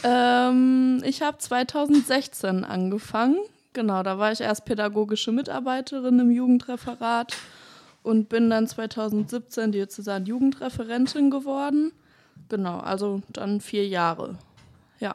Ähm, 0.03 1.01
ich 1.05 1.21
habe 1.21 1.37
2016 1.37 2.63
angefangen. 2.63 3.37
Genau, 3.75 4.03
da 4.03 4.17
war 4.17 4.31
ich 4.31 4.39
erst 4.39 4.63
pädagogische 4.63 5.33
Mitarbeiterin 5.33 6.17
im 6.17 6.31
Jugendreferat 6.31 7.35
und 8.03 8.29
bin 8.29 8.49
dann 8.49 8.67
2017 8.67 9.73
diözesan 9.73 10.25
Jugendreferentin 10.25 11.29
geworden. 11.29 11.91
Genau, 12.47 12.79
also 12.79 13.21
dann 13.27 13.59
vier 13.59 13.85
Jahre. 13.85 14.37
Ja. 15.01 15.13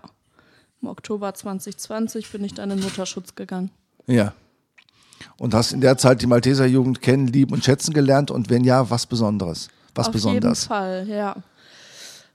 Im 0.83 0.88
Oktober 0.88 1.33
2020 1.33 2.31
bin 2.31 2.44
ich 2.44 2.53
dann 2.53 2.70
in 2.70 2.81
Mutterschutz 2.81 3.35
gegangen. 3.35 3.70
Ja. 4.07 4.35
Und 5.38 5.55
hast 5.55 5.73
in 5.73 5.81
der 5.81 5.96
Zeit 5.96 6.20
die 6.20 6.27
Malteser 6.27 6.66
Jugend 6.66 7.01
kennen, 7.01 7.29
lieben 7.29 7.55
und 7.55 7.64
schätzen 7.64 7.94
gelernt 7.94 8.31
und 8.31 8.51
wenn 8.51 8.64
ja, 8.64 8.90
was 8.90 9.07
Besonderes? 9.07 9.68
Was 9.94 10.09
Auf 10.09 10.12
besonders? 10.12 10.64
jeden 10.64 10.68
Fall, 10.68 11.09
ja. 11.09 11.37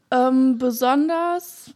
Ähm, 0.09 0.57
besonders 0.57 1.69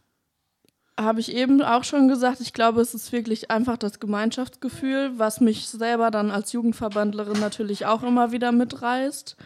habe 0.98 1.20
ich 1.20 1.34
eben 1.34 1.62
auch 1.62 1.84
schon 1.84 2.08
gesagt, 2.08 2.40
ich 2.40 2.52
glaube, 2.52 2.80
es 2.80 2.94
ist 2.94 3.12
wirklich 3.12 3.50
einfach 3.50 3.76
das 3.76 4.00
Gemeinschaftsgefühl, 4.00 5.12
was 5.16 5.40
mich 5.40 5.68
selber 5.68 6.10
dann 6.10 6.30
als 6.30 6.52
Jugendverbandlerin 6.52 7.40
natürlich 7.40 7.86
auch 7.86 8.02
immer 8.02 8.32
wieder 8.32 8.52
mitreißt. 8.52 9.36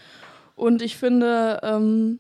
Und 0.57 0.83
ich 0.83 0.97
finde, 0.97 1.61
ähm, 1.63 2.19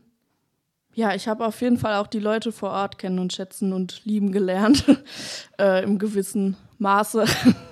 ja, 0.95 1.15
ich 1.15 1.27
habe 1.29 1.45
auf 1.45 1.61
jeden 1.61 1.79
Fall 1.79 1.95
auch 1.95 2.07
die 2.07 2.21
Leute 2.21 2.53
vor 2.53 2.71
Ort 2.71 2.99
kennen 2.99 3.19
und 3.19 3.33
schätzen 3.33 3.73
und 3.73 4.05
lieben 4.05 4.33
gelernt, 4.33 4.85
äh, 5.59 5.83
im 5.83 5.99
gewissen 5.99 6.57
Maße. 6.79 7.25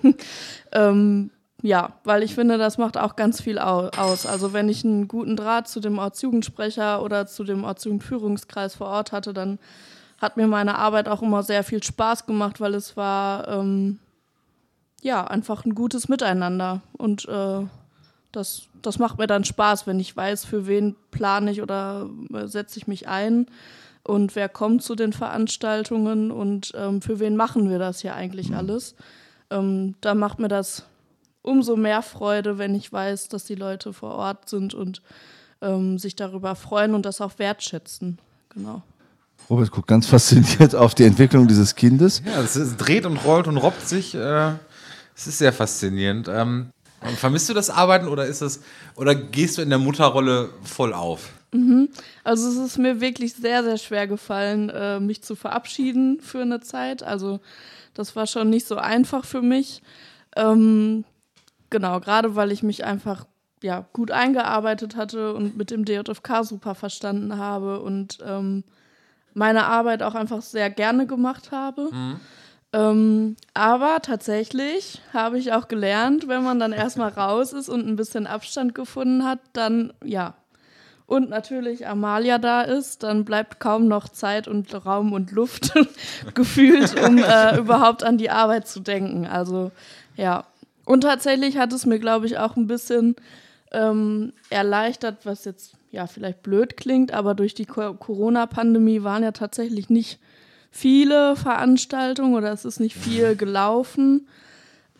ähm, 0.73 1.31
ja, 1.63 1.93
weil 2.03 2.25
ich 2.25 2.35
finde, 2.35 2.59
das 2.59 2.77
macht 2.77 2.99
auch 2.99 3.15
ganz 3.15 3.41
viel 3.41 3.59
aus. 3.59 4.27
Also 4.27 4.53
wenn 4.53 4.69
ich 4.69 4.85
einen 4.85 5.07
guten 5.07 5.37
Draht 5.37 5.69
zu 5.69 5.79
dem 5.79 5.99
Ortsjugendsprecher 5.99 7.03
oder 7.03 7.27
zu 7.29 7.45
dem 7.45 7.63
Ortsjugendführungskreis 7.63 8.75
vor 8.75 8.89
Ort 8.89 9.13
hatte, 9.13 9.33
dann 9.33 9.61
hat 10.23 10.37
mir 10.37 10.47
meine 10.47 10.79
Arbeit 10.79 11.09
auch 11.09 11.21
immer 11.21 11.43
sehr 11.43 11.65
viel 11.65 11.83
Spaß 11.83 12.27
gemacht, 12.27 12.61
weil 12.61 12.75
es 12.75 12.97
war 12.97 13.49
ähm, 13.49 13.99
ja 15.03 15.27
einfach 15.27 15.65
ein 15.65 15.75
gutes 15.75 16.09
Miteinander. 16.09 16.81
Und 16.97 17.29
äh, 17.29 17.67
das, 18.31 18.63
das 18.81 18.99
macht 18.99 19.19
mir 19.19 19.27
dann 19.27 19.45
Spaß, 19.45 19.87
wenn 19.87 19.99
ich 19.99 20.17
weiß, 20.17 20.45
für 20.45 20.67
wen 20.67 20.97
plane 21.11 21.51
ich 21.51 21.61
oder 21.61 22.09
äh, 22.33 22.47
setze 22.47 22.79
ich 22.79 22.87
mich 22.87 23.09
ein 23.09 23.47
und 24.05 24.35
wer 24.37 24.49
kommt 24.49 24.83
zu 24.83 24.95
den 24.95 25.13
Veranstaltungen 25.13 26.31
und 26.31 26.73
ähm, 26.77 27.03
für 27.03 27.19
wen 27.19 27.37
machen 27.37 27.69
wir 27.69 27.79
das 27.79 28.01
hier 28.01 28.15
eigentlich 28.15 28.51
mhm. 28.51 28.57
alles. 28.57 28.95
Ähm, 29.51 29.97
da 30.01 30.15
macht 30.15 30.39
mir 30.39 30.49
das 30.49 30.87
umso 31.43 31.77
mehr 31.77 32.03
Freude, 32.03 32.59
wenn 32.59 32.75
ich 32.75 32.93
weiß, 32.93 33.29
dass 33.29 33.45
die 33.45 33.57
Leute 33.57 33.93
vor 33.93 34.15
Ort 34.15 34.49
sind 34.49 34.73
und 34.73 35.03
ähm, 35.61 35.99
sich 35.99 36.15
darüber 36.15 36.55
freuen 36.55 36.95
und 36.95 37.05
das 37.05 37.21
auch 37.21 37.39
wertschätzen. 37.39 38.19
Genau. 38.51 38.83
Robert 39.51 39.71
guckt 39.71 39.89
ganz 39.89 40.07
fasziniert 40.07 40.75
auf 40.75 40.95
die 40.95 41.05
Entwicklung 41.05 41.49
dieses 41.49 41.75
Kindes. 41.75 42.23
Ja, 42.25 42.41
es 42.41 42.77
dreht 42.77 43.07
und 43.07 43.19
rollt 43.19 43.47
und 43.49 43.57
robbt 43.57 43.87
sich. 43.87 44.15
Äh, 44.15 44.53
es 45.15 45.27
ist 45.27 45.39
sehr 45.39 45.53
faszinierend. 45.53 46.29
Ähm, 46.29 46.71
vermisst 47.17 47.49
du 47.49 47.55
das 47.55 47.71
Arbeiten 47.71 48.09
oder 48.09 48.27
ist 48.27 48.41
es 48.41 48.61
oder 48.97 49.15
gehst 49.15 49.59
du 49.59 49.63
in 49.63 49.71
der 49.71 49.79
Mutterrolle 49.79 50.51
voll 50.63 50.95
auf? 50.95 51.31
Mhm. 51.53 51.89
Also 52.25 52.49
es 52.49 52.57
ist 52.57 52.79
mir 52.79 53.01
wirklich 53.01 53.35
sehr, 53.35 53.63
sehr 53.63 53.79
schwer 53.79 54.07
gefallen, 54.07 54.71
äh, 54.71 55.01
mich 55.01 55.23
zu 55.23 55.37
verabschieden 55.37 56.21
für 56.21 56.43
eine 56.43 56.61
Zeit. 56.61 57.03
Also 57.03 57.41
das 57.95 58.17
war 58.17 58.27
schon 58.27 58.49
nicht 58.49 58.67
so 58.67 58.77
einfach 58.77 59.25
für 59.25 59.43
mich. 59.43 59.83
Ähm, 60.35 61.05
Genau, 61.73 62.01
gerade 62.01 62.37
weil 62.37 62.53
ich 62.53 62.63
mich 62.63 62.85
einfach 62.85 63.25
ja, 63.63 63.87
gut 63.95 64.11
eingearbeitet 64.11 64.95
hatte 64.95 65.33
und 65.33 65.57
mit 65.57 65.71
dem 65.71 65.87
DJFK 65.87 66.45
super 66.45 66.75
verstanden 66.75 67.39
habe 67.39 67.81
und 67.81 68.19
ähm, 68.27 68.63
meine 69.35 69.65
Arbeit 69.67 70.03
auch 70.03 70.15
einfach 70.15 70.43
sehr 70.43 70.71
gerne 70.71 71.07
gemacht 71.07 71.53
habe. 71.53 71.91
Mhm. 71.93 72.21
Ähm, 72.75 73.37
aber 73.53 74.01
tatsächlich 74.01 75.03
habe 75.13 75.39
ich 75.39 75.53
auch 75.53 75.69
gelernt, 75.69 76.27
wenn 76.29 76.43
man 76.43 76.59
dann 76.59 76.73
erstmal 76.73 77.11
raus 77.17 77.53
ist 77.53 77.69
und 77.69 77.87
ein 77.87 77.97
bisschen 77.97 78.27
Abstand 78.27 78.75
gefunden 78.75 79.25
hat, 79.25 79.41
dann 79.53 79.93
ja. 80.05 80.35
Und 81.07 81.29
natürlich 81.29 81.87
Amalia 81.87 82.39
da 82.39 82.63
ist, 82.63 83.03
dann 83.03 83.27
bleibt 83.27 83.61
kaum 83.61 83.87
noch 83.87 84.09
Zeit 84.09 84.49
und 84.49 84.73
Raum 84.87 85.13
und 85.13 85.31
Luft 85.33 85.75
gefühlt, 86.35 86.99
um 87.05 87.19
äh, 87.19 87.57
überhaupt 87.59 88.03
an 88.03 88.17
die 88.17 88.31
Arbeit 88.31 88.67
zu 88.67 88.81
denken. 88.81 89.27
Also 89.27 89.73
ja, 90.17 90.45
und 90.87 91.03
tatsächlich 91.03 91.59
hat 91.59 91.73
es 91.73 91.85
mir, 91.85 91.99
glaube 91.99 92.27
ich, 92.27 92.39
auch 92.39 92.57
ein 92.57 92.67
bisschen 92.67 93.17
ähm, 93.73 94.33
erleichtert, 94.49 95.25
was 95.25 95.45
jetzt 95.45 95.75
ja 95.93 96.07
vielleicht 96.07 96.43
blöd 96.43 96.77
klingt, 96.77 97.13
aber 97.13 97.35
durch 97.35 97.55
die 97.55 97.67
Corona-Pandemie 97.67 99.05
waren 99.05 99.23
ja 99.23 99.31
tatsächlich 99.31 99.91
nicht 99.91 100.19
viele 100.71 101.37
Veranstaltungen 101.37 102.35
oder 102.35 102.51
es 102.51 102.65
ist 102.65 102.81
nicht 102.81 102.97
viel 102.97 103.37
gelaufen, 103.37 104.27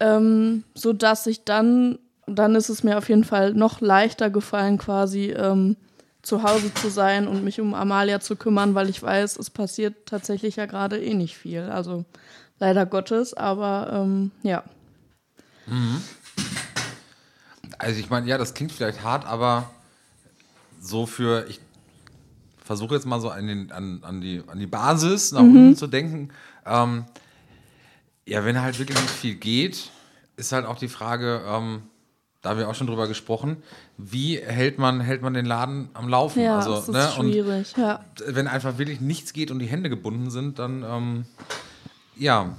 ähm, 0.01 0.65
sodass 0.75 1.27
ich 1.27 1.45
dann, 1.45 1.99
dann 2.27 2.55
ist 2.55 2.69
es 2.69 2.85
mir 2.85 2.99
auf 2.99 3.09
jeden 3.09 3.25
Fall 3.25 3.55
noch 3.55 3.81
leichter 3.81 4.29
gefallen, 4.29 4.77
quasi 4.77 5.31
ähm, 5.31 5.77
zu 6.21 6.43
Hause 6.43 6.73
zu 6.75 6.91
sein 6.91 7.27
und 7.27 7.43
mich 7.43 7.59
um 7.59 7.73
Amalia 7.73 8.21
zu 8.21 8.37
kümmern, 8.37 8.75
weil 8.75 8.91
ich 8.91 9.03
weiß, 9.03 9.39
es 9.39 9.49
passiert 9.49 10.07
tatsächlich 10.07 10.57
ja 10.57 10.67
gerade 10.67 11.03
eh 11.03 11.15
nicht 11.15 11.37
viel. 11.37 11.63
Also 11.63 12.05
leider 12.59 12.85
Gottes, 12.85 13.33
aber 13.33 13.91
ähm, 13.93 14.31
ja. 14.43 14.63
Mhm. 15.67 16.03
Also 17.79 17.99
ich 17.99 18.11
meine, 18.11 18.27
ja, 18.29 18.37
das 18.37 18.53
klingt 18.53 18.73
vielleicht 18.73 19.03
hart, 19.03 19.27
aber 19.27 19.71
so 20.83 21.07
für, 21.07 21.47
ich 21.49 21.61
versuche 22.63 22.95
jetzt 22.95 23.07
mal 23.07 23.21
so 23.21 23.31
an, 23.31 23.47
den, 23.47 23.73
an, 23.73 24.01
an, 24.03 24.21
die, 24.21 24.43
an 24.47 24.59
die 24.59 24.67
Basis 24.67 25.33
nach 25.33 25.43
mhm. 25.43 25.57
unten 25.57 25.77
zu 25.77 25.87
denken. 25.87 26.31
Ähm, 26.67 27.05
ja, 28.27 28.45
wenn 28.45 28.61
halt 28.61 28.79
wirklich 28.79 29.01
nicht 29.01 29.11
viel 29.11 29.35
geht, 29.37 29.91
ist 30.37 30.53
halt 30.53 30.67
auch 30.67 30.77
die 30.77 30.89
Frage, 30.89 31.43
ähm, 31.47 31.83
da 32.41 32.51
haben 32.51 32.59
wir 32.59 32.69
auch 32.69 32.75
schon 32.75 32.89
drüber 32.89 33.07
gesprochen, 33.07 33.63
wie 33.97 34.39
hält 34.39 34.79
man, 34.79 35.01
hält 35.01 35.23
man 35.23 35.35
den 35.35 35.47
Laden 35.47 35.89
am 35.95 36.09
Laufen? 36.09 36.43
Ja, 36.43 36.57
also, 36.57 36.75
das 36.75 36.89
ist 36.89 36.95
ne? 36.95 37.09
schwierig, 37.15 37.77
und 37.77 37.83
ja. 37.83 38.05
Wenn 38.27 38.49
einfach 38.49 38.79
wirklich 38.79 39.01
nichts 39.01 39.33
geht 39.33 39.51
und 39.53 39.61
die 39.61 39.67
Hände 39.67 39.89
gebunden 39.89 40.31
sind, 40.31 40.59
dann 40.59 40.83
ähm, 40.83 41.25
ja, 42.17 42.57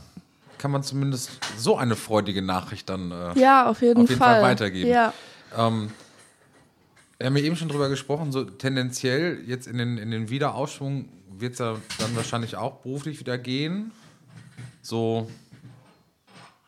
kann 0.57 0.71
man 0.71 0.83
zumindest 0.83 1.31
so 1.57 1.77
eine 1.77 1.97
freudige 1.97 2.41
Nachricht 2.41 2.89
dann 2.89 3.11
äh, 3.11 3.37
ja, 3.37 3.67
auf 3.67 3.81
jeden, 3.81 4.01
auf 4.01 4.09
jeden 4.09 4.19
Fall. 4.19 4.35
Fall. 4.35 4.51
weitergeben. 4.51 4.89
Ja. 4.89 5.13
Ähm, 5.57 5.91
wir 7.23 7.27
haben 7.27 7.37
ja 7.37 7.43
eben 7.43 7.55
schon 7.55 7.69
drüber 7.69 7.87
gesprochen, 7.87 8.33
so 8.33 8.43
tendenziell 8.43 9.39
jetzt 9.47 9.65
in 9.65 9.77
den, 9.77 9.97
in 9.97 10.11
den 10.11 10.29
Wiederaufschwung 10.29 11.07
wird 11.29 11.53
es 11.53 11.59
ja 11.59 11.77
dann 11.97 12.13
wahrscheinlich 12.17 12.57
auch 12.57 12.81
beruflich 12.81 13.17
wieder 13.21 13.37
gehen. 13.37 13.93
So 14.81 15.31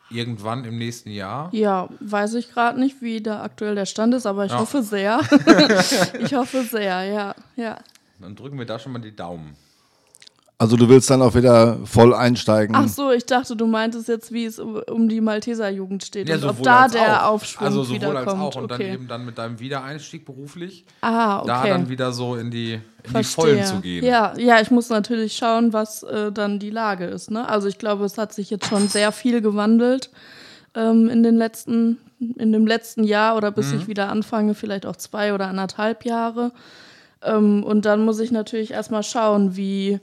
irgendwann 0.08 0.64
im 0.64 0.78
nächsten 0.78 1.10
Jahr? 1.10 1.50
Ja, 1.52 1.90
weiß 2.00 2.32
ich 2.34 2.50
gerade 2.50 2.80
nicht, 2.80 3.02
wie 3.02 3.20
da 3.20 3.42
aktuell 3.42 3.74
der 3.74 3.84
Stand 3.84 4.14
ist, 4.14 4.24
aber 4.24 4.46
ich 4.46 4.52
ja. 4.52 4.58
hoffe 4.58 4.82
sehr. 4.82 5.20
ich 6.20 6.32
hoffe 6.32 6.62
sehr, 6.62 7.02
ja, 7.02 7.34
ja. 7.56 7.78
Dann 8.18 8.34
drücken 8.34 8.58
wir 8.58 8.64
da 8.64 8.78
schon 8.78 8.92
mal 8.92 9.00
die 9.00 9.14
Daumen. 9.14 9.56
Also 10.58 10.76
du 10.76 10.88
willst 10.88 11.10
dann 11.10 11.20
auch 11.20 11.34
wieder 11.34 11.78
voll 11.84 12.14
einsteigen. 12.14 12.74
Ach 12.74 12.88
so, 12.88 13.10
ich 13.10 13.26
dachte, 13.26 13.54
du 13.56 13.66
meintest 13.66 14.08
jetzt, 14.08 14.32
wie 14.32 14.46
es 14.46 14.58
um 14.58 15.06
die 15.06 15.20
Malteser 15.20 15.68
Jugend 15.68 16.02
steht 16.02 16.30
ja, 16.30 16.36
und 16.36 16.44
ob 16.44 16.62
da 16.62 16.88
der 16.88 17.26
auch. 17.26 17.34
Aufschwung 17.34 17.66
also 17.66 17.82
sowohl 17.82 17.96
wiederkommt. 17.96 18.28
als 18.28 18.56
auch 18.56 18.56
und 18.56 18.72
okay. 18.72 18.84
dann 18.84 18.94
eben 18.94 19.08
dann 19.08 19.26
mit 19.26 19.36
deinem 19.36 19.60
Wiedereinstieg 19.60 20.24
beruflich. 20.24 20.86
Ah, 21.02 21.40
okay. 21.40 21.46
Da 21.46 21.66
dann 21.66 21.90
wieder 21.90 22.10
so 22.12 22.36
in 22.36 22.50
die, 22.50 22.72
in 23.02 23.14
die 23.14 23.24
Vollen 23.24 23.64
zu 23.66 23.80
gehen. 23.80 24.02
Ja, 24.02 24.32
ja, 24.38 24.58
ich 24.62 24.70
muss 24.70 24.88
natürlich 24.88 25.36
schauen, 25.36 25.74
was 25.74 26.02
äh, 26.04 26.32
dann 26.32 26.58
die 26.58 26.70
Lage 26.70 27.04
ist. 27.04 27.30
Ne? 27.30 27.46
Also 27.46 27.68
ich 27.68 27.76
glaube, 27.76 28.06
es 28.06 28.16
hat 28.16 28.32
sich 28.32 28.48
jetzt 28.48 28.66
schon 28.66 28.88
sehr 28.88 29.12
viel 29.12 29.42
gewandelt 29.42 30.10
ähm, 30.74 31.10
in 31.10 31.22
den 31.22 31.36
letzten, 31.36 31.98
in 32.18 32.52
dem 32.52 32.66
letzten 32.66 33.04
Jahr 33.04 33.36
oder 33.36 33.50
bis 33.50 33.72
mhm. 33.72 33.80
ich 33.80 33.88
wieder 33.88 34.08
anfange, 34.08 34.54
vielleicht 34.54 34.86
auch 34.86 34.96
zwei 34.96 35.34
oder 35.34 35.48
anderthalb 35.48 36.06
Jahre. 36.06 36.52
Ähm, 37.22 37.62
und 37.62 37.84
dann 37.84 38.06
muss 38.06 38.20
ich 38.20 38.30
natürlich 38.30 38.70
erstmal 38.70 39.02
schauen, 39.02 39.54
wie 39.54 40.00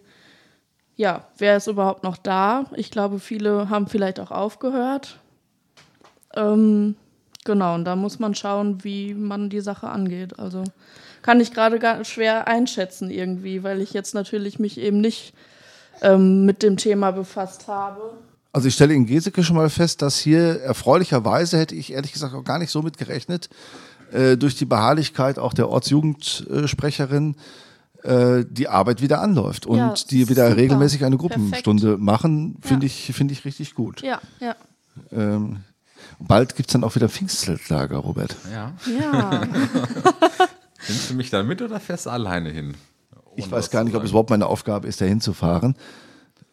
ja, 0.95 1.25
wer 1.37 1.57
ist 1.57 1.67
überhaupt 1.67 2.03
noch 2.03 2.17
da? 2.17 2.65
Ich 2.75 2.91
glaube, 2.91 3.19
viele 3.19 3.69
haben 3.69 3.87
vielleicht 3.87 4.19
auch 4.19 4.31
aufgehört. 4.31 5.19
Ähm, 6.35 6.95
genau, 7.45 7.75
und 7.75 7.85
da 7.85 7.95
muss 7.95 8.19
man 8.19 8.35
schauen, 8.35 8.83
wie 8.83 9.13
man 9.13 9.49
die 9.49 9.61
Sache 9.61 9.89
angeht. 9.89 10.39
Also 10.39 10.63
kann 11.21 11.39
ich 11.39 11.51
gerade 11.53 12.05
schwer 12.05 12.47
einschätzen 12.47 13.09
irgendwie, 13.09 13.63
weil 13.63 13.81
ich 13.81 13.93
jetzt 13.93 14.13
natürlich 14.13 14.59
mich 14.59 14.79
eben 14.79 15.01
nicht 15.01 15.33
ähm, 16.01 16.45
mit 16.45 16.61
dem 16.61 16.77
Thema 16.77 17.11
befasst 17.11 17.67
habe. 17.67 18.13
Also 18.51 18.67
ich 18.67 18.75
stelle 18.75 18.93
in 18.93 19.07
Geseke 19.07 19.43
schon 19.43 19.55
mal 19.55 19.69
fest, 19.69 20.03
dass 20.03 20.19
hier 20.19 20.61
erfreulicherweise 20.61 21.57
hätte 21.57 21.73
ich 21.73 21.91
ehrlich 21.91 22.13
gesagt 22.13 22.35
auch 22.35 22.43
gar 22.43 22.59
nicht 22.59 22.69
so 22.69 22.83
mit 22.83 22.99
gerechnet, 22.99 23.49
äh, 24.11 24.37
durch 24.37 24.55
die 24.55 24.65
Beharrlichkeit 24.65 25.39
auch 25.39 25.53
der 25.53 25.69
Ortsjugendsprecherin 25.69 27.33
äh, 27.33 27.37
die 28.05 28.67
Arbeit 28.67 29.01
wieder 29.01 29.21
anläuft 29.21 29.65
und 29.65 29.77
Ja, 29.77 29.93
die 30.09 30.27
wieder 30.27 30.49
super. 30.49 30.61
regelmäßig 30.61 31.05
eine 31.05 31.15
Perfekt. 31.17 31.35
Gruppenstunde 31.35 31.97
machen, 31.97 32.57
finde 32.61 32.85
Ja. 32.85 32.87
ich, 32.87 33.11
finde 33.15 33.31
ich 33.33 33.45
richtig 33.45 33.75
gut. 33.75 34.01
Ja, 34.01 34.19
ja. 34.41 34.55
Ähm, 35.11 35.61
bald 36.19 36.55
gibt 36.57 36.67
es 36.69 36.73
dann 36.73 36.83
auch 36.83 36.95
wieder 36.95 37.07
Pfingstlager, 37.07 37.97
Robert. 37.97 38.35
Ja. 38.51 38.73
Ja, 38.99 39.43
Nimmst 40.87 41.09
du 41.09 41.13
mich 41.13 41.29
da 41.29 41.43
mit 41.43 41.61
oder 41.61 41.79
fährst 41.79 42.05
du 42.07 42.09
alleine 42.09 42.49
hin? 42.49 42.73
Ich 43.35 43.45
Ohne 43.45 43.51
weiß 43.53 43.59
was 43.65 43.71
gar 43.71 43.83
nicht, 43.85 43.95
ob 43.95 44.03
es 44.03 44.09
überhaupt 44.09 44.29
meine 44.29 44.47
Aufgabe 44.47 44.87
ist, 44.87 44.99
da 44.99 45.05
hinzufahren. 45.05 45.75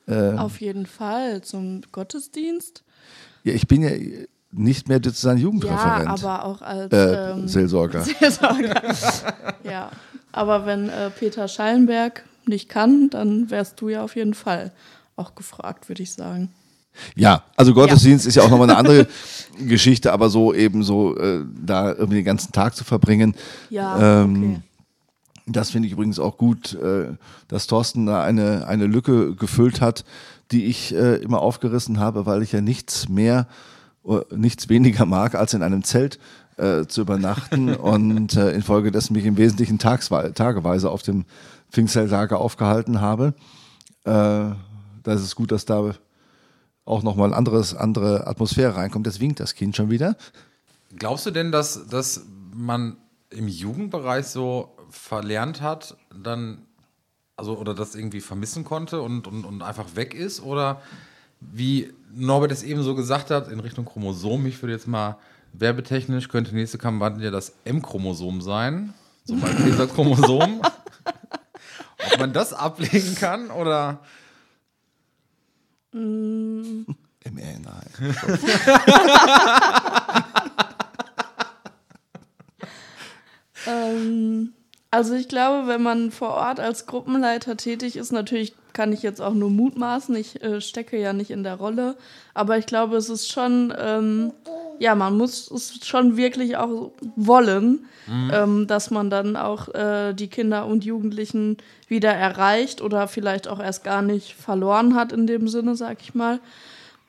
auf 0.06 0.60
jeden 0.60 0.86
Fall 0.86 1.42
zum 1.42 1.82
Gottesdienst. 1.92 2.84
Ja, 3.44 3.52
ich 3.54 3.66
bin 3.68 3.82
ja 3.82 3.90
nicht 4.52 4.88
mehr 4.88 5.00
sozusagen 5.02 5.38
Ja, 5.38 5.44
Jugendreferent. 5.44 6.08
aber 6.08 6.44
auch 6.44 6.62
als 6.62 6.92
äh, 6.92 7.32
ähm, 7.32 7.48
Seelsorger. 7.48 8.02
Seelsorger. 8.02 8.82
ja, 9.64 9.90
aber 10.32 10.66
wenn 10.66 10.88
äh, 10.88 11.10
Peter 11.10 11.48
Schallenberg 11.48 12.24
nicht 12.46 12.68
kann, 12.68 13.10
dann 13.10 13.50
wärst 13.50 13.80
du 13.80 13.88
ja 13.88 14.02
auf 14.02 14.16
jeden 14.16 14.34
Fall 14.34 14.72
auch 15.16 15.34
gefragt, 15.34 15.88
würde 15.88 16.02
ich 16.02 16.12
sagen. 16.12 16.50
Ja, 17.14 17.44
also 17.56 17.72
Gottesdienst 17.72 18.26
ist 18.26 18.34
ja 18.34 18.42
auch 18.42 18.50
nochmal 18.50 18.68
eine 18.68 18.78
andere 18.78 19.06
Geschichte, 19.68 20.12
aber 20.12 20.28
so 20.28 20.52
eben 20.52 20.82
so 20.82 21.16
äh, 21.16 21.44
da 21.64 21.92
irgendwie 21.92 22.16
den 22.16 22.24
ganzen 22.24 22.52
Tag 22.52 22.74
zu 22.74 22.84
verbringen. 22.84 23.34
Ja, 23.68 24.22
ähm, 24.22 24.42
okay. 24.42 24.60
Das 25.46 25.70
finde 25.70 25.86
ich 25.86 25.92
übrigens 25.92 26.18
auch 26.18 26.36
gut, 26.36 26.74
äh, 26.74 27.12
dass 27.48 27.66
Thorsten 27.66 28.06
da 28.06 28.22
eine, 28.22 28.66
eine 28.66 28.86
Lücke 28.86 29.34
gefüllt 29.34 29.80
hat, 29.80 30.04
die 30.52 30.66
ich 30.66 30.94
äh, 30.94 31.16
immer 31.16 31.40
aufgerissen 31.40 31.98
habe, 31.98 32.26
weil 32.26 32.42
ich 32.42 32.52
ja 32.52 32.60
nichts 32.60 33.08
mehr, 33.08 33.40
äh, 33.40 33.44
nichts 34.30 34.68
weniger 34.68 35.06
mag, 35.06 35.34
als 35.34 35.54
in 35.54 35.62
einem 35.62 35.84
Zelt 35.84 36.18
äh, 36.56 36.86
zu 36.86 37.02
übernachten 37.02 37.74
und 37.74 38.36
äh, 38.36 38.52
infolgedessen 38.52 39.14
mich 39.14 39.24
im 39.24 39.36
Wesentlichen 39.36 39.78
tagswe 39.78 40.32
tageweise 40.34 40.90
auf 40.90 41.02
dem 41.02 41.24
Pfingstzeltlager 41.70 42.38
aufgehalten 42.38 43.00
habe. 43.00 43.34
Äh, 44.04 44.10
da 44.10 44.56
ist 45.06 45.22
es 45.22 45.36
gut, 45.36 45.52
dass 45.52 45.64
da 45.64 45.94
auch 46.84 47.02
nochmal 47.02 47.32
anderes, 47.32 47.74
andere 47.74 48.26
Atmosphäre 48.26 48.76
reinkommt. 48.76 49.06
Jetzt 49.06 49.20
winkt 49.20 49.40
das 49.40 49.54
Kind 49.54 49.76
schon 49.76 49.90
wieder. 49.90 50.16
Glaubst 50.96 51.26
du 51.26 51.30
denn, 51.30 51.52
dass, 51.52 51.86
dass 51.88 52.24
man 52.52 52.96
im 53.30 53.46
Jugendbereich 53.46 54.26
so 54.26 54.76
verlernt 54.90 55.60
hat, 55.60 55.96
dann, 56.12 56.66
also 57.36 57.56
oder 57.56 57.74
das 57.74 57.94
irgendwie 57.94 58.20
vermissen 58.20 58.64
konnte 58.64 59.02
und, 59.02 59.28
und, 59.28 59.44
und 59.44 59.62
einfach 59.62 59.94
weg 59.94 60.14
ist? 60.14 60.42
Oder 60.42 60.82
wie 61.40 61.92
Norbert 62.14 62.52
es 62.52 62.62
eben 62.62 62.82
so 62.82 62.94
gesagt 62.94 63.30
hat, 63.30 63.48
in 63.48 63.60
Richtung 63.60 63.84
Chromosom, 63.84 64.46
ich 64.46 64.60
würde 64.62 64.72
jetzt 64.72 64.86
mal 64.86 65.16
werbetechnisch, 65.52 66.28
könnte 66.28 66.54
nächste 66.54 66.78
Kampagne 66.78 67.30
das 67.30 67.54
M-Chromosom 67.64 68.40
sein, 68.40 68.94
so 69.24 69.34
mal 69.34 69.54
Chromosom. 69.94 70.62
Ob 72.12 72.18
man 72.18 72.32
das 72.32 72.52
ablegen 72.52 73.14
kann 73.14 73.50
oder. 73.50 74.00
Im 75.92 76.86
Nein. 77.24 77.64
Ähm, 83.66 84.52
also 84.90 85.14
ich 85.14 85.28
glaube, 85.28 85.68
wenn 85.68 85.82
man 85.82 86.10
vor 86.10 86.30
Ort 86.30 86.58
als 86.58 86.86
Gruppenleiter 86.86 87.56
tätig 87.56 87.96
ist, 87.96 88.12
natürlich 88.12 88.54
kann 88.72 88.92
ich 88.92 89.02
jetzt 89.02 89.20
auch 89.20 89.34
nur 89.34 89.50
mutmaßen, 89.50 90.14
ich 90.16 90.42
äh, 90.42 90.60
stecke 90.60 90.98
ja 90.98 91.12
nicht 91.12 91.30
in 91.30 91.42
der 91.42 91.56
Rolle, 91.56 91.96
aber 92.34 92.58
ich 92.58 92.66
glaube, 92.66 92.96
es 92.96 93.08
ist 93.08 93.30
schon, 93.30 93.74
ähm, 93.78 94.32
ja, 94.78 94.94
man 94.94 95.16
muss 95.16 95.50
es 95.50 95.86
schon 95.86 96.16
wirklich 96.16 96.56
auch 96.56 96.92
wollen, 97.16 97.86
ähm, 98.32 98.66
dass 98.66 98.90
man 98.90 99.10
dann 99.10 99.36
auch 99.36 99.68
äh, 99.74 100.12
die 100.14 100.28
Kinder 100.28 100.66
und 100.66 100.84
Jugendlichen 100.84 101.58
wieder 101.86 102.12
erreicht 102.12 102.80
oder 102.80 103.06
vielleicht 103.08 103.48
auch 103.48 103.60
erst 103.60 103.84
gar 103.84 104.02
nicht 104.02 104.34
verloren 104.34 104.94
hat 104.94 105.12
in 105.12 105.26
dem 105.26 105.48
Sinne, 105.48 105.76
sag 105.76 106.00
ich 106.00 106.14
mal 106.14 106.40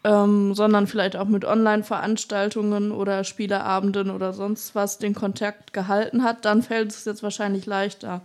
ähm, 0.03 0.53
sondern 0.55 0.87
vielleicht 0.87 1.15
auch 1.15 1.27
mit 1.27 1.45
Online-Veranstaltungen 1.45 2.91
oder 2.91 3.23
Spieleabenden 3.23 4.09
oder 4.09 4.33
sonst 4.33 4.73
was 4.73 4.97
den 4.97 5.13
Kontakt 5.13 5.73
gehalten 5.73 6.23
hat, 6.23 6.45
dann 6.45 6.63
fällt 6.63 6.91
es 6.91 7.05
jetzt 7.05 7.21
wahrscheinlich 7.21 7.65
leichter, 7.65 8.21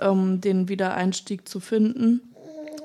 ähm, 0.00 0.40
den 0.40 0.68
Wiedereinstieg 0.68 1.48
zu 1.48 1.58
finden. 1.60 2.20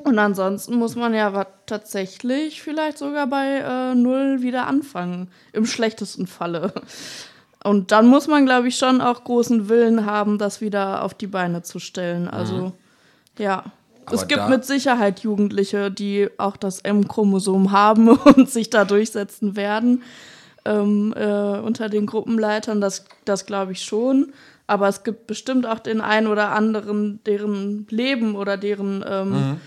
Und 0.03 0.19
ansonsten 0.19 0.75
muss 0.75 0.95
man 0.95 1.13
ja 1.13 1.45
tatsächlich 1.65 2.61
vielleicht 2.61 2.97
sogar 2.97 3.27
bei 3.27 3.59
äh, 3.59 3.95
Null 3.95 4.41
wieder 4.41 4.67
anfangen, 4.67 5.29
im 5.53 5.65
schlechtesten 5.65 6.27
Falle. 6.27 6.73
Und 7.63 7.91
dann 7.93 8.07
muss 8.07 8.27
man, 8.27 8.45
glaube 8.45 8.67
ich, 8.67 8.77
schon 8.77 8.99
auch 8.99 9.23
großen 9.23 9.69
Willen 9.69 10.05
haben, 10.05 10.37
das 10.37 10.59
wieder 10.59 11.03
auf 11.03 11.13
die 11.13 11.27
Beine 11.27 11.61
zu 11.61 11.79
stellen. 11.79 12.27
Also, 12.27 12.73
ja. 13.37 13.63
Aber 14.05 14.15
es 14.15 14.27
gibt 14.27 14.49
mit 14.49 14.65
Sicherheit 14.65 15.19
Jugendliche, 15.21 15.91
die 15.91 16.29
auch 16.37 16.57
das 16.57 16.79
M-Chromosom 16.81 17.71
haben 17.71 18.09
und 18.35 18.49
sich 18.49 18.69
da 18.69 18.85
durchsetzen 18.85 19.55
werden 19.55 20.01
ähm, 20.65 21.13
äh, 21.15 21.59
unter 21.59 21.89
den 21.89 22.05
Gruppenleitern. 22.05 22.81
Das, 22.81 23.05
das 23.25 23.45
glaube 23.45 23.73
ich 23.73 23.83
schon. 23.83 24.33
Aber 24.65 24.87
es 24.87 25.03
gibt 25.03 25.27
bestimmt 25.27 25.65
auch 25.65 25.79
den 25.79 25.99
einen 26.01 26.27
oder 26.27 26.51
anderen, 26.53 27.19
deren 27.25 27.85
Leben 27.89 28.35
oder 28.35 28.55
deren, 28.57 29.03
ähm, 29.07 29.29
Mhm. 29.29 29.57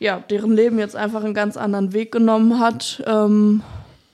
ja, 0.00 0.18
deren 0.30 0.52
Leben 0.52 0.78
jetzt 0.78 0.96
einfach 0.96 1.22
einen 1.22 1.34
ganz 1.34 1.56
anderen 1.56 1.92
Weg 1.92 2.10
genommen 2.10 2.58
hat 2.58 3.02
ähm, 3.06 3.62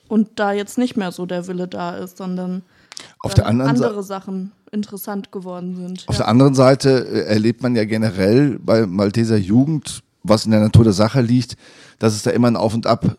und 0.07 0.29
da 0.37 0.53
jetzt 0.53 0.77
nicht 0.77 0.97
mehr 0.97 1.13
so 1.13 1.25
der 1.25 1.47
Wille 1.47 1.67
da 1.67 1.97
ist, 1.97 2.19
sondern 2.19 2.63
Auf 3.21 3.35
der 3.35 3.47
anderen 3.47 3.77
Seite. 3.77 3.89
andere 3.89 4.03
Sachen 4.03 4.53
interessant 4.71 5.33
geworden 5.33 5.77
sind. 5.77 6.05
Auf 6.07 6.17
ja. 6.17 6.23
der 6.23 6.29
anderen 6.29 6.55
Seite 6.55 7.07
äh, 7.07 7.21
erlebt 7.27 7.63
man 7.63 7.75
ja 7.75 7.85
generell 7.85 8.59
bei 8.59 8.87
Malteser 8.87 9.37
Jugend, 9.37 10.03
was 10.23 10.45
in 10.45 10.51
der 10.51 10.61
Natur 10.61 10.85
der 10.85 10.93
Sache 10.93 11.21
liegt, 11.21 11.57
dass 11.99 12.15
es 12.15 12.23
da 12.23 12.31
immer 12.31 12.49
ein 12.49 12.57
Auf 12.57 12.75
und 12.75 12.87
Ab 12.87 13.17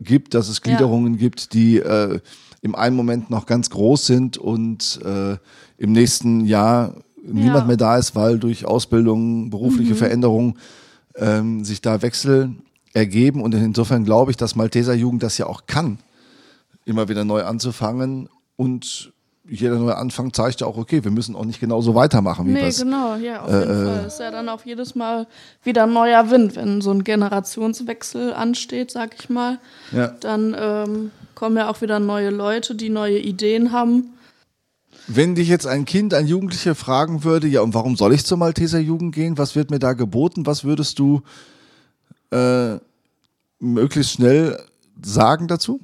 gibt, 0.00 0.34
dass 0.34 0.48
es 0.48 0.62
Gliederungen 0.62 1.16
gibt, 1.16 1.52
die 1.52 1.78
äh, 1.78 2.20
im 2.62 2.74
einen 2.74 2.96
Moment 2.96 3.30
noch 3.30 3.46
ganz 3.46 3.70
groß 3.70 4.06
sind 4.06 4.38
und 4.38 5.00
äh, 5.04 5.36
im 5.78 5.92
nächsten 5.92 6.44
Jahr 6.44 6.94
niemand 7.22 7.66
mehr 7.66 7.76
da 7.76 7.96
ist, 7.96 8.14
weil 8.14 8.38
durch 8.38 8.64
Ausbildung, 8.64 9.50
berufliche 9.50 9.94
Veränderungen 9.94 10.58
ähm, 11.16 11.64
sich 11.64 11.80
da 11.80 12.02
Wechsel 12.02 12.54
ergeben. 12.92 13.42
Und 13.42 13.54
insofern 13.54 14.04
glaube 14.04 14.30
ich, 14.30 14.36
dass 14.36 14.56
Malteser 14.56 14.94
Jugend 14.94 15.22
das 15.22 15.38
ja 15.38 15.46
auch 15.46 15.66
kann, 15.66 15.98
immer 16.84 17.08
wieder 17.08 17.24
neu 17.24 17.42
anzufangen 17.44 18.28
und 18.56 19.12
jeder 19.48 19.76
neue 19.78 19.96
Anfang 19.96 20.32
zeigt 20.32 20.60
ja 20.60 20.66
auch, 20.66 20.76
okay, 20.76 21.04
wir 21.04 21.10
müssen 21.12 21.36
auch 21.36 21.44
nicht 21.44 21.60
genauso 21.60 21.94
weitermachen, 21.94 22.46
wie 22.46 22.54
wir 22.54 22.62
Nee, 22.62 22.68
es 22.68 22.80
genau, 22.80 23.14
ja, 23.16 23.42
auf 23.42 23.50
Äh, 23.50 23.60
jeden 23.60 23.86
Fall. 23.86 24.04
Ist 24.06 24.18
ja 24.20 24.30
dann 24.30 24.48
auch 24.48 24.64
jedes 24.64 24.94
Mal 24.94 25.26
wieder 25.62 25.84
ein 25.84 25.92
neuer 25.92 26.30
Wind, 26.30 26.56
wenn 26.56 26.80
so 26.80 26.90
ein 26.90 27.04
Generationswechsel 27.04 28.32
ansteht, 28.34 28.90
sag 28.90 29.14
ich 29.20 29.30
mal. 29.30 29.58
Ja. 29.92 30.08
Dann 30.20 30.56
ähm, 30.58 31.10
kommen 31.36 31.56
ja 31.56 31.68
auch 31.70 31.80
wieder 31.80 32.00
neue 32.00 32.30
Leute, 32.30 32.74
die 32.74 32.88
neue 32.88 33.18
Ideen 33.18 33.70
haben. 33.70 34.14
Wenn 35.06 35.36
dich 35.36 35.48
jetzt 35.48 35.66
ein 35.68 35.84
Kind, 35.84 36.12
ein 36.14 36.26
Jugendlicher 36.26 36.74
fragen 36.74 37.22
würde, 37.22 37.46
ja, 37.46 37.60
und 37.60 37.74
warum 37.74 37.94
soll 37.96 38.12
ich 38.14 38.24
zur 38.24 38.38
Malteser 38.38 38.80
Jugend 38.80 39.14
gehen? 39.14 39.38
Was 39.38 39.54
wird 39.54 39.70
mir 39.70 39.78
da 39.78 39.92
geboten? 39.92 40.46
Was 40.46 40.64
würdest 40.64 40.98
du 40.98 41.22
äh, 42.32 42.78
möglichst 43.60 44.14
schnell 44.14 44.60
sagen 45.00 45.46
dazu? 45.46 45.78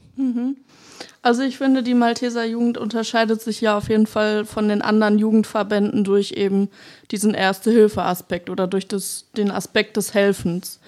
Also 1.25 1.43
ich 1.43 1.57
finde, 1.57 1.85
die 1.85 1.95
Malteser 1.95 2.45
Jugend 2.45 2.79
unterscheidet 2.79 3.41
sich 3.41 3.61
ja 3.61 3.79
auf 3.79 3.89
jeden 3.89 4.09
Fall 4.09 4.45
von 4.45 4.69
den 4.69 4.83
anderen 4.83 5.19
Jugendverbänden 5.19 6.03
durch 6.03 6.33
eben 6.33 6.69
diesen 7.13 7.33
Erste-Hilfe-Aspekt 7.33 8.51
oder 8.51 8.67
durch 8.67 8.89
das, 8.89 9.27
den 9.37 9.53
Aspekt 9.53 9.97
des 9.97 10.15
Helfens. 10.15 10.81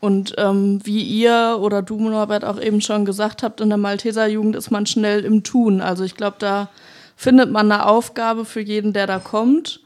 Und 0.00 0.34
ähm, 0.36 0.80
wie 0.84 1.02
ihr 1.02 1.58
oder 1.60 1.80
du, 1.80 1.98
Norbert, 1.98 2.44
auch 2.44 2.60
eben 2.60 2.82
schon 2.82 3.06
gesagt 3.06 3.42
habt, 3.42 3.62
in 3.62 3.70
der 3.70 3.78
Malteser 3.78 4.26
Jugend 4.26 4.56
ist 4.56 4.70
man 4.70 4.84
schnell 4.84 5.24
im 5.24 5.42
Tun. 5.42 5.80
Also 5.80 6.04
ich 6.04 6.14
glaube, 6.14 6.36
da 6.38 6.68
findet 7.16 7.50
man 7.50 7.72
eine 7.72 7.86
Aufgabe 7.86 8.44
für 8.44 8.60
jeden, 8.60 8.92
der 8.92 9.06
da 9.06 9.18
kommt. 9.18 9.80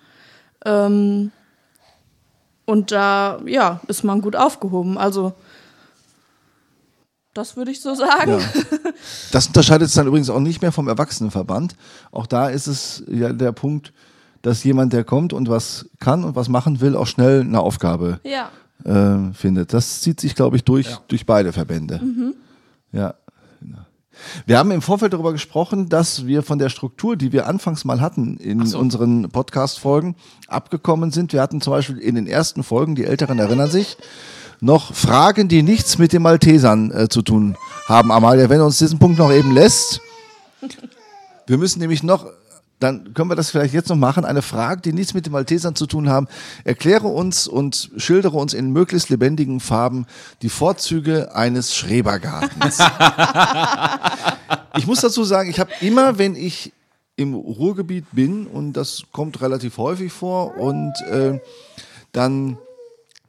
Ähm, 0.66 1.30
und 2.64 2.90
da, 2.90 3.40
ja, 3.46 3.80
ist 3.86 4.02
man 4.02 4.20
gut 4.20 4.34
aufgehoben. 4.34 4.98
Also 4.98 5.32
das 7.34 7.56
würde 7.56 7.70
ich 7.70 7.80
so 7.80 7.94
sagen. 7.94 8.38
Das 9.32 9.46
unterscheidet 9.46 9.88
es 9.88 9.94
dann 9.94 10.06
übrigens 10.06 10.30
auch 10.30 10.40
nicht 10.40 10.60
mehr 10.62 10.72
vom 10.72 10.88
Erwachsenenverband. 10.88 11.74
Auch 12.10 12.26
da 12.26 12.48
ist 12.48 12.66
es 12.66 13.02
ja 13.10 13.32
der 13.32 13.52
Punkt, 13.52 13.92
dass 14.42 14.64
jemand, 14.64 14.92
der 14.92 15.04
kommt 15.04 15.32
und 15.32 15.48
was 15.48 15.86
kann 16.00 16.24
und 16.24 16.34
was 16.36 16.48
machen 16.48 16.80
will, 16.80 16.96
auch 16.96 17.06
schnell 17.06 17.40
eine 17.42 17.60
Aufgabe 17.60 18.20
Ja. 18.24 18.50
äh, 18.84 19.32
findet. 19.34 19.72
Das 19.72 20.00
zieht 20.00 20.20
sich, 20.20 20.34
glaube 20.34 20.56
ich, 20.56 20.64
durch, 20.64 20.90
Ja. 20.90 20.98
durch 21.08 21.24
beide 21.26 21.52
Verbände. 21.52 22.00
Ja. 22.92 23.14
genau. 23.60 23.78
Wir 24.46 24.58
haben 24.58 24.70
im 24.72 24.82
Vorfeld 24.82 25.12
darüber 25.14 25.32
gesprochen, 25.32 25.88
dass 25.88 26.26
wir 26.26 26.42
von 26.42 26.58
der 26.58 26.68
Struktur, 26.68 27.16
die 27.16 27.32
wir 27.32 27.46
anfangs 27.46 27.84
mal 27.84 28.00
hatten 28.00 28.36
in 28.36 28.66
so. 28.66 28.78
unseren 28.78 29.30
Podcast-Folgen, 29.30 30.16
abgekommen 30.48 31.10
sind. 31.12 31.32
Wir 31.32 31.40
hatten 31.40 31.60
zum 31.60 31.72
Beispiel 31.72 31.98
in 31.98 32.14
den 32.16 32.26
ersten 32.26 32.62
Folgen, 32.62 32.94
die 32.94 33.04
Älteren 33.04 33.38
erinnern 33.38 33.70
sich, 33.70 33.96
noch 34.62 34.94
Fragen, 34.94 35.48
die 35.48 35.62
nichts 35.62 35.98
mit 35.98 36.12
den 36.12 36.22
Maltesern 36.22 36.90
äh, 36.92 37.08
zu 37.08 37.22
tun 37.22 37.56
haben. 37.88 38.12
Amalia, 38.12 38.48
wenn 38.48 38.58
du 38.58 38.64
uns 38.64 38.78
diesen 38.78 38.98
Punkt 38.98 39.18
noch 39.18 39.32
eben 39.32 39.52
lässt. 39.52 40.00
Wir 41.46 41.58
müssen 41.58 41.80
nämlich 41.80 42.02
noch 42.02 42.26
dann 42.78 43.14
können 43.14 43.30
wir 43.30 43.36
das 43.36 43.50
vielleicht 43.50 43.74
jetzt 43.74 43.88
noch 43.88 43.96
machen. 43.96 44.24
Eine 44.24 44.42
Frage, 44.42 44.80
die 44.80 44.92
nichts 44.92 45.14
mit 45.14 45.24
den 45.24 45.32
Maltesern 45.32 45.76
zu 45.76 45.86
tun 45.86 46.08
haben. 46.08 46.26
Erkläre 46.64 47.06
uns 47.06 47.46
und 47.46 47.92
schildere 47.96 48.36
uns 48.36 48.54
in 48.54 48.72
möglichst 48.72 49.08
lebendigen 49.08 49.60
Farben 49.60 50.06
die 50.42 50.48
Vorzüge 50.48 51.32
eines 51.32 51.76
Schrebergartens. 51.76 52.78
ich 54.76 54.86
muss 54.88 55.00
dazu 55.00 55.22
sagen, 55.22 55.48
ich 55.48 55.60
habe 55.60 55.70
immer, 55.80 56.18
wenn 56.18 56.34
ich 56.34 56.72
im 57.14 57.34
Ruhrgebiet 57.34 58.06
bin, 58.10 58.48
und 58.48 58.72
das 58.72 59.04
kommt 59.12 59.40
relativ 59.42 59.78
häufig 59.78 60.12
vor, 60.12 60.56
und 60.56 60.92
äh, 61.08 61.38
dann 62.10 62.58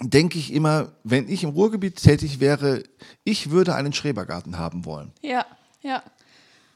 denke 0.10 0.38
ich 0.38 0.54
immer, 0.54 0.94
wenn 1.04 1.28
ich 1.30 1.44
im 1.44 1.52
Ruhrgebiet 1.52 2.02
tätig 2.02 2.40
wäre, 2.40 2.84
ich 3.24 3.52
würde 3.52 3.76
einen 3.76 3.94
Schrebergarten 3.94 4.58
haben 4.58 4.86
wollen. 4.86 5.12
Ja, 5.22 5.46
ja. 5.82 6.04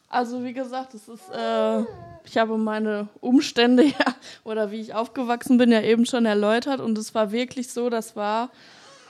Also 0.10 0.44
wie 0.44 0.54
gesagt, 0.54 0.94
es 0.94 1.08
ist, 1.10 1.30
äh, 1.32 1.82
ich 2.24 2.38
habe 2.38 2.58
meine 2.58 3.10
Umstände 3.20 3.84
ja, 3.88 4.16
oder 4.44 4.72
wie 4.72 4.80
ich 4.80 4.94
aufgewachsen 4.94 5.58
bin, 5.58 5.72
ja 5.72 5.82
eben 5.82 6.06
schon 6.06 6.26
erläutert 6.26 6.80
und 6.80 6.98
es 6.98 7.14
war 7.14 7.32
wirklich 7.32 7.74
so, 7.74 7.90
das 7.90 8.16
war 8.16 8.50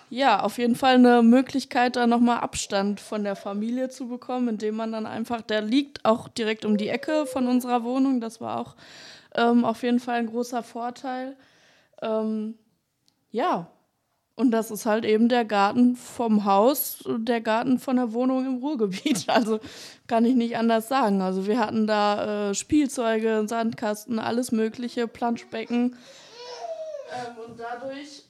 ja 0.10 0.42
auf 0.42 0.58
jeden 0.58 0.76
Fall 0.76 0.96
eine 0.96 1.22
Möglichkeit, 1.22 1.98
da 1.98 2.08
nochmal 2.08 2.40
Abstand 2.40 3.00
von 3.00 3.24
der 3.24 3.36
Familie 3.36 3.90
zu 3.90 4.08
bekommen, 4.08 4.48
indem 4.48 4.76
man 4.76 4.92
dann 4.92 5.06
einfach, 5.06 5.42
der 5.42 5.62
liegt 5.62 6.04
auch 6.04 6.30
direkt 6.30 6.66
um 6.66 6.78
die 6.78 6.90
Ecke 6.90 7.26
von 7.28 7.48
unserer 7.48 7.84
Wohnung, 7.84 8.20
das 8.20 8.42
war 8.42 8.60
auch 8.60 8.76
ähm, 9.36 9.66
auf 9.66 9.84
jeden 9.84 10.00
Fall 10.00 10.16
ein 10.16 10.28
großer 10.28 10.64
Vorteil. 10.64 11.36
Ähm, 12.02 12.56
ja, 13.30 13.68
und 14.38 14.52
das 14.52 14.70
ist 14.70 14.86
halt 14.86 15.04
eben 15.04 15.30
der 15.30 15.46
Garten 15.46 15.96
vom 15.96 16.46
Haus, 16.46 17.04
der 17.08 17.42
Garten 17.42 17.80
von 17.80 17.96
der 17.96 18.14
Wohnung 18.14 18.46
im 18.46 18.58
Ruhrgebiet. 18.58 19.26
Also 19.38 19.60
kann 20.06 20.26
ich 20.26 20.36
nicht 20.36 20.58
anders 20.58 20.88
sagen. 20.88 21.22
Also 21.22 21.48
wir 21.48 21.60
hatten 21.60 21.88
da 21.88 22.50
äh, 22.50 22.54
Spielzeuge, 22.54 23.46
Sandkasten, 23.48 24.20
alles 24.20 24.52
Mögliche, 24.52 25.08
Planschbecken. 25.08 25.96
Ähm, 27.12 27.36
und 27.48 27.60
dadurch 27.60 28.24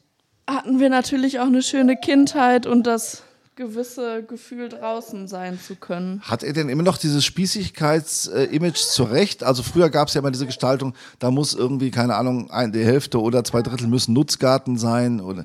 hatten 0.50 0.80
wir 0.80 0.90
natürlich 0.90 1.40
auch 1.40 1.48
eine 1.48 1.62
schöne 1.62 1.98
Kindheit 1.98 2.66
und 2.66 2.88
das 2.88 3.24
gewisse 3.58 4.24
Gefühl 4.24 4.70
draußen 4.70 5.28
sein 5.28 5.60
zu 5.60 5.76
können. 5.76 6.22
Hat 6.22 6.44
er 6.44 6.54
denn 6.54 6.70
immer 6.70 6.84
noch 6.84 6.98
dieses 6.98 7.26
Spießigkeits-Image 7.26 8.78
zurecht? 8.78 9.44
Also 9.44 9.64
früher 9.64 9.90
gab 9.90 10.08
es 10.08 10.14
ja 10.14 10.22
immer 10.22 10.32
diese 10.32 10.46
Gestaltung, 10.46 10.94
da 11.20 11.32
muss 11.32 11.54
irgendwie, 11.54 11.92
keine 11.92 12.16
Ahnung, 12.16 12.50
ein, 12.52 12.72
die 12.72 12.86
Hälfte 12.86 13.20
oder 13.20 13.44
zwei 13.44 13.62
Drittel 13.62 13.88
müssen 13.88 14.14
Nutzgarten 14.14 14.78
sein 14.78 15.20
oder 15.20 15.44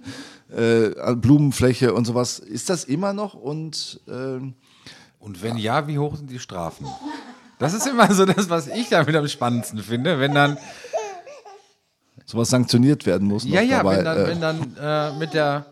äh, 0.55 0.91
Blumenfläche 1.17 1.95
und 1.95 2.05
sowas. 2.05 2.39
Ist 2.39 2.71
das 2.71 2.85
immer 2.85 3.13
noch? 3.13 3.35
Und, 3.35 4.01
äh, 4.07 4.39
und 5.19 5.43
wenn 5.43 5.57
ja, 5.57 5.89
wie 5.89 5.99
hoch 5.99 6.17
sind 6.17 6.31
die 6.31 6.39
Strafen? 6.39 6.87
Das 7.59 7.75
ist 7.75 7.87
immer 7.87 8.13
so 8.13 8.27
das, 8.27 8.51
was 8.51 8.67
ich 8.69 8.89
damit 8.91 9.17
am 9.17 9.27
spannendsten 9.27 9.81
finde, 9.81 10.21
wenn 10.21 10.35
dann 10.35 10.59
sowas 12.27 12.51
sanktioniert 12.51 13.07
werden 13.07 13.27
muss. 13.29 13.45
Ja, 13.45 13.63
ja, 13.63 13.79
dabei, 13.79 13.97
wenn 13.97 14.05
dann, 14.05 14.19
äh, 14.19 14.27
wenn 14.27 14.41
dann 14.41 14.77
äh, 14.81 15.19
mit 15.19 15.35
der 15.35 15.67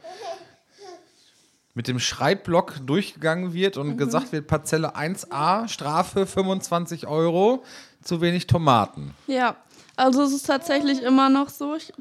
mit 1.75 1.89
dem 1.89 2.01
Schreibblock 2.01 2.75
durchgegangen 2.87 3.53
wird 3.53 3.77
und 3.77 3.91
mhm. 3.91 3.97
gesagt 3.97 4.33
wird, 4.33 4.47
Parzelle 4.47 4.97
1a, 4.97 5.69
Strafe 5.69 6.27
25 6.27 7.07
Euro, 7.07 7.63
zu 8.03 8.21
wenig 8.21 8.47
Tomaten. 8.47 9.15
Ja, 9.27 9.57
also 9.97 10.23
es 10.23 10.33
ist 10.33 10.47
tatsächlich 10.47 11.03
immer 11.03 11.29
noch 11.29 11.49
so. 11.49 11.75
Ich 11.75 11.93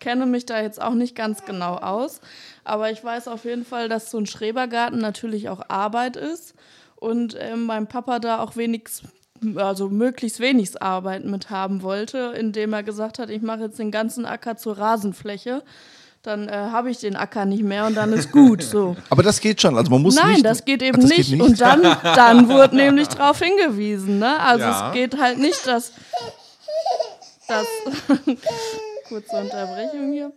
kenne 0.00 0.26
mich 0.26 0.46
da 0.46 0.60
jetzt 0.60 0.80
auch 0.80 0.94
nicht 0.94 1.14
ganz 1.14 1.44
genau 1.44 1.76
aus, 1.76 2.20
aber 2.64 2.90
ich 2.90 3.02
weiß 3.02 3.28
auf 3.28 3.44
jeden 3.44 3.64
Fall, 3.64 3.88
dass 3.88 4.10
so 4.10 4.18
ein 4.18 4.26
Schrebergarten 4.26 4.98
natürlich 4.98 5.48
auch 5.48 5.62
Arbeit 5.68 6.16
ist 6.16 6.54
und 6.96 7.34
äh, 7.34 7.56
mein 7.56 7.86
Papa 7.86 8.18
da 8.18 8.40
auch 8.40 8.56
wenig, 8.56 8.88
also 9.56 9.88
möglichst 9.88 10.40
wenig 10.40 10.82
Arbeit 10.82 11.24
mit 11.24 11.50
haben 11.50 11.82
wollte, 11.82 12.34
indem 12.36 12.72
er 12.72 12.82
gesagt 12.82 13.18
hat, 13.18 13.30
ich 13.30 13.42
mache 13.42 13.62
jetzt 13.62 13.78
den 13.78 13.90
ganzen 13.90 14.26
Acker 14.26 14.56
zur 14.56 14.78
Rasenfläche 14.78 15.62
dann 16.22 16.48
äh, 16.48 16.52
habe 16.52 16.90
ich 16.90 16.98
den 16.98 17.16
Acker 17.16 17.44
nicht 17.44 17.62
mehr 17.62 17.86
und 17.86 17.96
dann 17.96 18.12
ist 18.12 18.32
gut 18.32 18.62
so. 18.62 18.96
Aber 19.10 19.22
das 19.22 19.40
geht 19.40 19.60
schon, 19.60 19.76
also 19.76 19.90
man 19.90 20.02
muss 20.02 20.16
Nein, 20.16 20.32
nicht, 20.32 20.44
das 20.44 20.64
geht 20.64 20.82
eben 20.82 21.00
das 21.00 21.10
nicht. 21.10 21.30
Geht 21.30 21.38
nicht. 21.38 21.42
Und 21.42 21.60
dann, 21.60 21.82
dann 22.02 22.48
wurde 22.48 22.76
nämlich 22.76 23.08
darauf 23.08 23.38
hingewiesen, 23.40 24.18
ne? 24.18 24.40
Also 24.40 24.64
ja. 24.64 24.88
es 24.88 24.94
geht 24.94 25.18
halt 25.18 25.38
nicht, 25.38 25.66
dass 25.66 25.92
das 27.46 27.66
kurze 29.08 29.36
Unterbrechung 29.36 30.12
hier. 30.12 30.32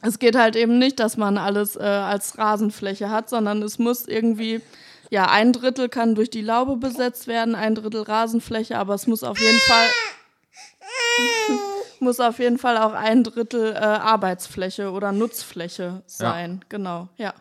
Es 0.00 0.18
geht 0.18 0.34
halt 0.34 0.56
eben 0.56 0.78
nicht, 0.78 0.98
dass 0.98 1.16
man 1.16 1.38
alles 1.38 1.76
äh, 1.76 1.82
als 1.82 2.36
Rasenfläche 2.36 3.10
hat, 3.10 3.30
sondern 3.30 3.62
es 3.62 3.78
muss 3.78 4.08
irgendwie, 4.08 4.60
ja, 5.10 5.26
ein 5.30 5.52
Drittel 5.52 5.88
kann 5.88 6.16
durch 6.16 6.30
die 6.30 6.40
Laube 6.40 6.76
besetzt 6.76 7.28
werden, 7.28 7.54
ein 7.54 7.76
Drittel 7.76 8.02
Rasenfläche, 8.02 8.76
aber 8.78 8.94
es 8.94 9.06
muss 9.06 9.22
auf 9.22 9.38
jeden 9.38 9.60
Fall 9.60 9.88
muss 12.02 12.20
auf 12.20 12.38
jeden 12.38 12.58
Fall 12.58 12.76
auch 12.76 12.92
ein 12.92 13.24
Drittel 13.24 13.72
äh, 13.72 13.78
Arbeitsfläche 13.78 14.90
oder 14.90 15.12
Nutzfläche 15.12 16.02
sein. 16.06 16.60
Ja. 16.60 16.66
Genau, 16.68 17.08
ja. 17.16 17.34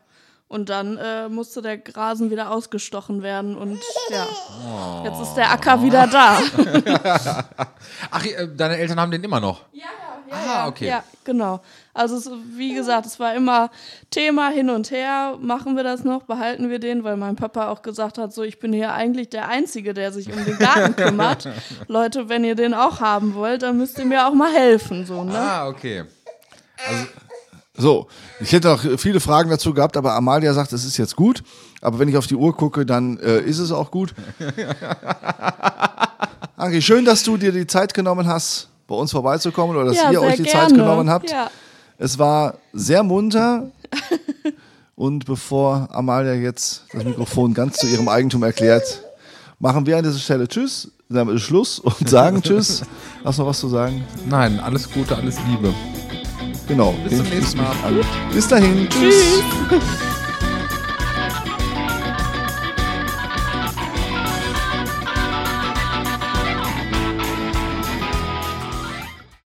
Und 0.47 0.69
dann 0.69 0.97
äh, 0.97 1.29
musste 1.29 1.61
der 1.61 1.79
Rasen 1.95 2.29
wieder 2.29 2.51
ausgestochen 2.51 3.23
werden 3.23 3.55
und 3.57 3.79
ja, 4.09 4.25
oh. 4.25 5.05
jetzt 5.05 5.21
ist 5.21 5.33
der 5.35 5.49
Acker 5.49 5.81
wieder 5.81 6.07
da. 6.07 6.39
Ach, 8.11 8.25
äh, 8.25 8.49
deine 8.53 8.77
Eltern 8.77 8.99
haben 8.99 9.11
den 9.11 9.23
immer 9.23 9.39
noch? 9.39 9.61
Ja, 9.71 9.85
ja, 9.85 10.10
ah, 10.31 10.67
okay. 10.67 10.87
Ja, 10.87 11.03
genau. 11.23 11.61
Also 11.93 12.15
es, 12.15 12.29
wie 12.55 12.73
gesagt, 12.73 13.05
es 13.05 13.19
war 13.19 13.35
immer 13.35 13.69
Thema 14.09 14.49
hin 14.49 14.69
und 14.69 14.91
her. 14.91 15.37
Machen 15.39 15.75
wir 15.75 15.83
das 15.83 16.03
noch? 16.03 16.23
Behalten 16.23 16.69
wir 16.69 16.79
den? 16.79 17.03
Weil 17.03 17.17
mein 17.17 17.35
Papa 17.35 17.69
auch 17.69 17.81
gesagt 17.81 18.17
hat, 18.17 18.33
so 18.33 18.43
ich 18.43 18.59
bin 18.59 18.73
hier 18.73 18.93
eigentlich 18.93 19.29
der 19.29 19.47
Einzige, 19.49 19.93
der 19.93 20.11
sich 20.11 20.31
um 20.31 20.43
den 20.45 20.57
Garten 20.57 20.95
kümmert. 20.95 21.49
Leute, 21.87 22.29
wenn 22.29 22.43
ihr 22.43 22.55
den 22.55 22.73
auch 22.73 23.01
haben 23.01 23.35
wollt, 23.35 23.61
dann 23.61 23.77
müsst 23.77 23.99
ihr 23.99 24.05
mir 24.05 24.27
auch 24.27 24.33
mal 24.33 24.51
helfen. 24.51 25.05
So, 25.05 25.23
ne? 25.23 25.37
Ah, 25.37 25.67
okay. 25.67 26.05
Also 26.87 27.05
so, 27.77 28.07
ich 28.39 28.51
hätte 28.51 28.69
auch 28.69 28.81
viele 28.97 29.19
Fragen 29.19 29.49
dazu 29.49 29.73
gehabt, 29.73 29.97
aber 29.97 30.13
Amalia 30.13 30.53
sagt, 30.53 30.73
es 30.73 30.85
ist 30.85 30.97
jetzt 30.97 31.15
gut. 31.15 31.41
Aber 31.81 31.99
wenn 31.99 32.07
ich 32.09 32.17
auf 32.17 32.27
die 32.27 32.35
Uhr 32.35 32.55
gucke, 32.55 32.85
dann 32.85 33.17
äh, 33.17 33.39
ist 33.39 33.59
es 33.59 33.71
auch 33.71 33.89
gut. 33.89 34.13
Anki, 36.57 36.81
schön, 36.81 37.05
dass 37.05 37.23
du 37.23 37.37
dir 37.37 37.51
die 37.51 37.65
Zeit 37.65 37.93
genommen 37.93 38.27
hast, 38.27 38.69
bei 38.91 38.97
uns 38.97 39.11
vorbeizukommen 39.11 39.75
oder 39.75 39.85
dass 39.85 39.97
ja, 39.97 40.11
ihr 40.11 40.21
euch 40.21 40.35
die 40.35 40.43
gerne. 40.43 40.67
Zeit 40.67 40.77
genommen 40.77 41.09
habt. 41.09 41.31
Ja. 41.31 41.49
Es 41.97 42.19
war 42.19 42.55
sehr 42.73 43.03
munter. 43.03 43.71
Und 44.95 45.25
bevor 45.25 45.87
Amalia 45.91 46.33
jetzt 46.33 46.83
das 46.93 47.03
Mikrofon 47.03 47.55
ganz 47.55 47.77
zu 47.77 47.87
ihrem 47.87 48.07
Eigentum 48.07 48.43
erklärt, 48.43 49.01
machen 49.57 49.83
wir 49.87 49.97
an 49.97 50.03
dieser 50.03 50.19
Stelle 50.19 50.47
Tschüss, 50.47 50.91
sagen 51.09 51.39
Schluss 51.39 51.79
und 51.79 52.07
sagen 52.07 52.41
Tschüss. 52.43 52.83
Hast 53.25 53.39
du 53.39 53.41
noch 53.41 53.49
was 53.49 53.59
zu 53.59 53.67
sagen? 53.67 54.03
Nein, 54.29 54.59
alles 54.59 54.91
Gute, 54.91 55.15
alles 55.15 55.37
Liebe. 55.47 55.73
Genau. 56.67 56.93
Bis 57.03 57.17
zum 57.17 57.29
nächsten 57.29 57.57
Mal. 57.57 57.73
Bis 58.31 58.47
dahin. 58.47 58.87
Tschüss. 58.89 59.41
Tschüss. 59.69 59.81